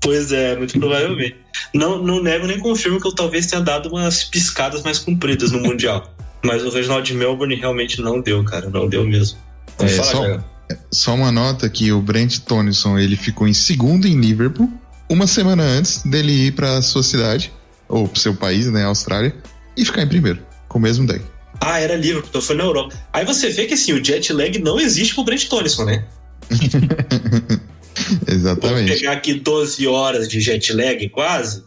Pois 0.00 0.30
é, 0.32 0.56
muito 0.56 0.78
provavelmente. 0.78 1.36
Não, 1.74 2.00
não 2.02 2.22
nego 2.22 2.46
nem 2.46 2.58
confirmo 2.60 3.00
que 3.00 3.06
eu 3.06 3.14
talvez 3.14 3.46
tenha 3.46 3.60
dado 3.60 3.88
umas 3.88 4.22
piscadas 4.24 4.82
mais 4.82 4.98
compridas 4.98 5.50
no 5.50 5.60
Mundial. 5.60 6.12
Mas 6.44 6.64
o 6.64 6.70
Reginald 6.70 7.04
de 7.06 7.14
Melbourne 7.14 7.54
realmente 7.56 8.00
não 8.00 8.20
deu, 8.20 8.42
cara. 8.44 8.70
Não 8.70 8.88
deu 8.88 9.04
mesmo. 9.04 9.38
É, 9.78 9.88
Fala, 9.88 10.10
só- 10.10 10.22
cara. 10.22 10.44
Só 10.92 11.14
uma 11.14 11.32
nota 11.32 11.68
que 11.68 11.90
o 11.92 12.00
Brent 12.00 12.38
Tonison 12.40 12.96
ele 12.96 13.16
ficou 13.16 13.48
em 13.48 13.52
segundo 13.52 14.06
em 14.06 14.18
Liverpool, 14.20 14.70
uma 15.10 15.26
semana 15.26 15.64
antes 15.64 16.02
dele 16.04 16.46
ir 16.46 16.52
pra 16.52 16.80
sua 16.80 17.02
cidade, 17.02 17.52
ou 17.88 18.06
pro 18.06 18.20
seu 18.20 18.32
país, 18.32 18.68
né, 18.68 18.84
Austrália, 18.84 19.34
e 19.76 19.84
ficar 19.84 20.02
em 20.02 20.08
primeiro, 20.08 20.38
com 20.68 20.78
o 20.78 20.80
mesmo 20.80 21.06
deck. 21.06 21.24
Ah, 21.60 21.80
era 21.80 21.96
Liverpool, 21.96 22.28
então 22.28 22.40
foi 22.40 22.56
na 22.56 22.64
Europa. 22.64 22.96
Aí 23.12 23.24
você 23.24 23.50
vê 23.50 23.66
que 23.66 23.74
assim, 23.74 23.92
o 23.92 24.02
jet 24.02 24.32
lag 24.32 24.56
não 24.60 24.78
existe 24.78 25.14
pro 25.14 25.24
Brent 25.24 25.48
Tonison, 25.48 25.84
né? 25.84 26.06
Exatamente. 28.26 28.92
pegar 28.94 29.12
aqui 29.12 29.34
12 29.34 29.86
horas 29.86 30.28
de 30.28 30.40
jet 30.40 30.72
lag 30.72 31.06
quase. 31.10 31.64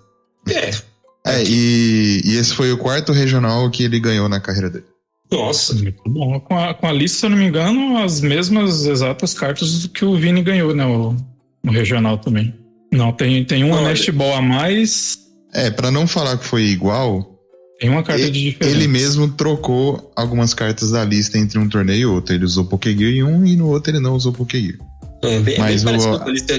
É. 0.47 0.71
É, 1.25 1.43
e, 1.43 2.21
e 2.25 2.35
esse 2.37 2.53
foi 2.53 2.71
o 2.71 2.77
quarto 2.77 3.11
regional 3.11 3.69
que 3.69 3.83
ele 3.83 3.99
ganhou 3.99 4.27
na 4.27 4.39
carreira 4.39 4.69
dele. 4.69 4.85
Nossa. 5.31 5.73
Muito 5.73 6.01
bom. 6.07 6.39
Com 6.39 6.57
a, 6.57 6.73
com 6.73 6.87
a 6.87 6.91
lista, 6.91 7.19
se 7.19 7.25
eu 7.25 7.29
não 7.29 7.37
me 7.37 7.45
engano, 7.45 7.97
as 7.97 8.19
mesmas 8.19 8.85
exatas 8.85 9.33
cartas 9.33 9.87
que 9.87 10.03
o 10.03 10.17
Vini 10.17 10.41
ganhou, 10.41 10.75
né? 10.75 10.85
O, 10.85 11.15
no 11.63 11.71
regional 11.71 12.17
também. 12.17 12.53
Não, 12.93 13.11
tem, 13.11 13.43
tem 13.43 13.63
um 13.63 13.71
Olha. 13.71 13.89
Nest 13.89 14.09
Ball 14.11 14.35
a 14.35 14.41
mais, 14.41 15.17
É, 15.53 15.69
pra 15.69 15.91
não 15.91 16.07
falar 16.07 16.37
que 16.37 16.45
foi 16.45 16.63
igual, 16.63 17.37
tem 17.79 17.89
uma 17.89 18.01
carta 18.03 18.21
ele, 18.21 18.31
de 18.31 18.43
diferença. 18.51 18.75
ele 18.75 18.87
mesmo 18.87 19.27
trocou 19.29 20.11
algumas 20.15 20.53
cartas 20.53 20.91
da 20.91 21.03
lista 21.03 21.37
entre 21.37 21.59
um 21.59 21.67
torneio 21.67 21.99
e 22.01 22.05
outro. 22.05 22.33
Ele 22.33 22.45
usou 22.45 22.65
Pokégear 22.65 23.11
em 23.11 23.23
um 23.23 23.45
e 23.45 23.55
no 23.55 23.67
outro 23.69 23.91
ele 23.91 23.99
não 23.99 24.13
usou 24.15 24.31
Pokégear. 24.31 24.77
É 25.23 25.39
bem, 25.39 25.57
Mas 25.59 25.83
bem 25.83 25.95
o- 25.95 25.99
parecido 25.99 26.19
com 26.23 26.29
a 26.29 26.31
lista. 26.33 26.53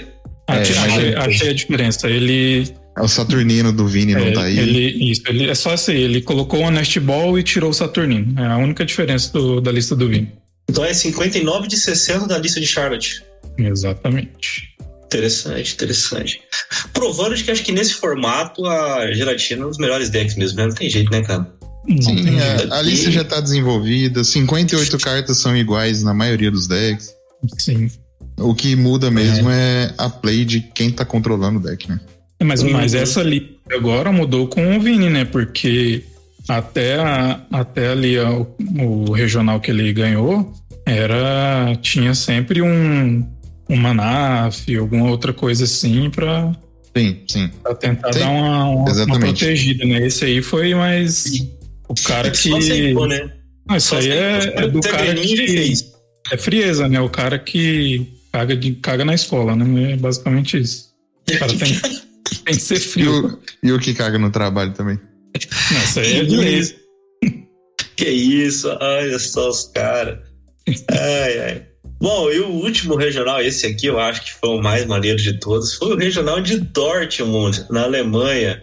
Achei, 0.47 0.75
É, 0.77 0.79
achei- 0.79 1.05
ele- 1.09 1.17
achei 1.17 1.49
a 1.49 1.53
diferença. 1.55 2.09
Ele, 2.11 2.69
O 3.01 3.09
Saturnino 3.09 3.73
do 3.73 3.87
Vini 3.89 4.13
não 4.15 4.21
é, 4.27 4.31
tá 4.33 4.43
aí. 4.43 4.59
ele. 4.59 5.11
Isso, 5.11 5.23
ele 5.27 5.49
é 5.51 5.55
só 5.55 5.73
assim, 5.73 5.93
ele 5.95 6.21
colocou 6.21 6.61
o 6.61 6.71
Nest 6.71 6.99
Ball 7.01 7.39
e 7.39 7.43
tirou 7.43 7.71
o 7.71 7.75
Saturnino. 7.75 8.39
É 8.41 8.47
a 8.47 8.57
única 8.59 8.85
diferença 8.85 9.33
do- 9.33 9.61
da 9.61 9.73
lista 9.73 9.97
do 9.97 10.09
Vini. 10.09 10.31
Então 10.69 10.85
é 10.85 10.93
59 10.95 11.67
de 11.67 11.77
60 11.77 12.27
da 12.27 12.39
lista 12.39 12.61
de 12.61 12.67
Charlotte. 12.67 13.23
Exatamente. 13.59 14.74
Interessante, 15.07 15.75
interessante. 15.75 16.41
Provando 16.93 17.35
que 17.37 17.51
acho 17.51 17.63
que 17.63 17.73
nesse 17.73 17.95
formato 17.95 18.67
a 18.67 19.13
gelatina 19.13 19.63
é 19.63 19.67
um 19.67 19.69
dos 19.69 19.79
melhores 19.79 20.11
decks 20.11 20.35
mesmo, 20.37 20.57
né? 20.59 20.67
Não 20.67 20.75
tem 20.75 20.89
jeito, 20.91 21.11
né, 21.11 21.23
cara? 21.23 21.47
Sim, 22.01 22.39
é, 22.41 22.73
a 22.75 22.81
lista 22.83 23.11
já 23.11 23.23
tá 23.23 23.41
desenvolvida, 23.41 24.25
58 24.25 24.99
cartas 24.99 25.39
são 25.39 25.55
iguais 25.57 26.03
na 26.03 26.15
maioria 26.15 26.51
dos 26.51 26.67
decks. 26.67 27.11
Sim. 27.59 27.91
O 28.39 28.55
que 28.55 28.75
muda 28.75 29.11
mesmo 29.11 29.51
é, 29.51 29.93
a 29.99 30.09
play 30.09 30.45
de 30.45 30.61
quem 30.61 30.91
tá 30.91 31.05
controlando 31.05 31.59
o 31.59 31.63
deck, 31.63 31.89
né? 31.89 32.01
Mas, 32.43 32.63
Uhum. 32.63 32.73
mas 32.73 32.95
essa 32.95 33.23
lista 33.23 33.55
agora 33.73 34.11
mudou 34.11 34.49
com 34.49 34.77
o 34.77 34.81
Vini, 34.81 35.09
né? 35.11 35.25
Porque 35.25 36.03
até, 36.49 36.97
a- 36.99 37.41
até 37.53 37.89
ali 37.89 38.19
a- 38.19 38.31
o, 38.31 38.47
o 39.09 39.13
regional 39.13 39.61
que 39.61 39.71
ele 39.71 39.93
ganhou 39.93 40.53
era 40.87 41.77
tinha 41.81 42.15
sempre 42.15 42.61
um, 42.61 43.27
um 43.69 43.77
Manaf, 43.77 44.69
alguma 44.77 45.11
outra 45.11 45.33
coisa 45.33 45.65
assim 45.65 46.11
pra, 46.11 46.53
Sim, 46.97 47.23
sim. 47.29 47.51
pra 47.63 47.75
tentar 47.75 48.13
Sim, 48.13 48.19
dar 48.21 48.31
uma, 48.31 48.65
uma, 48.69 49.05
uma 49.05 49.19
protegida, 49.21 49.85
né? 49.85 50.07
Esse 50.07 50.25
aí 50.25 50.43
foi 50.43 50.75
mais 50.75 51.25
o 51.89 51.95
cara 52.05 52.31
que. 52.31 52.49
Só 52.51 52.57
aceitou, 52.57 53.09
né? 53.09 53.33
Ah, 53.69 53.77
isso 53.79 53.89
Só 53.89 53.97
aí 53.99 54.11
é, 54.11 54.53
é 54.57 54.69
do 54.69 54.81
cara 54.81 55.15
que 55.15 55.75
é 56.33 56.37
frieza, 56.37 56.89
né? 56.89 57.01
O 57.01 57.09
cara 57.09 57.39
que 57.39 58.07
caga, 58.33 58.57
de, 58.57 58.73
caga 58.75 59.05
na 59.05 59.15
escola, 59.15 59.57
né? 59.57 59.93
É 59.93 59.97
basicamente 59.97 60.59
isso. 60.59 60.93
O 61.31 61.39
cara 61.39 61.53
tem, 61.57 61.73
tem 62.45 62.55
que 62.55 62.61
ser 62.61 62.77
E 62.77 62.81
frio. 62.81 63.27
o, 63.27 63.39
e 63.67 63.73
o 63.73 63.79
que 63.81 63.95
caga 63.95 64.19
no 64.19 64.31
trabalho 64.31 64.73
também. 64.73 64.99
Nossa, 65.73 66.01
aí 66.01 66.21
é 66.21 66.25
de 66.25 66.37
lei. 66.37 66.63
Que 67.97 68.09
isso, 68.09 68.69
olha 68.81 69.19
só 69.19 69.49
os 69.51 69.65
caras. 69.69 70.19
Ai, 70.91 71.39
ai. 71.39 71.63
Bom, 72.01 72.31
e 72.31 72.41
o 72.41 72.49
último 72.49 72.97
regional, 72.97 73.41
esse 73.41 73.67
aqui 73.67 73.87
eu 73.87 73.99
acho 73.99 74.25
que 74.25 74.33
foi 74.35 74.51
o 74.51 74.63
mais 74.63 74.85
maneiro 74.85 75.19
de 75.19 75.39
todos, 75.39 75.75
foi 75.75 75.95
o 75.95 75.97
regional 75.97 76.41
de 76.41 76.59
Dortmund, 76.59 77.67
na 77.71 77.85
Alemanha. 77.85 78.63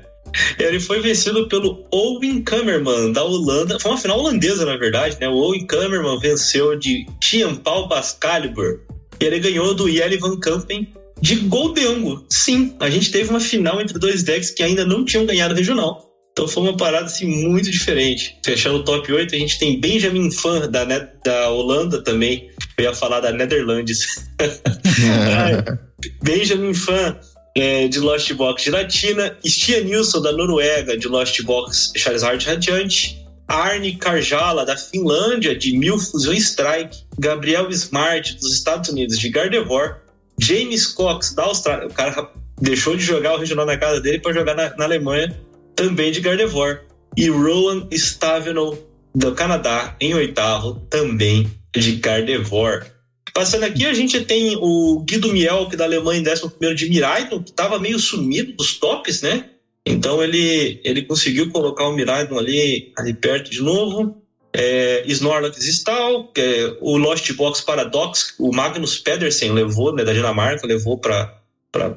Ele 0.57 0.79
foi 0.79 1.01
vencido 1.01 1.47
pelo 1.47 1.85
Owen 1.91 2.41
Kammerman, 2.43 3.11
da 3.11 3.23
Holanda. 3.23 3.79
Foi 3.79 3.91
uma 3.91 3.97
final 3.97 4.19
holandesa, 4.19 4.65
na 4.65 4.77
verdade, 4.77 5.17
né? 5.19 5.27
O 5.27 5.33
Owen 5.33 5.65
Kammerman 5.65 6.19
venceu 6.19 6.77
de 6.77 7.05
Tianpao 7.19 7.87
Bascalibur. 7.87 8.79
E 9.19 9.25
ele 9.25 9.39
ganhou 9.39 9.73
do 9.73 9.91
Jelle 9.91 10.17
Van 10.17 10.39
Kampen 10.39 10.87
de 11.21 11.35
Goldengo. 11.35 12.25
Sim, 12.29 12.75
a 12.79 12.89
gente 12.89 13.11
teve 13.11 13.29
uma 13.29 13.39
final 13.39 13.79
entre 13.81 13.99
dois 13.99 14.23
decks 14.23 14.51
que 14.51 14.63
ainda 14.63 14.85
não 14.85 15.05
tinham 15.05 15.25
ganhado 15.25 15.53
regional. 15.53 16.10
Então 16.41 16.51
foi 16.51 16.63
uma 16.63 16.75
parada 16.75 17.05
assim 17.05 17.27
muito 17.27 17.69
diferente. 17.69 18.35
Fechando 18.43 18.77
o 18.77 18.83
top 18.83 19.13
8, 19.13 19.35
a 19.35 19.37
gente 19.37 19.59
tem 19.59 19.79
Benjamin 19.79 20.31
Fan 20.31 20.67
da, 20.71 20.83
Ne- 20.83 21.07
da 21.23 21.51
Holanda 21.51 22.03
também. 22.03 22.49
Eu 22.79 22.85
ia 22.85 22.95
falar 22.95 23.19
da 23.19 23.31
Netherlands. 23.31 24.27
Benjamin 26.23 26.73
Fan 26.73 27.15
é, 27.55 27.87
de 27.87 27.99
Lost 27.99 28.33
Box 28.33 28.63
Gelatina. 28.63 29.37
Stian 29.45 29.81
Nilsson 29.81 30.19
da 30.19 30.31
Noruega 30.31 30.97
de 30.97 31.07
Lost 31.07 31.43
Box 31.43 31.93
Charizard 31.95 32.43
Radiante. 32.43 33.23
Arne 33.47 33.95
Karjala 33.97 34.65
da 34.65 34.75
Finlândia 34.75 35.55
de 35.55 35.77
Mil 35.77 35.99
Fusion 35.99 36.33
Strike. 36.33 37.03
Gabriel 37.19 37.69
Smart 37.69 38.35
dos 38.39 38.51
Estados 38.51 38.89
Unidos 38.89 39.19
de 39.19 39.29
Gardevoir. 39.29 39.97
James 40.39 40.87
Cox 40.87 41.35
da 41.35 41.43
Austrália. 41.43 41.85
O 41.85 41.93
cara 41.93 42.31
deixou 42.59 42.97
de 42.97 43.03
jogar 43.03 43.35
o 43.35 43.37
regional 43.37 43.67
na 43.67 43.77
casa 43.77 44.01
dele 44.01 44.17
para 44.17 44.33
jogar 44.33 44.55
na, 44.55 44.75
na 44.75 44.85
Alemanha 44.85 45.39
também 45.81 46.11
de 46.11 46.21
Gardevoir. 46.21 46.83
E 47.17 47.27
Rowan 47.27 47.87
Stavenel 47.91 48.77
do 49.13 49.33
Canadá 49.33 49.95
em 49.99 50.13
oitavo, 50.13 50.75
também 50.89 51.51
de 51.75 51.93
Gardevoir. 51.93 52.91
Passando 53.33 53.63
aqui, 53.63 53.85
a 53.85 53.93
gente 53.93 54.21
tem 54.21 54.55
o 54.57 55.03
Guido 55.03 55.33
Mielk 55.33 55.75
da 55.75 55.85
Alemanha 55.85 56.21
em 56.21 56.67
11 56.67 56.75
de 56.75 56.89
Miraidon, 56.89 57.41
que 57.41 57.49
estava 57.49 57.79
meio 57.79 57.97
sumido 57.97 58.53
dos 58.53 58.77
tops, 58.77 59.21
né? 59.21 59.45
Então 59.85 60.21
ele, 60.21 60.79
ele 60.83 61.01
conseguiu 61.01 61.49
colocar 61.49 61.87
o 61.87 61.93
Miraidon 61.93 62.37
ali, 62.37 62.93
ali 62.97 63.13
perto 63.13 63.49
de 63.49 63.61
novo. 63.61 64.21
É, 64.53 65.03
Snorlax 65.07 65.63
Stahl, 65.63 66.27
que 66.27 66.41
é 66.41 66.77
o 66.81 66.97
Lost 66.97 67.31
Box 67.33 67.61
Paradox, 67.61 68.35
o 68.37 68.53
Magnus 68.53 68.97
Pedersen 68.97 69.53
levou, 69.53 69.95
né, 69.95 70.03
da 70.03 70.13
Dinamarca, 70.13 70.67
levou 70.67 70.97
para 70.97 71.41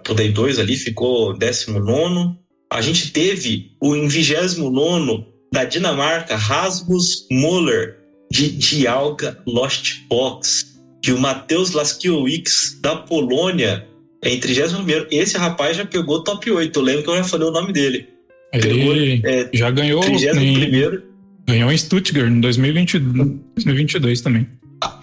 o 0.09 0.15
Day 0.15 0.31
2 0.31 0.61
ali, 0.61 0.77
ficou 0.77 1.37
19. 1.37 2.44
A 2.75 2.81
gente 2.81 3.13
teve 3.13 3.71
o 3.81 3.95
em 3.95 4.09
29 4.09 5.25
da 5.53 5.65
Dinamarca, 5.65 6.35
Rasmus 6.35 7.25
Moller, 7.31 7.99
de 8.33 8.51
Dialga 8.51 9.41
Lost 9.47 10.01
Box, 10.09 10.77
de 11.01 11.13
o 11.13 11.19
Matheus 11.21 11.71
Laskiewicz, 11.71 12.77
da 12.81 12.97
Polônia, 12.97 13.87
em 14.25 14.41
31. 14.41 15.07
Esse 15.09 15.39
rapaz 15.39 15.77
já 15.77 15.87
pegou 15.87 16.25
top 16.25 16.51
8. 16.51 16.77
Eu 16.77 16.83
lembro 16.83 17.05
que 17.05 17.11
eu 17.11 17.17
já 17.17 17.23
falei 17.23 17.47
o 17.47 17.53
nome 17.53 17.73
dele. 17.73 18.09
Ele 18.53 19.23
É, 19.25 19.49
já 19.55 19.71
ganhou 19.71 20.05
em, 20.05 20.17
31. 20.17 21.01
ganhou 21.47 21.71
em 21.71 21.79
Stuttgart 21.79 22.29
em 22.29 22.41
2020, 22.41 22.99
2022 22.99 24.21
também. 24.21 24.49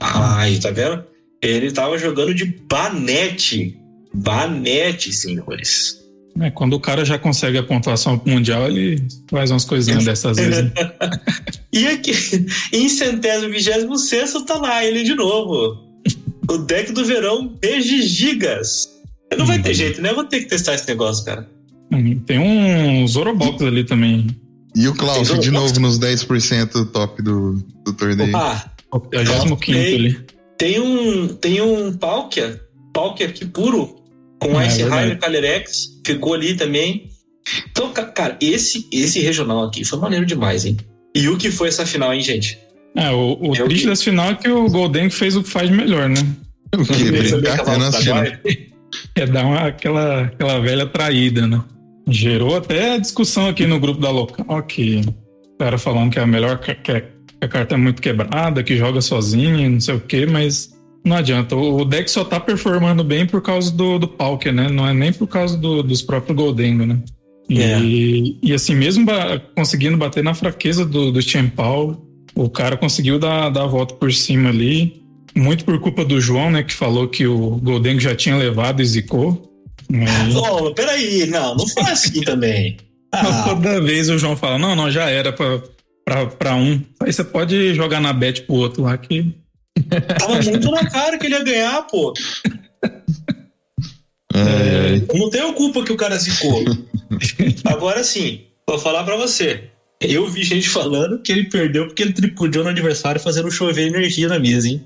Ai, 0.01 0.57
tá 0.57 0.71
vendo? 0.71 1.05
Ele 1.41 1.71
tava 1.71 1.97
jogando 1.97 2.33
de 2.33 2.43
Banete. 2.69 3.77
Banete, 4.13 5.13
senhores. 5.13 6.00
É, 6.39 6.49
quando 6.49 6.73
o 6.73 6.79
cara 6.79 7.03
já 7.03 7.17
consegue 7.19 7.57
a 7.57 7.63
pontuação 7.63 8.21
mundial, 8.25 8.67
ele 8.67 9.03
faz 9.29 9.51
umas 9.51 9.65
coisinhas 9.65 10.05
dessas 10.05 10.37
vezes. 10.37 10.63
né? 10.63 10.71
E 11.73 11.87
aqui, 11.87 12.11
em 12.73 12.89
centésimo 12.89 13.49
vigésimo 13.49 13.97
sexto, 13.97 14.43
tá 14.43 14.57
lá 14.57 14.83
ele 14.83 15.03
de 15.05 15.15
novo. 15.15 15.77
O 16.49 16.57
deck 16.57 16.91
do 16.91 17.05
verão 17.05 17.47
Beijo 17.47 18.01
Gigas. 18.01 18.89
Não 19.37 19.45
vai 19.45 19.61
ter 19.61 19.73
jeito, 19.73 20.01
né? 20.01 20.09
Eu 20.09 20.15
vou 20.15 20.25
ter 20.25 20.41
que 20.41 20.47
testar 20.47 20.73
esse 20.75 20.85
negócio, 20.89 21.23
cara. 21.23 21.49
Hum, 21.89 22.19
Tem 22.25 22.37
um 22.39 23.07
Zorobox 23.07 23.61
ali 23.63 23.85
também. 23.85 24.27
E 24.75 24.85
o 24.89 24.93
Klaus, 24.93 25.29
Tem 25.29 25.39
de 25.39 25.45
Zorobox? 25.45 25.71
novo 25.77 25.79
nos 25.79 25.97
10% 25.97 26.91
top 26.91 27.21
do, 27.21 27.53
do 27.85 27.93
torneio. 27.93 28.35
Ah, 28.35 28.69
O 28.91 28.99
35 28.99 29.71
ali. 29.71 30.19
tem 30.57 30.77
um, 30.81 31.29
tem 31.29 31.61
um 31.61 31.93
Palkia, 31.93 32.59
Palkia 32.93 33.27
aqui 33.27 33.45
puro, 33.45 33.95
com 34.41 34.59
É. 34.59 34.67
Rider 34.67 35.19
Calyrex, 35.19 35.99
ficou 36.05 36.33
ali 36.33 36.55
também. 36.55 37.09
Então, 37.69 37.91
ca- 37.93 38.05
cara, 38.05 38.37
esse, 38.41 38.87
esse 38.91 39.19
regional 39.19 39.65
aqui 39.65 39.83
foi 39.85 39.99
maneiro 39.99 40.25
demais, 40.25 40.65
hein? 40.65 40.77
E 41.15 41.27
o 41.27 41.37
que 41.37 41.51
foi 41.51 41.67
essa 41.69 41.85
final, 41.85 42.13
hein, 42.13 42.21
gente? 42.21 42.57
É, 42.95 43.09
o, 43.11 43.37
o 43.39 43.55
Eu 43.55 43.65
triste 43.65 43.83
vi. 43.83 43.89
desse 43.89 44.03
final 44.03 44.31
é 44.31 44.35
que 44.35 44.49
o 44.49 44.67
Golden 44.69 45.09
fez 45.09 45.35
o 45.35 45.43
que 45.43 45.49
faz 45.49 45.69
melhor, 45.69 46.09
né? 46.09 46.25
O 46.75 46.83
que? 46.85 46.93
Receber 46.93 47.41
Brincar? 47.41 47.63
trabalho. 47.63 48.39
É 49.15 49.25
dar 49.25 49.45
uma, 49.45 49.67
aquela, 49.67 50.23
aquela 50.23 50.59
velha 50.59 50.85
traída, 50.85 51.47
né? 51.47 51.61
Gerou 52.09 52.57
até 52.57 52.97
discussão 52.99 53.47
aqui 53.47 53.65
no 53.65 53.79
grupo 53.79 54.01
da 54.01 54.09
local 54.09 54.61
que 54.63 55.01
o 55.53 55.57
cara 55.57 55.77
falando 55.77 56.11
que 56.11 56.19
é 56.19 56.23
a 56.23 56.27
melhor 56.27 56.59
que 56.59 56.71
a, 56.71 56.75
que 56.75 56.91
a 57.41 57.47
carta 57.47 57.75
é 57.75 57.77
muito 57.77 58.01
quebrada, 58.01 58.63
que 58.63 58.75
joga 58.77 59.01
sozinha, 59.01 59.69
não 59.69 59.79
sei 59.79 59.95
o 59.95 59.99
quê, 59.99 60.25
mas 60.25 60.71
não 61.03 61.15
adianta. 61.17 61.55
O 61.55 61.83
deck 61.85 62.09
só 62.09 62.23
tá 62.23 62.39
performando 62.39 63.03
bem 63.03 63.25
por 63.25 63.41
causa 63.41 63.71
do, 63.71 63.97
do 63.99 64.07
Pauker, 64.07 64.53
né? 64.53 64.69
Não 64.69 64.87
é 64.87 64.93
nem 64.93 65.11
por 65.11 65.27
causa 65.27 65.57
do- 65.57 65.81
dos 65.83 66.01
próprios 66.01 66.35
Goldengo, 66.37 66.85
né? 66.85 66.99
E, 67.49 67.61
É. 67.61 67.79
e 68.43 68.53
assim, 68.53 68.75
mesmo 68.75 69.05
ba- 69.05 69.41
conseguindo 69.55 69.97
bater 69.97 70.23
na 70.23 70.33
fraqueza 70.33 70.85
do, 70.85 71.11
do 71.11 71.21
Tiempau, 71.21 72.05
o 72.35 72.49
cara 72.49 72.77
conseguiu 72.77 73.19
dar, 73.19 73.49
dar 73.49 73.63
a 73.63 73.67
volta 73.67 73.93
por 73.95 74.13
cima 74.13 74.49
ali. 74.49 75.01
Muito 75.35 75.63
por 75.65 75.79
culpa 75.79 76.03
do 76.05 76.19
João, 76.21 76.51
né? 76.51 76.61
Que 76.63 76.73
falou 76.73 77.07
que 77.07 77.25
o 77.25 77.57
Goldengo 77.57 77.99
já 77.99 78.15
tinha 78.15 78.35
levado 78.37 78.81
e 78.81 78.85
zicou. 78.85 79.49
Aí, 79.91 80.35
Ô, 80.35 80.73
peraí, 80.73 81.25
não, 81.27 81.55
não 81.55 81.67
foi 81.67 81.83
assim 81.83 82.21
também. 82.23 82.77
Ah, 83.13 83.43
Toda 83.49 83.81
vez 83.81 84.09
o 84.09 84.17
João 84.17 84.35
fala: 84.37 84.57
não, 84.57 84.75
não, 84.75 84.89
já 84.89 85.09
era 85.09 85.33
pra, 85.33 85.61
pra, 86.05 86.25
pra 86.27 86.55
um. 86.55 86.81
Aí 87.01 87.11
você 87.11 87.23
pode 87.23 87.73
jogar 87.73 87.99
na 87.99 88.13
bet 88.13 88.43
pro 88.43 88.55
outro 88.55 88.83
lá 88.83 88.97
que. 88.97 89.33
Tava 90.19 90.41
muito 90.41 90.71
na 90.71 90.89
cara 90.89 91.17
que 91.17 91.25
ele 91.25 91.35
ia 91.35 91.43
ganhar, 91.43 91.81
pô. 91.87 92.13
É, 94.33 95.01
não 95.17 95.29
tenho 95.29 95.53
culpa 95.53 95.83
que 95.83 95.91
o 95.91 95.97
cara 95.97 96.17
zicou. 96.17 96.63
Agora 97.65 98.03
sim, 98.03 98.41
vou 98.67 98.79
falar 98.79 99.03
pra 99.03 99.17
você. 99.17 99.65
Eu 99.99 100.27
vi 100.29 100.43
gente 100.43 100.67
falando 100.69 101.21
que 101.21 101.31
ele 101.31 101.49
perdeu 101.49 101.85
porque 101.87 102.01
ele 102.01 102.13
tripudiou 102.13 102.63
no 102.63 102.69
adversário 102.69 103.21
fazendo 103.21 103.51
chover 103.51 103.85
energia 103.87 104.27
na 104.27 104.39
mesa, 104.39 104.67
hein? 104.69 104.83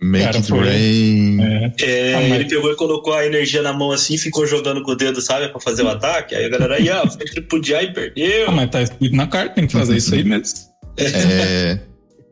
make 0.00 0.24
Cara, 0.24 0.36
it 0.36 0.52
rain. 0.52 1.40
É, 1.40 1.72
É, 1.80 2.14
Ah, 2.14 2.20
mas- 2.20 2.32
Ele 2.40 2.44
pegou 2.44 2.70
e 2.70 2.76
colocou 2.76 3.14
a 3.14 3.26
energia 3.26 3.62
na 3.62 3.72
mão 3.72 3.90
assim, 3.90 4.16
ficou 4.16 4.46
jogando 4.46 4.82
com 4.82 4.92
o 4.92 4.94
dedo, 4.94 5.20
sabe, 5.20 5.48
pra 5.48 5.60
fazer 5.60 5.82
o 5.82 5.88
ataque. 5.88 6.34
Aí 6.36 6.44
a 6.44 6.48
galera 6.48 6.78
ia, 6.78 7.00
ah, 7.00 7.10
foi 7.10 7.24
tripudiar 7.26 7.82
e 7.82 7.92
perdeu. 7.92 8.48
Ah, 8.48 8.52
mas 8.52 8.70
tá 8.70 8.82
escrito 8.82 9.16
na 9.16 9.26
carta, 9.26 9.54
tem 9.56 9.66
que 9.66 9.72
fazer 9.72 9.96
isso 9.96 10.14
aí 10.14 10.22
mesmo. 10.22 10.58
É, 10.98 11.80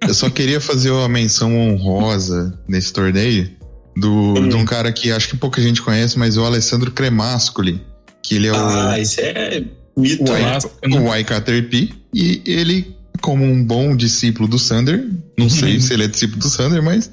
eu 0.02 0.14
só 0.14 0.28
queria 0.30 0.60
fazer 0.60 0.90
uma 0.90 1.08
menção 1.08 1.56
honrosa 1.56 2.58
nesse 2.68 2.92
torneio 2.92 3.50
do, 3.96 4.34
Hum. 4.38 4.48
de 4.48 4.54
um 4.56 4.64
cara 4.64 4.92
que 4.92 5.10
acho 5.10 5.28
que 5.28 5.36
pouca 5.36 5.60
gente 5.62 5.80
conhece, 5.82 6.18
mas 6.18 6.36
é 6.36 6.40
o 6.40 6.44
Alessandro 6.44 6.90
Cremascoli, 6.90 7.80
que 8.22 8.34
ele 8.34 8.46
é 8.48 8.52
o, 8.52 8.56
Ah, 8.56 8.98
isso 9.00 9.20
é 9.20 9.64
mito, 9.96 10.22
o, 10.24 10.32
né? 10.34 10.40
clássico, 10.40 10.74
I, 10.84 10.88
né? 10.88 10.96
e 12.14 12.42
ele, 12.46 12.94
como 13.20 13.44
um 13.44 13.64
bom 13.64 13.96
discípulo 13.96 14.46
do 14.48 14.58
Sander, 14.58 15.08
não 15.38 15.48
sei 15.48 15.74
Uhum. 15.74 15.80
se 15.80 15.92
ele 15.94 16.04
é 16.04 16.08
discípulo 16.08 16.40
do 16.40 16.48
Sander, 16.48 16.82
mas 16.82 17.10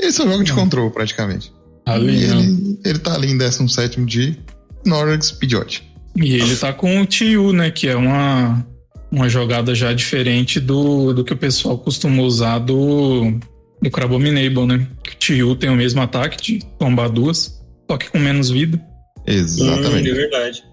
ele 0.00 0.12
só 0.12 0.24
joga 0.24 0.42
de 0.42 0.52
Uhum. 0.52 0.58
control 0.58 0.90
praticamente. 0.90 1.52
Ali, 1.84 2.22
e 2.22 2.26
né? 2.28 2.36
ele, 2.38 2.78
ele 2.84 2.98
tá 2.98 3.14
ali 3.14 3.30
em 3.30 3.36
17 3.36 4.04
de 4.04 4.38
Norrex 4.86 5.32
Pidgeot. 5.32 5.82
E 6.16 6.34
ele 6.34 6.56
tá 6.56 6.72
com 6.72 7.00
o 7.00 7.06
Tiu, 7.06 7.52
né? 7.52 7.70
Que 7.70 7.88
é 7.88 7.96
uma, 7.96 8.64
uma 9.12 9.28
jogada 9.28 9.74
já 9.74 9.92
diferente 9.92 10.58
do, 10.58 11.12
do 11.12 11.22
que 11.22 11.34
o 11.34 11.36
pessoal 11.36 11.76
costuma 11.78 12.22
usar 12.22 12.58
do, 12.58 13.38
do 13.80 13.90
Crabominable, 13.90 14.66
né? 14.66 14.86
Que 15.04 15.10
o 15.10 15.14
Tiu 15.18 15.54
tem 15.54 15.68
o 15.70 15.76
mesmo 15.76 16.00
ataque 16.00 16.42
de 16.42 16.64
tombar 16.78 17.10
duas, 17.10 17.62
só 17.90 17.98
que 17.98 18.08
com 18.10 18.18
menos 18.18 18.48
vida. 18.50 18.78
Hum, 19.18 19.22
Exatamente. 19.26 20.10
é 20.10 20.14
verdade. 20.14 20.64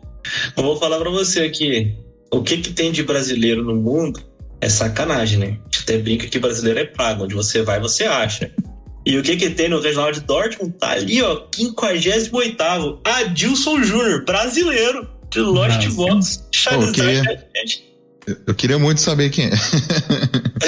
Eu 0.56 0.64
vou 0.64 0.78
falar 0.78 0.98
pra 1.00 1.10
você 1.10 1.42
aqui. 1.42 1.94
O 2.32 2.42
que 2.42 2.58
que 2.58 2.72
tem 2.72 2.92
de 2.92 3.04
brasileiro 3.04 3.64
no 3.64 3.76
mundo 3.76 4.22
é 4.62 4.70
sacanagem, 4.70 5.38
né? 5.40 5.46
A 5.48 5.50
gente 5.66 5.80
até 5.84 5.98
brinca 5.98 6.28
que 6.28 6.40
brasileiro 6.40 6.80
é 6.80 6.86
praga. 6.86 7.24
Onde 7.24 7.36
você 7.36 7.62
vai, 7.62 7.80
você 7.80 8.06
acha. 8.06 8.52
E 9.06 9.18
o 9.18 9.24
que 9.24 9.36
que 9.36 9.50
tem 9.50 9.70
no 9.70 9.80
Regional 9.82 10.12
de 10.12 10.22
Dortmund? 10.22 10.74
Tá 10.80 10.92
ali, 10.92 11.22
ó, 11.22 11.42
58º. 11.52 13.00
Adilson 13.04 13.82
Júnior, 13.84 14.24
brasileiro, 14.26 15.08
de 15.32 15.40
Lost 15.40 15.76
Nossa. 15.86 15.90
Box. 15.96 16.48
Charizard, 16.52 16.94
queria- 16.94 17.48
gente. 17.56 17.89
Eu- 18.48 18.56
queria 18.56 18.80
muito 18.80 19.02
saber 19.02 19.30
quem 19.30 19.46
é. 19.46 19.52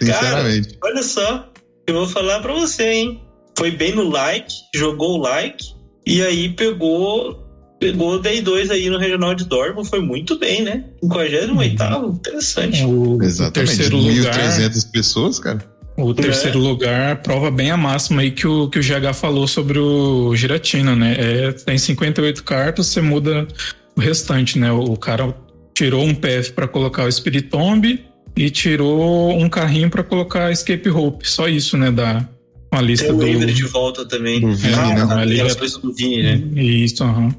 Sinceramente. 0.00 0.78
Olha 0.82 1.02
só, 1.02 1.48
eu 1.86 1.94
vou 1.94 2.08
falar 2.08 2.40
pra 2.40 2.52
você, 2.52 2.84
hein? 2.84 3.22
Foi 3.56 3.70
bem 3.70 3.94
no 3.94 4.08
like, 4.08 4.52
jogou 4.74 5.18
o 5.18 5.22
like, 5.22 5.64
e 6.06 6.22
aí 6.22 6.48
pegou 6.50 7.40
pegou 7.78 8.14
o 8.14 8.18
Day 8.20 8.40
2 8.40 8.70
aí 8.70 8.88
no 8.88 8.96
Regional 8.96 9.34
de 9.34 9.44
Dortmund, 9.44 9.88
foi 9.88 10.00
muito 10.00 10.38
bem, 10.38 10.62
né? 10.62 10.84
58º, 11.02 12.14
interessante. 12.14 12.84
O, 12.84 13.16
o 13.18 13.22
Exatamente. 13.24 13.52
terceiro 13.76 13.96
lugar, 13.96 14.34
1.300 14.34 14.90
pessoas, 14.92 15.38
cara. 15.40 15.58
o 15.96 16.14
terceiro 16.14 16.60
lugar 16.60 17.20
prova 17.22 17.50
bem 17.50 17.72
a 17.72 17.76
máxima 17.76 18.22
aí 18.22 18.30
que 18.30 18.46
o, 18.46 18.68
que 18.68 18.78
o 18.78 18.82
GH 18.82 19.12
falou 19.14 19.48
sobre 19.48 19.80
o 19.80 20.32
Giratina, 20.36 20.94
né? 20.94 21.16
É, 21.18 21.52
tem 21.52 21.76
58 21.76 22.44
cartas, 22.44 22.86
você 22.86 23.00
muda 23.00 23.48
o 23.96 24.00
restante, 24.00 24.60
né? 24.60 24.70
O, 24.70 24.96
cara 24.96 25.34
tirou 25.74 26.04
um 26.04 26.14
PF 26.14 26.52
pra 26.52 26.68
colocar 26.68 27.04
o 27.06 27.12
Spirit 27.12 27.48
Tomb 27.48 28.04
e 28.36 28.50
tirou 28.50 29.30
um 29.38 29.48
carrinho 29.48 29.90
pra 29.90 30.02
colocar 30.02 30.50
Escape 30.50 30.88
Hope. 30.90 31.28
Só 31.28 31.48
isso, 31.48 31.76
né? 31.76 31.90
Da, 31.90 32.26
com 32.70 32.78
a 32.78 32.80
lista 32.80 33.06
Tem 33.06 33.14
o 33.14 33.18
do. 33.18 33.26
Waver 33.40 33.54
de 33.54 33.64
volta 33.64 34.04
também. 34.06 34.40
Do 34.40 34.54
Vini, 34.54 34.74
ah, 34.74 34.88
né? 34.94 35.06
tá, 35.06 35.18
Ali 35.20 35.40
é- 35.40 35.54
coisas 35.54 35.78
do 35.78 35.92
Vini, 35.92 36.22
né? 36.22 36.42
Isso, 36.62 37.02
aham. 37.04 37.34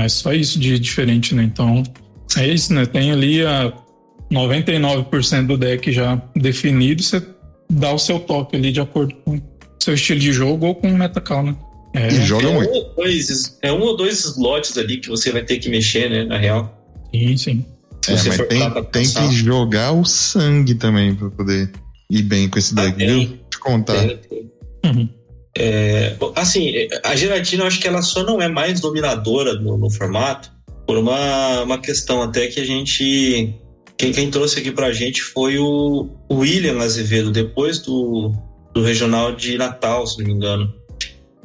É 0.00 0.08
só 0.08 0.32
isso 0.32 0.58
de 0.60 0.78
diferente, 0.78 1.34
né? 1.34 1.42
Então, 1.42 1.82
é 2.36 2.46
isso, 2.46 2.72
né? 2.72 2.86
Tem 2.86 3.10
ali 3.10 3.44
a 3.44 3.72
99% 4.30 5.46
do 5.46 5.56
deck 5.56 5.90
já 5.92 6.20
definido, 6.34 7.02
você 7.02 7.22
dá 7.70 7.92
o 7.92 7.98
seu 7.98 8.18
toque 8.20 8.56
ali 8.56 8.72
de 8.72 8.80
acordo 8.80 9.14
com 9.24 9.36
o 9.36 9.42
seu 9.80 9.94
estilo 9.94 10.20
de 10.20 10.32
jogo 10.32 10.66
ou 10.66 10.74
com 10.74 10.88
o 10.88 10.96
metacall, 10.96 11.42
né? 11.42 11.56
É, 11.94 12.08
E 12.08 12.24
joga 12.24 12.46
é, 12.46 12.48
um 12.48 12.54
muito. 12.54 12.70
ou 12.72 12.94
dois, 12.94 13.58
é 13.60 13.72
um 13.72 13.80
ou 13.80 13.96
dois 13.96 14.24
slots 14.24 14.78
ali 14.78 14.96
que 14.98 15.08
você 15.08 15.30
vai 15.30 15.42
ter 15.44 15.58
que 15.58 15.68
mexer, 15.68 16.08
né? 16.08 16.24
Na 16.24 16.38
real. 16.38 16.81
Sim, 17.12 17.36
sim. 17.36 17.64
É, 18.08 18.16
você 18.16 18.28
mas 18.28 18.38
tem, 18.48 18.90
tem 18.90 19.28
que 19.28 19.34
jogar 19.34 19.92
o 19.92 20.04
sangue 20.04 20.74
também 20.74 21.14
pra 21.14 21.30
poder 21.30 21.70
ir 22.10 22.22
bem 22.22 22.48
com 22.48 22.58
esse 22.58 22.74
Ah, 22.76 22.84
deck, 22.84 22.96
tem. 22.98 23.06
viu? 23.06 23.18
Deixa 23.18 23.38
eu 23.54 23.60
contar. 23.60 23.98
Tem, 23.98 24.16
tem. 24.16 24.52
Uhum. 24.84 25.08
É, 25.56 26.16
assim, 26.34 26.72
a 27.04 27.14
gelatina 27.14 27.62
eu 27.62 27.66
acho 27.66 27.78
que 27.78 27.86
ela 27.86 28.02
só 28.02 28.24
não 28.24 28.40
é 28.40 28.48
mais 28.48 28.80
dominadora 28.80 29.54
no, 29.54 29.76
no 29.76 29.90
formato 29.90 30.50
por 30.86 30.96
uma, 30.96 31.62
uma 31.62 31.78
questão 31.78 32.22
até 32.22 32.46
que 32.48 32.60
a 32.60 32.64
gente. 32.64 33.54
Quem, 33.96 34.10
quem 34.10 34.30
trouxe 34.30 34.58
aqui 34.58 34.72
pra 34.72 34.92
gente 34.92 35.22
foi 35.22 35.58
o, 35.58 36.10
o 36.28 36.36
William 36.36 36.80
Azevedo, 36.80 37.30
depois 37.30 37.78
do, 37.78 38.32
do 38.74 38.82
regional 38.82 39.36
de 39.36 39.56
Natal, 39.56 40.06
se 40.06 40.18
não 40.18 40.26
me 40.26 40.32
engano. 40.32 40.72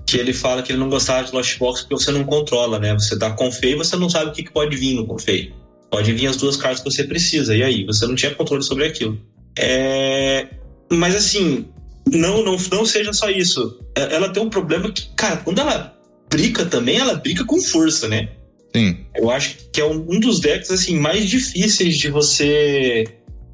Que 0.07 0.17
ele 0.17 0.33
fala 0.33 0.63
que 0.63 0.71
ele 0.71 0.79
não 0.79 0.89
gostava 0.89 1.27
de 1.27 1.33
Lost 1.33 1.57
Box 1.59 1.81
porque 1.81 1.95
você 2.03 2.11
não 2.11 2.23
controla, 2.23 2.79
né? 2.79 2.93
Você 2.93 3.17
dá 3.17 3.29
confei 3.31 3.73
e 3.73 3.75
você 3.75 3.95
não 3.97 4.09
sabe 4.09 4.31
o 4.31 4.33
que, 4.33 4.43
que 4.43 4.51
pode 4.51 4.75
vir 4.75 4.95
no 4.95 5.05
confei. 5.05 5.53
Pode 5.91 6.11
vir 6.13 6.27
as 6.27 6.37
duas 6.37 6.55
cartas 6.55 6.81
que 6.81 6.89
você 6.89 7.03
precisa, 7.03 7.55
e 7.55 7.61
aí? 7.61 7.85
Você 7.85 8.07
não 8.07 8.15
tinha 8.15 8.33
controle 8.33 8.63
sobre 8.63 8.85
aquilo. 8.85 9.19
É... 9.57 10.47
Mas 10.91 11.15
assim, 11.15 11.65
não, 12.11 12.43
não, 12.43 12.57
não 12.71 12.85
seja 12.85 13.11
só 13.13 13.29
isso. 13.29 13.79
É- 13.95 14.15
Ela 14.15 14.29
tem 14.29 14.41
um 14.41 14.49
problema 14.49 14.91
que, 14.91 15.09
cara, 15.15 15.37
quando 15.37 15.59
ela 15.59 15.93
brica 16.29 16.65
também, 16.65 16.97
ela 16.97 17.15
brica 17.15 17.43
com 17.45 17.61
força, 17.61 18.07
né? 18.07 18.29
Sim. 18.75 19.05
Eu 19.15 19.29
acho 19.29 19.57
que 19.71 19.81
é 19.81 19.85
um, 19.85 20.05
um 20.09 20.19
dos 20.19 20.39
decks 20.39 20.69
assim 20.71 20.99
mais 20.99 21.29
difíceis 21.29 21.97
de 21.97 22.09
você 22.09 23.05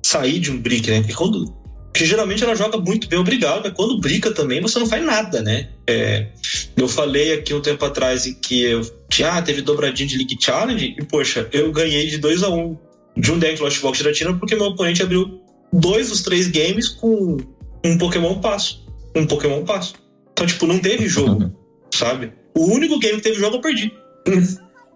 sair 0.03 0.39
de 0.39 0.51
um 0.51 0.57
brick, 0.57 0.89
né? 0.89 0.99
Porque 0.99 1.13
quando 1.13 1.63
porque 1.93 2.05
geralmente 2.07 2.43
ela 2.43 2.55
joga 2.55 2.79
muito 2.79 3.07
bem, 3.07 3.19
obrigado, 3.19 3.61
mas 3.63 3.73
quando 3.73 4.01
brica 4.01 4.31
também 4.31 4.59
você 4.59 4.79
não 4.79 4.87
faz 4.87 5.05
nada, 5.05 5.43
né? 5.43 5.69
É, 5.85 6.27
eu 6.77 6.87
falei 6.87 7.33
aqui 7.33 7.53
um 7.53 7.61
tempo 7.61 7.83
atrás 7.83 8.25
em 8.25 8.33
que 8.33 8.63
eu 8.63 8.81
tinha, 9.09 9.33
ah, 9.33 9.41
teve 9.41 9.61
dobradinha 9.61 10.07
de 10.07 10.17
League 10.17 10.37
Challenge 10.39 10.95
e, 10.97 11.03
poxa, 11.05 11.47
eu 11.51 11.71
ganhei 11.71 12.07
de 12.07 12.17
2 12.17 12.43
a 12.43 12.49
1 12.49 12.57
um, 12.57 12.77
de 13.17 13.31
um 13.31 13.39
deck 13.39 13.61
Lost 13.61 13.81
Box 13.81 13.97
Giratina 13.97 14.33
porque 14.33 14.55
meu 14.55 14.67
oponente 14.67 15.03
abriu 15.03 15.41
dois 15.73 16.09
dos 16.09 16.21
três 16.21 16.47
games 16.47 16.87
com 16.87 17.37
um 17.83 17.97
Pokémon 17.97 18.39
passo. 18.39 18.85
Um 19.15 19.25
Pokémon 19.25 19.63
passo. 19.65 19.95
Então, 20.31 20.47
tipo, 20.47 20.65
não 20.65 20.79
teve 20.79 21.07
jogo, 21.07 21.51
sabe? 21.93 22.31
O 22.55 22.65
único 22.65 22.97
game 22.99 23.17
que 23.17 23.23
teve 23.23 23.39
jogo 23.39 23.57
eu 23.57 23.61
perdi. 23.61 23.91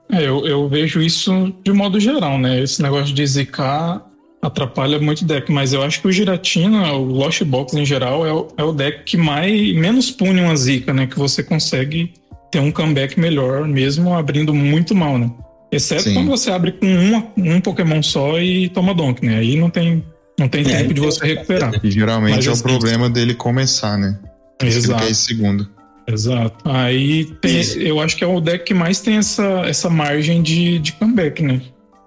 É, 0.10 0.24
eu, 0.24 0.48
eu 0.48 0.70
vejo 0.70 1.02
isso 1.02 1.54
de 1.66 1.74
modo 1.74 2.00
geral, 2.00 2.40
né? 2.40 2.62
Esse 2.64 2.82
negócio 2.82 3.14
de 3.14 3.28
zicar 3.28 4.07
atrapalha 4.48 5.00
muito 5.00 5.22
o 5.22 5.26
deck, 5.26 5.52
mas 5.52 5.74
eu 5.74 5.82
acho 5.84 6.02
que 6.02 6.08
o 6.08 6.12
Giratina, 6.12 6.94
o 6.94 7.04
Lost 7.06 7.44
Box 7.44 7.74
em 7.76 7.86
geral, 7.86 8.26
é 8.26 8.34
o, 8.34 8.48
é 8.58 8.64
o 8.64 8.72
deck 8.72 9.04
que 9.04 9.18
mais 9.18 9.76
menos 9.76 10.10
pune 10.12 10.42
uma 10.42 10.56
zica, 10.56 10.94
né? 10.94 11.06
Que 11.08 11.18
você 11.18 11.44
consegue 11.44 12.12
ter 12.52 12.60
um 12.60 12.72
comeback 12.72 13.20
melhor, 13.20 13.68
mesmo 13.68 14.14
abrindo 14.14 14.54
muito 14.54 14.96
mal, 14.96 15.18
né? 15.18 15.30
Exceto 15.72 16.04
Sim. 16.04 16.14
quando 16.14 16.28
você 16.30 16.50
abre 16.50 16.72
com 16.72 16.86
uma- 16.88 17.28
um 17.38 17.60
Pokémon 17.60 18.02
só 18.02 18.40
e 18.40 18.70
toma 18.70 18.94
Donk, 18.94 19.26
né? 19.26 19.38
Aí 19.38 19.58
não 19.58 19.70
tem, 19.70 20.02
não 20.40 20.48
tem 20.48 20.62
É, 20.62 20.78
tempo 20.78 20.94
de 20.94 21.02
você 21.02 21.26
recuperar. 21.26 21.74
E 21.84 21.92
geralmente 21.92 22.36
Mas 22.38 22.46
é 22.48 22.50
o 22.50 22.54
assim- 22.54 22.64
problema 22.64 23.10
dele 23.10 23.34
começar, 23.34 23.98
né? 23.98 24.18
Ele 24.62 24.70
Exato. 24.70 25.04
esse 25.04 25.26
segundo. 25.26 25.68
Exato. 26.08 26.56
Aí 26.64 27.26
tem- 27.42 27.62
eu 27.82 28.00
acho 28.00 28.16
que 28.16 28.24
é 28.24 28.28
o 28.28 28.40
deck 28.40 28.64
que 28.64 28.74
mais 28.74 29.02
tem 29.02 29.18
essa, 29.18 29.64
essa 29.68 29.90
margem 29.90 30.42
de, 30.42 30.80
de 30.80 30.94
comeback, 30.94 31.44
né? 31.44 31.60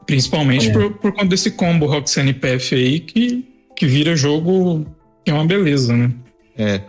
Principalmente 0.07 0.69
É. 0.69 0.73
por, 0.73 0.93
por 0.95 1.13
conta 1.13 1.27
desse 1.27 1.51
combo 1.53 1.87
Roxanne 1.87 2.33
PF 2.33 2.75
aí 2.75 3.01
que, 3.01 3.45
que 3.77 3.87
vira 3.87 4.17
jogo 4.17 4.87
que 5.25 5.31
é 5.31 5.35
uma 5.35 5.47
beleza, 5.47 5.97
né? 5.97 6.11
É. 6.57 6.81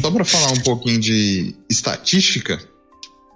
Só 0.00 0.10
pra 0.10 0.24
falar 0.24 0.52
um 0.52 0.60
pouquinho 0.60 1.00
de 1.00 1.54
estatística, 1.68 2.58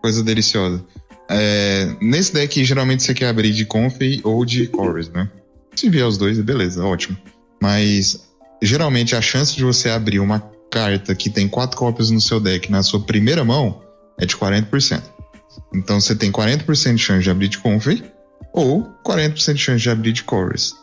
coisa 0.01 0.23
deliciosa. 0.23 0.85
É, 1.29 1.97
nesse 2.01 2.33
deck, 2.33 2.65
geralmente 2.65 3.03
você 3.03 3.15
quer 3.15 3.29
abrir 3.29 3.53
de 3.53 3.65
Conf 3.65 3.99
ou 4.23 4.45
de 4.45 4.67
Chorus, 4.67 5.09
né? 5.09 5.29
Se 5.75 5.89
vier 5.89 6.07
os 6.07 6.19
dois, 6.19 6.39
beleza, 6.41 6.85
ótimo. 6.85 7.17
Mas 7.61 8.29
geralmente 8.63 9.17
a 9.17 9.21
chance 9.21 9.57
de 9.57 9.65
você 9.65 9.89
abrir 9.89 10.21
uma 10.21 10.41
carta 10.71 11.15
que 11.15 11.29
tem 11.29 11.49
quatro 11.49 11.77
cópias 11.77 12.11
no 12.11 12.21
seu 12.21 12.39
deck 12.39 12.71
na 12.71 12.83
sua 12.83 13.01
primeira 13.01 13.45
mão, 13.45 13.83
é 14.21 14.27
de 14.27 14.37
40%. 14.37 15.03
Então 15.75 16.01
você 16.01 16.15
tem 16.15 16.31
40% 16.31 16.95
de 16.95 17.03
chance 17.03 17.23
de 17.23 17.31
abrir 17.31 17.49
de 17.49 17.59
Convey 17.59 18.03
ou 18.53 18.91
40% 19.07 19.55
de 19.55 19.59
chance 19.61 19.83
de 19.83 19.91
abrir 19.91 20.13
de 20.13 20.25
Chorus. 20.29 20.75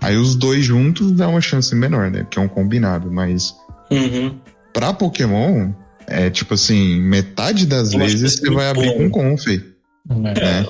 Aí 0.00 0.16
os 0.16 0.34
dois 0.34 0.64
juntos 0.64 1.12
dá 1.12 1.28
uma 1.28 1.40
chance 1.40 1.74
menor, 1.74 2.10
né? 2.10 2.22
Porque 2.24 2.38
é 2.38 2.42
um 2.42 2.48
combinado, 2.48 3.10
mas 3.10 3.54
Uhum. 3.90 4.38
pra 4.72 4.92
Pokémon, 4.92 5.72
é 6.06 6.28
tipo 6.30 6.54
assim, 6.54 7.00
metade 7.00 7.66
das 7.66 7.92
Eu 7.92 8.00
vezes 8.00 8.34
você 8.38 8.48
é 8.48 8.52
vai 8.52 8.68
abrir 8.68 8.88
bom. 8.90 9.10
com 9.10 9.36
Convey, 9.36 9.62
né? 10.08 10.34
né? 10.34 10.66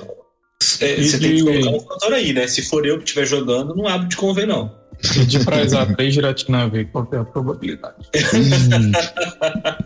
É, 0.81 0.99
E 0.99 1.07
você 1.07 1.19
tem 1.19 1.35
que 1.35 1.43
colocar 1.43 1.69
um 1.69 1.79
fator 1.81 2.13
aí, 2.13 2.33
né? 2.33 2.47
Se 2.47 2.61
for 2.63 2.85
eu 2.85 2.97
que 2.97 3.03
estiver 3.03 3.25
jogando, 3.25 3.75
não 3.75 3.87
abre 3.87 4.07
de 4.07 4.15
convém, 4.17 4.45
não. 4.47 4.71
Pedir 5.13 5.45
pra 5.45 5.61
usar 5.63 5.85
três 5.95 6.13
giratina 6.13 6.67
ver 6.67 6.85
qual 6.85 7.05
que 7.05 7.15
é 7.15 7.19
a 7.19 7.23
probabilidade. 7.23 7.95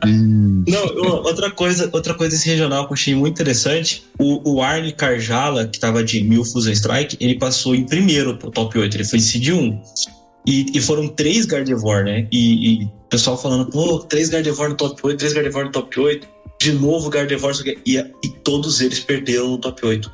Ih. 0.08 0.64
Não, 0.68 0.86
outra 1.24 1.52
coisa, 1.52 1.90
outra 1.92 2.14
coisa 2.14 2.36
desse 2.36 2.50
regional 2.50 2.86
que 2.86 2.92
eu 2.92 2.96
achei 2.96 3.16
muito 3.16 3.34
interessante, 3.34 4.04
o, 4.18 4.54
o 4.54 4.62
Arne 4.62 4.92
Carjala, 4.92 5.68
que 5.68 5.80
tava 5.80 6.04
de 6.04 6.24
Mil 6.24 6.46
Fusion 6.46 6.72
Strike, 6.72 7.18
ele 7.20 7.38
passou 7.38 7.76
em 7.76 7.86
primeiro 7.86 8.38
pro 8.38 8.52
top 8.52 8.78
8, 8.78 8.96
ele 8.96 9.04
foi 9.04 9.20
seed 9.20 9.50
1. 9.50 9.82
E, 10.48 10.66
e 10.74 10.82
foram 10.82 11.08
três 11.08 11.46
Gardevoir, 11.46 12.04
né? 12.04 12.28
E, 12.32 12.86
o 12.86 13.10
pessoal 13.10 13.38
falando, 13.38 13.70
pô, 13.70 14.00
três 14.00 14.30
Gardevoir 14.30 14.70
no 14.70 14.76
top 14.76 15.00
8, 15.04 15.18
três 15.18 15.34
Gardevoir 15.34 15.66
no 15.66 15.72
top 15.72 16.00
8, 16.00 16.28
de 16.60 16.74
novo 16.74 17.10
Gardevoir, 17.10 17.54
e, 17.86 17.98
e 17.98 18.30
todos 18.44 18.82
eles 18.82 19.00
perderam 19.00 19.50
no 19.50 19.58
top 19.58 19.86
8. 19.86 20.12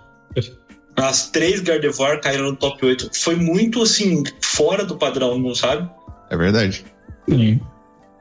As 0.97 1.29
três 1.29 1.59
Gardevoir 1.61 2.19
caíram 2.21 2.45
no 2.45 2.55
top 2.55 2.83
8. 2.85 3.11
Foi 3.13 3.35
muito, 3.35 3.81
assim, 3.83 4.23
fora 4.41 4.83
do 4.83 4.97
padrão, 4.97 5.37
não 5.37 5.53
sabe? 5.53 5.87
É 6.31 6.35
verdade. 6.35 6.83
Sim. 7.29 7.59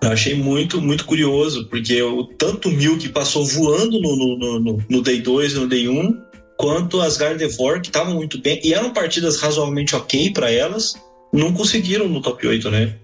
Eu 0.03 0.11
achei 0.11 0.35
muito, 0.35 0.81
muito 0.81 1.07
curioso, 1.07 1.67
porque 1.69 2.01
o 2.03 2.25
tanto 2.25 2.71
Mil 2.71 2.99
que 2.99 3.09
passou 3.09 3.47
voando 3.47 3.99
no, 4.01 4.17
no, 4.17 4.39
no, 4.39 4.61
no- 4.61 4.85
no 4.91 5.03
Day 5.03 5.21
2 5.23 5.53
e 5.53 5.55
no 5.57 5.67
Day 5.67 5.89
1, 5.89 6.21
quanto 6.59 7.01
as 7.01 7.17
Gardevoir, 7.17 7.81
que 7.81 7.89
estavam 7.89 8.15
muito 8.15 8.39
bem, 8.41 8.61
e 8.63 8.75
eram 8.75 8.93
partidas 8.93 9.41
razoavelmente 9.41 9.97
ok 9.97 10.31
pra 10.33 10.51
elas, 10.51 10.95
não 11.33 11.53
conseguiram 11.55 12.07
no 12.09 12.21
top 12.21 12.47
8, 12.47 12.71
né? 12.71 12.95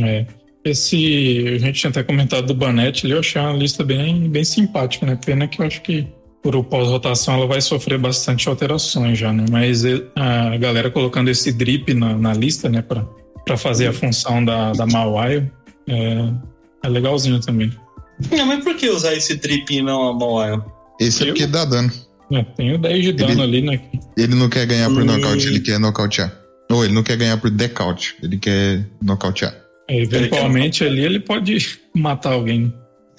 É. 0.00 0.26
Esse, 0.64 1.44
a 1.56 1.58
gente 1.58 1.80
tinha 1.80 1.90
até 1.90 2.04
comentado 2.04 2.46
do 2.46 2.54
Banete 2.54 3.04
ali, 3.04 3.14
eu 3.14 3.18
achei 3.20 3.40
uma 3.40 3.52
lista 3.52 3.82
bem, 3.82 4.28
bem 4.30 4.44
simpática, 4.44 5.04
né? 5.04 5.18
Pena 5.26 5.48
que 5.48 5.60
eu 5.60 5.66
acho 5.66 5.82
que 5.82 6.06
por 6.42 6.56
o 6.56 6.64
pós-rotação 6.64 7.34
ela 7.34 7.46
vai 7.46 7.60
sofrer 7.60 7.98
bastante 7.98 8.48
alterações 8.48 9.18
já, 9.18 9.32
né? 9.32 9.44
Mas 9.50 9.84
eh, 9.84 10.02
a 10.16 10.56
galera 10.56 10.90
colocando 10.90 11.30
esse 11.30 11.52
drip 11.52 11.94
na, 11.94 12.16
na 12.18 12.32
lista, 12.34 12.68
né? 12.68 12.82
Pra, 12.82 13.04
pra 13.44 13.56
fazer 13.56 13.86
a 13.86 13.92
função 13.92 14.44
da, 14.44 14.72
da 14.72 14.84
Mawile, 14.86 15.50
é, 15.86 16.28
é 16.84 16.88
legalzinho 16.88 17.40
também. 17.40 17.72
Não, 18.30 18.46
mas 18.46 18.62
por 18.62 18.76
que 18.76 18.88
usar 18.88 19.14
esse 19.14 19.36
trip 19.38 19.72
e 19.72 19.82
não 19.82 20.08
a 20.08 20.14
Mawile? 20.14 20.62
Esse 21.00 21.22
é 21.22 21.26
porque 21.26 21.46
dá 21.46 21.64
dano. 21.64 21.90
É, 22.32 22.42
tem 22.42 22.72
o 22.74 22.78
10 22.78 23.04
de 23.04 23.12
dano 23.12 23.42
ali, 23.42 23.60
né? 23.62 23.80
Ele 24.16 24.34
não 24.34 24.48
quer 24.48 24.66
ganhar 24.66 24.88
por 24.88 25.02
Hum. 25.02 25.06
nocaute, 25.06 25.46
ele 25.46 25.60
quer 25.60 25.78
nocautear. 25.78 26.32
Ou 26.70 26.84
ele 26.84 26.94
não 26.94 27.02
quer 27.02 27.16
ganhar 27.16 27.36
por 27.36 27.50
decaute, 27.50 28.16
ele 28.22 28.38
quer 28.38 28.86
nocautear. 29.02 29.54
É, 29.88 30.00
eventualmente 30.00 30.82
ali 30.84 31.04
ele 31.04 31.20
pode 31.20 31.78
matar 31.94 32.32
alguém. 32.32 32.72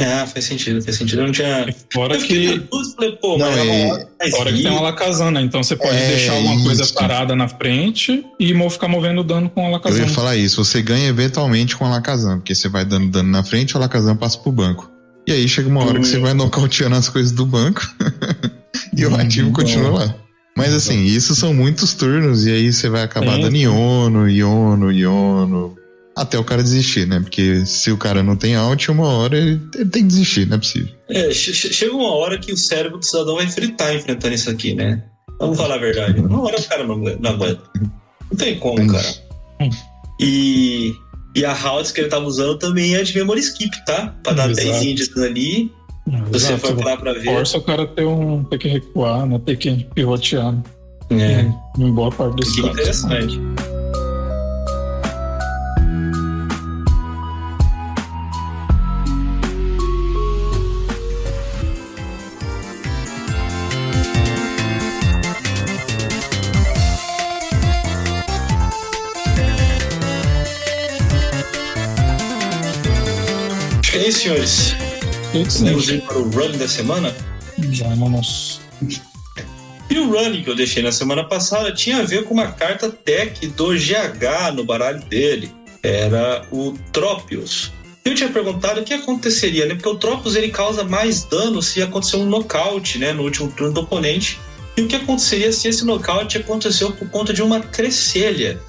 Ah, 0.06 0.26
faz 0.28 0.46
sentido, 0.46 0.82
faz 0.82 0.98
sentido. 0.98 1.22
Eu 1.22 1.26
não 1.28 1.32
tinha. 1.34 1.74
Fora 1.94 2.16
Eu 2.16 2.22
que, 2.22 2.62
falei, 2.96 3.12
pô, 3.18 3.38
Não, 3.38 3.50
mas 3.50 3.60
a 3.60 3.64
é- 3.64 4.08
faz 4.20 4.32
fora 4.36 4.52
que 4.54 4.62
tem 4.64 4.72
uma 4.72 4.82
né? 5.32 5.42
Então 5.42 5.64
você 5.64 5.76
pode 5.76 5.96
É, 5.98 6.08
deixar 6.08 6.34
alguma 6.34 6.62
coisa 6.64 6.84
isso. 6.84 6.94
parada 6.94 7.36
na 7.36 7.48
frente 7.48 8.24
e 8.40 8.54
ficar 8.70 8.88
movendo 8.88 9.24
dano 9.24 9.50
com 9.50 9.62
a 9.62 9.64
Eu 9.64 9.70
Alakazam. 9.70 10.00
ia 10.02 10.08
falar 10.08 10.36
isso, 10.36 10.64
você 10.64 10.82
ganha 10.82 11.08
eventualmente 11.08 11.76
com 11.76 11.86
a 11.86 11.88
Alakazam, 11.90 12.38
porque 12.40 12.54
você 12.56 12.68
vai 12.70 12.84
dando 12.86 13.10
dano 13.10 13.30
na 13.30 13.44
frente, 13.44 13.76
o 13.76 13.78
Alakazam 13.78 14.16
passa 14.16 14.38
pro 14.40 14.52
banco. 14.52 14.92
E 15.28 15.32
aí 15.32 15.48
chega 15.48 15.70
uma 15.70 15.86
hora 15.86 16.00
que 16.00 16.08
você 16.08 16.18
Hum. 16.18 16.22
vai 16.22 16.34
nocauteando 16.34 16.96
as 16.96 17.08
coisas 17.08 17.32
do 17.32 17.46
banco 17.46 17.82
e 18.98 19.06
o 19.06 19.10
Hum, 19.12 19.16
ativo 19.16 19.48
bom. 19.50 19.54
continua 19.56 19.90
lá. 19.92 20.16
Mas 20.56 20.74
assim, 20.74 21.04
isso 21.06 21.34
são 21.36 21.54
muitos 21.54 21.94
turnos, 21.94 22.46
e 22.46 22.52
aí 22.52 22.72
você 22.72 22.88
vai 22.90 23.02
acabar 23.04 23.36
Sim, 23.38 23.42
dando 23.42 23.56
iono, 23.58 24.30
iono, 24.30 24.92
iono. 24.92 25.76
Até 26.16 26.38
o 26.38 26.44
cara 26.44 26.62
desistir, 26.62 27.08
né? 27.08 27.20
Porque 27.20 27.66
se 27.66 27.92
o 27.92 27.98
cara 27.98 28.22
não 28.22 28.36
tem 28.36 28.56
out, 28.56 28.92
uma 28.92 29.08
hora 29.08 29.36
ele, 29.38 29.60
ele 29.74 29.90
tem 29.90 30.04
que 30.04 30.10
desistir, 30.10 30.46
não 30.48 30.58
é 30.58 30.60
possível. 30.60 30.94
É, 31.10 31.32
che- 31.34 31.54
che- 31.54 31.74
chega 31.74 31.94
uma 31.96 32.12
hora 32.16 32.38
que 32.38 32.52
o 32.52 32.58
cérebro 32.58 33.00
do 33.00 33.06
cidadão 33.06 33.36
vai 33.36 33.48
fritar 33.50 33.96
enfrentando 33.96 34.36
isso 34.36 34.50
aqui, 34.50 34.76
né? 34.76 35.04
Vamos 35.40 35.58
falar 35.58 35.76
a 35.76 35.80
verdade. 35.80 36.20
Uma 36.22 36.42
hora 36.44 36.60
o 36.60 36.64
cara 36.64 36.84
não, 36.86 36.98
não 36.98 37.30
aguenta. 37.32 37.62
Não 38.30 38.38
tem 38.38 38.60
como, 38.60 38.86
cara. 38.92 39.16
E, 40.20 40.94
e 41.36 41.44
a 41.46 41.54
House 41.54 41.92
que 41.92 42.02
ele 42.02 42.10
tava 42.10 42.26
usando 42.26 42.58
também 42.60 42.96
é 42.96 43.04
de 43.04 43.16
memory 43.16 43.40
skip, 43.42 43.84
tá? 43.86 44.16
Pra 44.24 44.34
dar 44.34 44.50
Exato. 44.52 44.68
10 44.68 44.96
de 44.96 45.10
dano 45.10 45.26
ali. 45.26 45.72
Você 46.32 46.48
Exato, 46.54 46.60
for 46.68 46.76
parar 46.76 46.98
pra 46.98 47.14
ver. 47.14 47.24
Força 47.26 47.58
o 47.58 47.62
cara 47.62 47.88
ter, 47.88 48.06
um, 48.06 48.44
ter 48.44 48.58
que 48.58 48.68
recuar, 48.68 49.26
né? 49.26 49.40
Ter 49.46 49.58
que 49.58 49.88
pivotear. 49.96 50.54
né? 50.54 50.64
É, 51.78 51.82
Em 51.82 51.92
boa 51.94 52.12
parte 52.12 52.36
dos 52.38 52.52
que 52.54 52.62
casos. 52.62 52.74
interessante. 52.80 53.40
Acho 53.58 53.63
senhores. 74.34 74.76
Podemos 75.32 75.90
ir 75.90 76.02
para 76.02 76.18
o 76.18 76.30
running 76.30 76.58
da 76.58 76.68
semana? 76.68 77.16
Vamos. 77.98 78.62
E 79.90 80.00
o 80.00 80.10
running 80.10 80.44
que 80.44 80.50
eu 80.50 80.56
deixei 80.56 80.82
na 80.82 80.92
semana 80.92 81.24
passada 81.24 81.72
tinha 81.72 81.98
a 81.98 82.04
ver 82.04 82.24
com 82.24 82.34
uma 82.34 82.52
carta 82.52 82.90
tech 82.90 83.48
do 83.48 83.74
GH 83.74 84.54
no 84.56 84.64
baralho 84.64 85.04
dele. 85.06 85.52
Era 85.82 86.46
o 86.52 86.74
Tropius. 86.92 87.72
Eu 88.04 88.16
tinha 88.16 88.30
perguntado 88.30 88.82
o 88.82 88.84
que 88.84 88.94
aconteceria, 88.94 89.66
né? 89.66 89.76
Porque 89.76 89.90
o 89.90 89.96
Tropius 89.96 90.36
ele 90.36 90.50
causa 90.50 90.84
mais 90.84 91.24
dano 91.24 91.62
se 91.62 91.82
acontecer 91.82 92.18
um 92.18 92.26
nocaute, 92.26 92.98
né? 92.98 93.14
No 93.14 93.24
último 93.24 93.52
turno 93.52 93.74
do 93.74 93.82
oponente. 93.82 94.40
E 94.76 94.82
o 94.82 94.88
que 94.88 94.96
aconteceria 94.96 95.52
se 95.52 95.68
esse 95.68 95.86
nocaute 95.86 96.38
aconteceu 96.38 96.92
por 96.92 97.10
conta 97.10 97.34
de 97.34 97.42
uma 97.42 97.60
crescelha? 97.60 98.60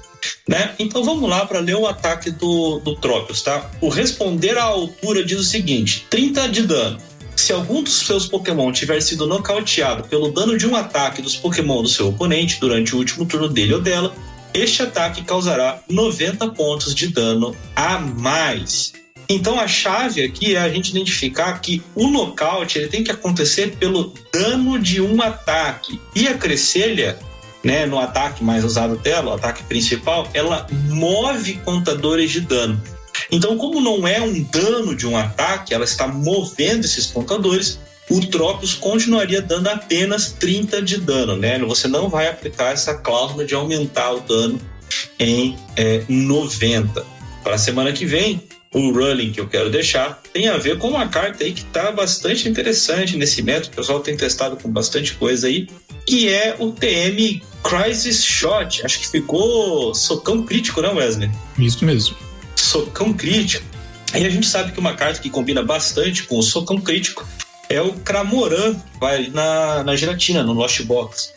Né? 0.47 0.73
Então 0.79 1.03
vamos 1.03 1.29
lá 1.29 1.45
para 1.45 1.59
ler 1.59 1.75
o 1.75 1.87
ataque 1.87 2.31
do, 2.31 2.79
do 2.79 2.95
Tropius, 2.95 3.41
tá? 3.41 3.69
O 3.81 3.89
responder 3.89 4.57
à 4.57 4.63
altura 4.63 5.23
diz 5.23 5.39
o 5.39 5.43
seguinte: 5.43 6.05
30 6.09 6.49
de 6.49 6.63
dano. 6.63 6.99
Se 7.35 7.51
algum 7.51 7.83
dos 7.83 7.99
seus 7.99 8.27
Pokémon 8.27 8.71
tiver 8.71 9.01
sido 9.01 9.27
nocauteado 9.27 10.07
pelo 10.07 10.31
dano 10.31 10.57
de 10.57 10.65
um 10.65 10.75
ataque 10.75 11.21
dos 11.21 11.35
Pokémon 11.35 11.81
do 11.81 11.89
seu 11.89 12.07
oponente 12.07 12.59
durante 12.59 12.95
o 12.95 12.97
último 12.97 13.25
turno 13.25 13.49
dele 13.49 13.73
ou 13.73 13.81
dela, 13.81 14.15
este 14.53 14.81
ataque 14.81 15.21
causará 15.21 15.81
90 15.89 16.47
pontos 16.51 16.95
de 16.95 17.09
dano 17.09 17.55
a 17.75 17.99
mais. 17.99 18.93
Então 19.27 19.59
a 19.59 19.67
chave 19.67 20.23
aqui 20.23 20.55
é 20.55 20.59
a 20.59 20.69
gente 20.69 20.91
identificar 20.91 21.59
que 21.59 21.81
o 21.95 22.07
nocaute 22.07 22.77
ele 22.77 22.87
tem 22.87 23.03
que 23.03 23.11
acontecer 23.11 23.75
pelo 23.77 24.13
dano 24.31 24.79
de 24.79 25.01
um 25.01 25.21
ataque. 25.21 25.99
E 26.15 26.27
a 26.27 26.35
Crescelha, 26.35 27.17
né, 27.65 27.87
no 27.87 27.99
ataque 27.99 28.43
mais 28.43 28.63
usado 28.63 28.95
dela, 28.95 29.31
o 29.31 29.33
ataque 29.33 29.63
principal, 29.63 30.29
ela 30.35 30.67
move 30.87 31.55
contadores 31.65 32.29
de 32.29 32.41
dano. 32.41 32.79
Então, 33.31 33.57
como 33.57 33.81
não 33.81 34.07
é 34.07 34.21
um 34.21 34.43
dano 34.43 34.95
de 34.95 35.07
um 35.07 35.17
ataque, 35.17 35.73
ela 35.73 35.83
está 35.83 36.07
movendo 36.07 36.85
esses 36.85 37.07
contadores, 37.07 37.79
o 38.07 38.21
Tropius 38.27 38.75
continuaria 38.75 39.41
dando 39.41 39.67
apenas 39.67 40.31
30 40.33 40.79
de 40.83 40.97
dano, 41.01 41.35
né? 41.35 41.57
Você 41.57 41.87
não 41.87 42.07
vai 42.07 42.27
aplicar 42.27 42.71
essa 42.71 42.93
cláusula 42.93 43.43
de 43.43 43.55
aumentar 43.55 44.11
o 44.11 44.19
dano 44.19 44.61
em 45.17 45.57
é, 45.75 46.03
90. 46.07 47.03
Para 47.43 47.55
a 47.55 47.57
semana 47.57 47.91
que 47.91 48.05
vem, 48.05 48.43
o 48.71 48.91
Running 48.91 49.31
que 49.31 49.39
eu 49.39 49.47
quero 49.47 49.71
deixar 49.71 50.21
tem 50.31 50.49
a 50.49 50.57
ver 50.57 50.77
com 50.77 50.89
uma 50.89 51.07
carta 51.07 51.43
aí 51.43 51.51
que 51.51 51.61
está 51.61 51.91
bastante 51.91 52.47
interessante 52.47 53.17
nesse 53.17 53.41
método. 53.41 53.73
O 53.73 53.75
pessoal 53.77 53.99
tem 54.01 54.15
testado 54.15 54.55
com 54.55 54.69
bastante 54.69 55.15
coisa 55.15 55.47
aí, 55.47 55.67
que 56.05 56.29
é 56.29 56.55
o 56.59 56.71
TM 56.71 57.41
Crisis 57.65 58.23
Shot. 58.23 58.85
Acho 58.85 58.99
que 58.99 59.07
ficou 59.07 59.93
socão 59.95 60.43
crítico, 60.43 60.81
né, 60.81 60.89
Wesley? 60.89 61.31
Isso 61.57 61.83
mesmo. 61.83 62.15
socão 62.55 63.11
crítico. 63.11 63.65
E 64.13 64.23
a 64.23 64.29
gente 64.29 64.45
sabe 64.45 64.71
que 64.71 64.79
uma 64.79 64.93
carta 64.93 65.19
que 65.19 65.29
combina 65.29 65.63
bastante 65.63 66.23
com 66.23 66.37
o 66.37 66.43
socão 66.43 66.79
crítico 66.79 67.27
é 67.67 67.81
o 67.81 67.93
Cramoran, 67.93 68.75
vai 68.99 69.27
na, 69.33 69.83
na 69.83 69.95
gelatina, 69.95 70.43
no 70.43 70.53
Lost 70.53 70.81
Box. 70.83 71.33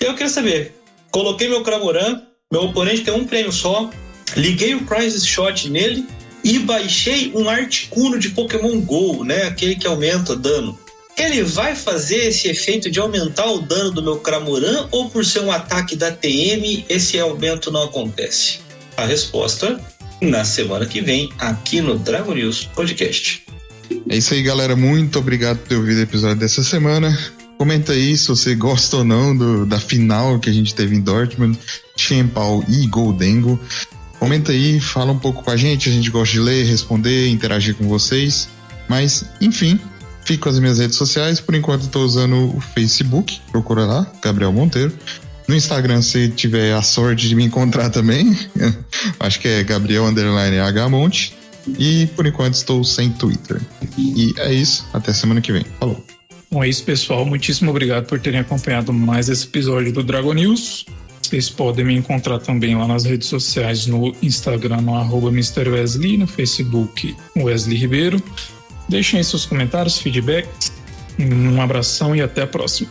E 0.00 0.04
eu 0.04 0.14
queria 0.14 0.28
saber, 0.28 0.80
coloquei 1.10 1.48
meu 1.48 1.62
Cramoran, 1.62 2.22
meu 2.50 2.62
oponente 2.62 3.02
tem 3.02 3.12
um 3.12 3.26
prêmio 3.26 3.52
só, 3.52 3.90
liguei 4.36 4.74
o 4.74 4.86
Crisis 4.86 5.26
Shot 5.26 5.68
nele 5.68 6.06
e 6.44 6.60
baixei 6.60 7.32
um 7.34 7.48
Articuno 7.48 8.18
de 8.18 8.30
Pokémon 8.30 8.80
GO, 8.80 9.24
né? 9.24 9.42
Aquele 9.42 9.74
que 9.74 9.86
aumenta 9.86 10.36
dano. 10.36 10.78
Ele 11.18 11.42
vai 11.42 11.74
fazer 11.74 12.28
esse 12.28 12.48
efeito 12.48 12.90
de 12.90 12.98
aumentar 13.00 13.46
o 13.50 13.60
dano 13.60 13.90
do 13.90 14.02
meu 14.02 14.16
Cramoran 14.18 14.86
ou 14.90 15.08
por 15.08 15.24
ser 15.24 15.40
um 15.40 15.50
ataque 15.50 15.96
da 15.96 16.12
TM, 16.12 16.84
esse 16.88 17.18
aumento 17.18 17.70
não 17.70 17.84
acontece? 17.84 18.58
A 18.96 19.06
resposta 19.06 19.80
na 20.20 20.44
semana 20.44 20.84
que 20.86 21.00
vem 21.00 21.30
aqui 21.38 21.80
no 21.80 21.98
Dragon 21.98 22.34
News 22.34 22.64
Podcast. 22.74 23.42
É 24.08 24.16
isso 24.16 24.34
aí, 24.34 24.42
galera. 24.42 24.76
Muito 24.76 25.18
obrigado 25.18 25.58
por 25.58 25.68
ter 25.68 25.76
ouvido 25.76 25.98
o 25.98 26.02
episódio 26.02 26.36
dessa 26.36 26.62
semana. 26.62 27.16
Comenta 27.56 27.92
aí 27.92 28.16
se 28.16 28.28
você 28.28 28.54
gosta 28.54 28.98
ou 28.98 29.04
não 29.04 29.34
do- 29.34 29.64
da 29.64 29.80
final 29.80 30.38
que 30.38 30.50
a 30.50 30.52
gente 30.52 30.74
teve 30.74 30.94
em 30.96 31.00
Dortmund, 31.00 31.58
Chempal 31.96 32.62
e 32.68 32.86
Goldengo. 32.88 33.58
Comenta 34.18 34.52
aí, 34.52 34.78
fala 34.80 35.12
um 35.12 35.18
pouco 35.18 35.42
com 35.42 35.50
a 35.50 35.56
gente. 35.56 35.88
A 35.88 35.92
gente 35.92 36.10
gosta 36.10 36.32
de 36.34 36.40
ler, 36.40 36.66
responder, 36.66 37.28
interagir 37.28 37.74
com 37.74 37.88
vocês. 37.88 38.48
Mas, 38.88 39.24
enfim, 39.40 39.80
fico 40.26 40.48
as 40.48 40.58
minhas 40.58 40.78
redes 40.78 40.96
sociais. 40.96 41.40
Por 41.40 41.54
enquanto, 41.54 41.82
estou 41.82 42.04
usando 42.04 42.54
o 42.54 42.60
Facebook. 42.60 43.40
Procura 43.50 43.86
lá, 43.86 44.12
Gabriel 44.22 44.52
Monteiro. 44.52 44.92
No 45.48 45.54
Instagram, 45.54 46.02
se 46.02 46.28
tiver 46.28 46.74
a 46.74 46.82
sorte 46.82 47.28
de 47.28 47.34
me 47.36 47.44
encontrar 47.44 47.88
também, 47.88 48.36
acho 49.20 49.38
que 49.38 49.46
é 49.46 49.62
Gabriel 49.62 50.04
Underline 50.04 50.58
H 50.58 50.88
Monte. 50.88 51.34
E 51.78 52.06
por 52.14 52.26
enquanto 52.26 52.54
estou 52.54 52.84
sem 52.84 53.10
Twitter. 53.10 53.60
E 53.96 54.34
é 54.38 54.52
isso. 54.52 54.86
Até 54.92 55.12
semana 55.12 55.40
que 55.40 55.52
vem. 55.52 55.64
Falou. 55.80 56.04
Bom, 56.50 56.62
é 56.62 56.68
isso, 56.68 56.84
pessoal. 56.84 57.24
Muitíssimo 57.24 57.70
obrigado 57.70 58.06
por 58.06 58.20
terem 58.20 58.40
acompanhado 58.40 58.92
mais 58.92 59.28
esse 59.28 59.46
episódio 59.46 59.92
do 59.92 60.02
Dragon 60.02 60.32
News. 60.32 60.86
Vocês 61.20 61.50
podem 61.50 61.84
me 61.84 61.96
encontrar 61.96 62.38
também 62.38 62.76
lá 62.76 62.86
nas 62.86 63.04
redes 63.04 63.26
sociais, 63.28 63.86
no 63.86 64.14
Instagram, 64.22 64.80
no 64.80 64.94
arroba 64.94 65.28
Mr. 65.28 65.68
Wesley, 65.68 66.16
no 66.16 66.26
Facebook, 66.26 67.16
Wesley 67.36 67.76
Ribeiro. 67.76 68.22
Deixem 68.88 69.18
aí 69.18 69.24
seus 69.24 69.44
comentários, 69.44 69.98
feedbacks. 69.98 70.72
Um 71.18 71.60
abração 71.60 72.14
e 72.14 72.22
até 72.22 72.42
a 72.42 72.46
próxima. 72.46 72.88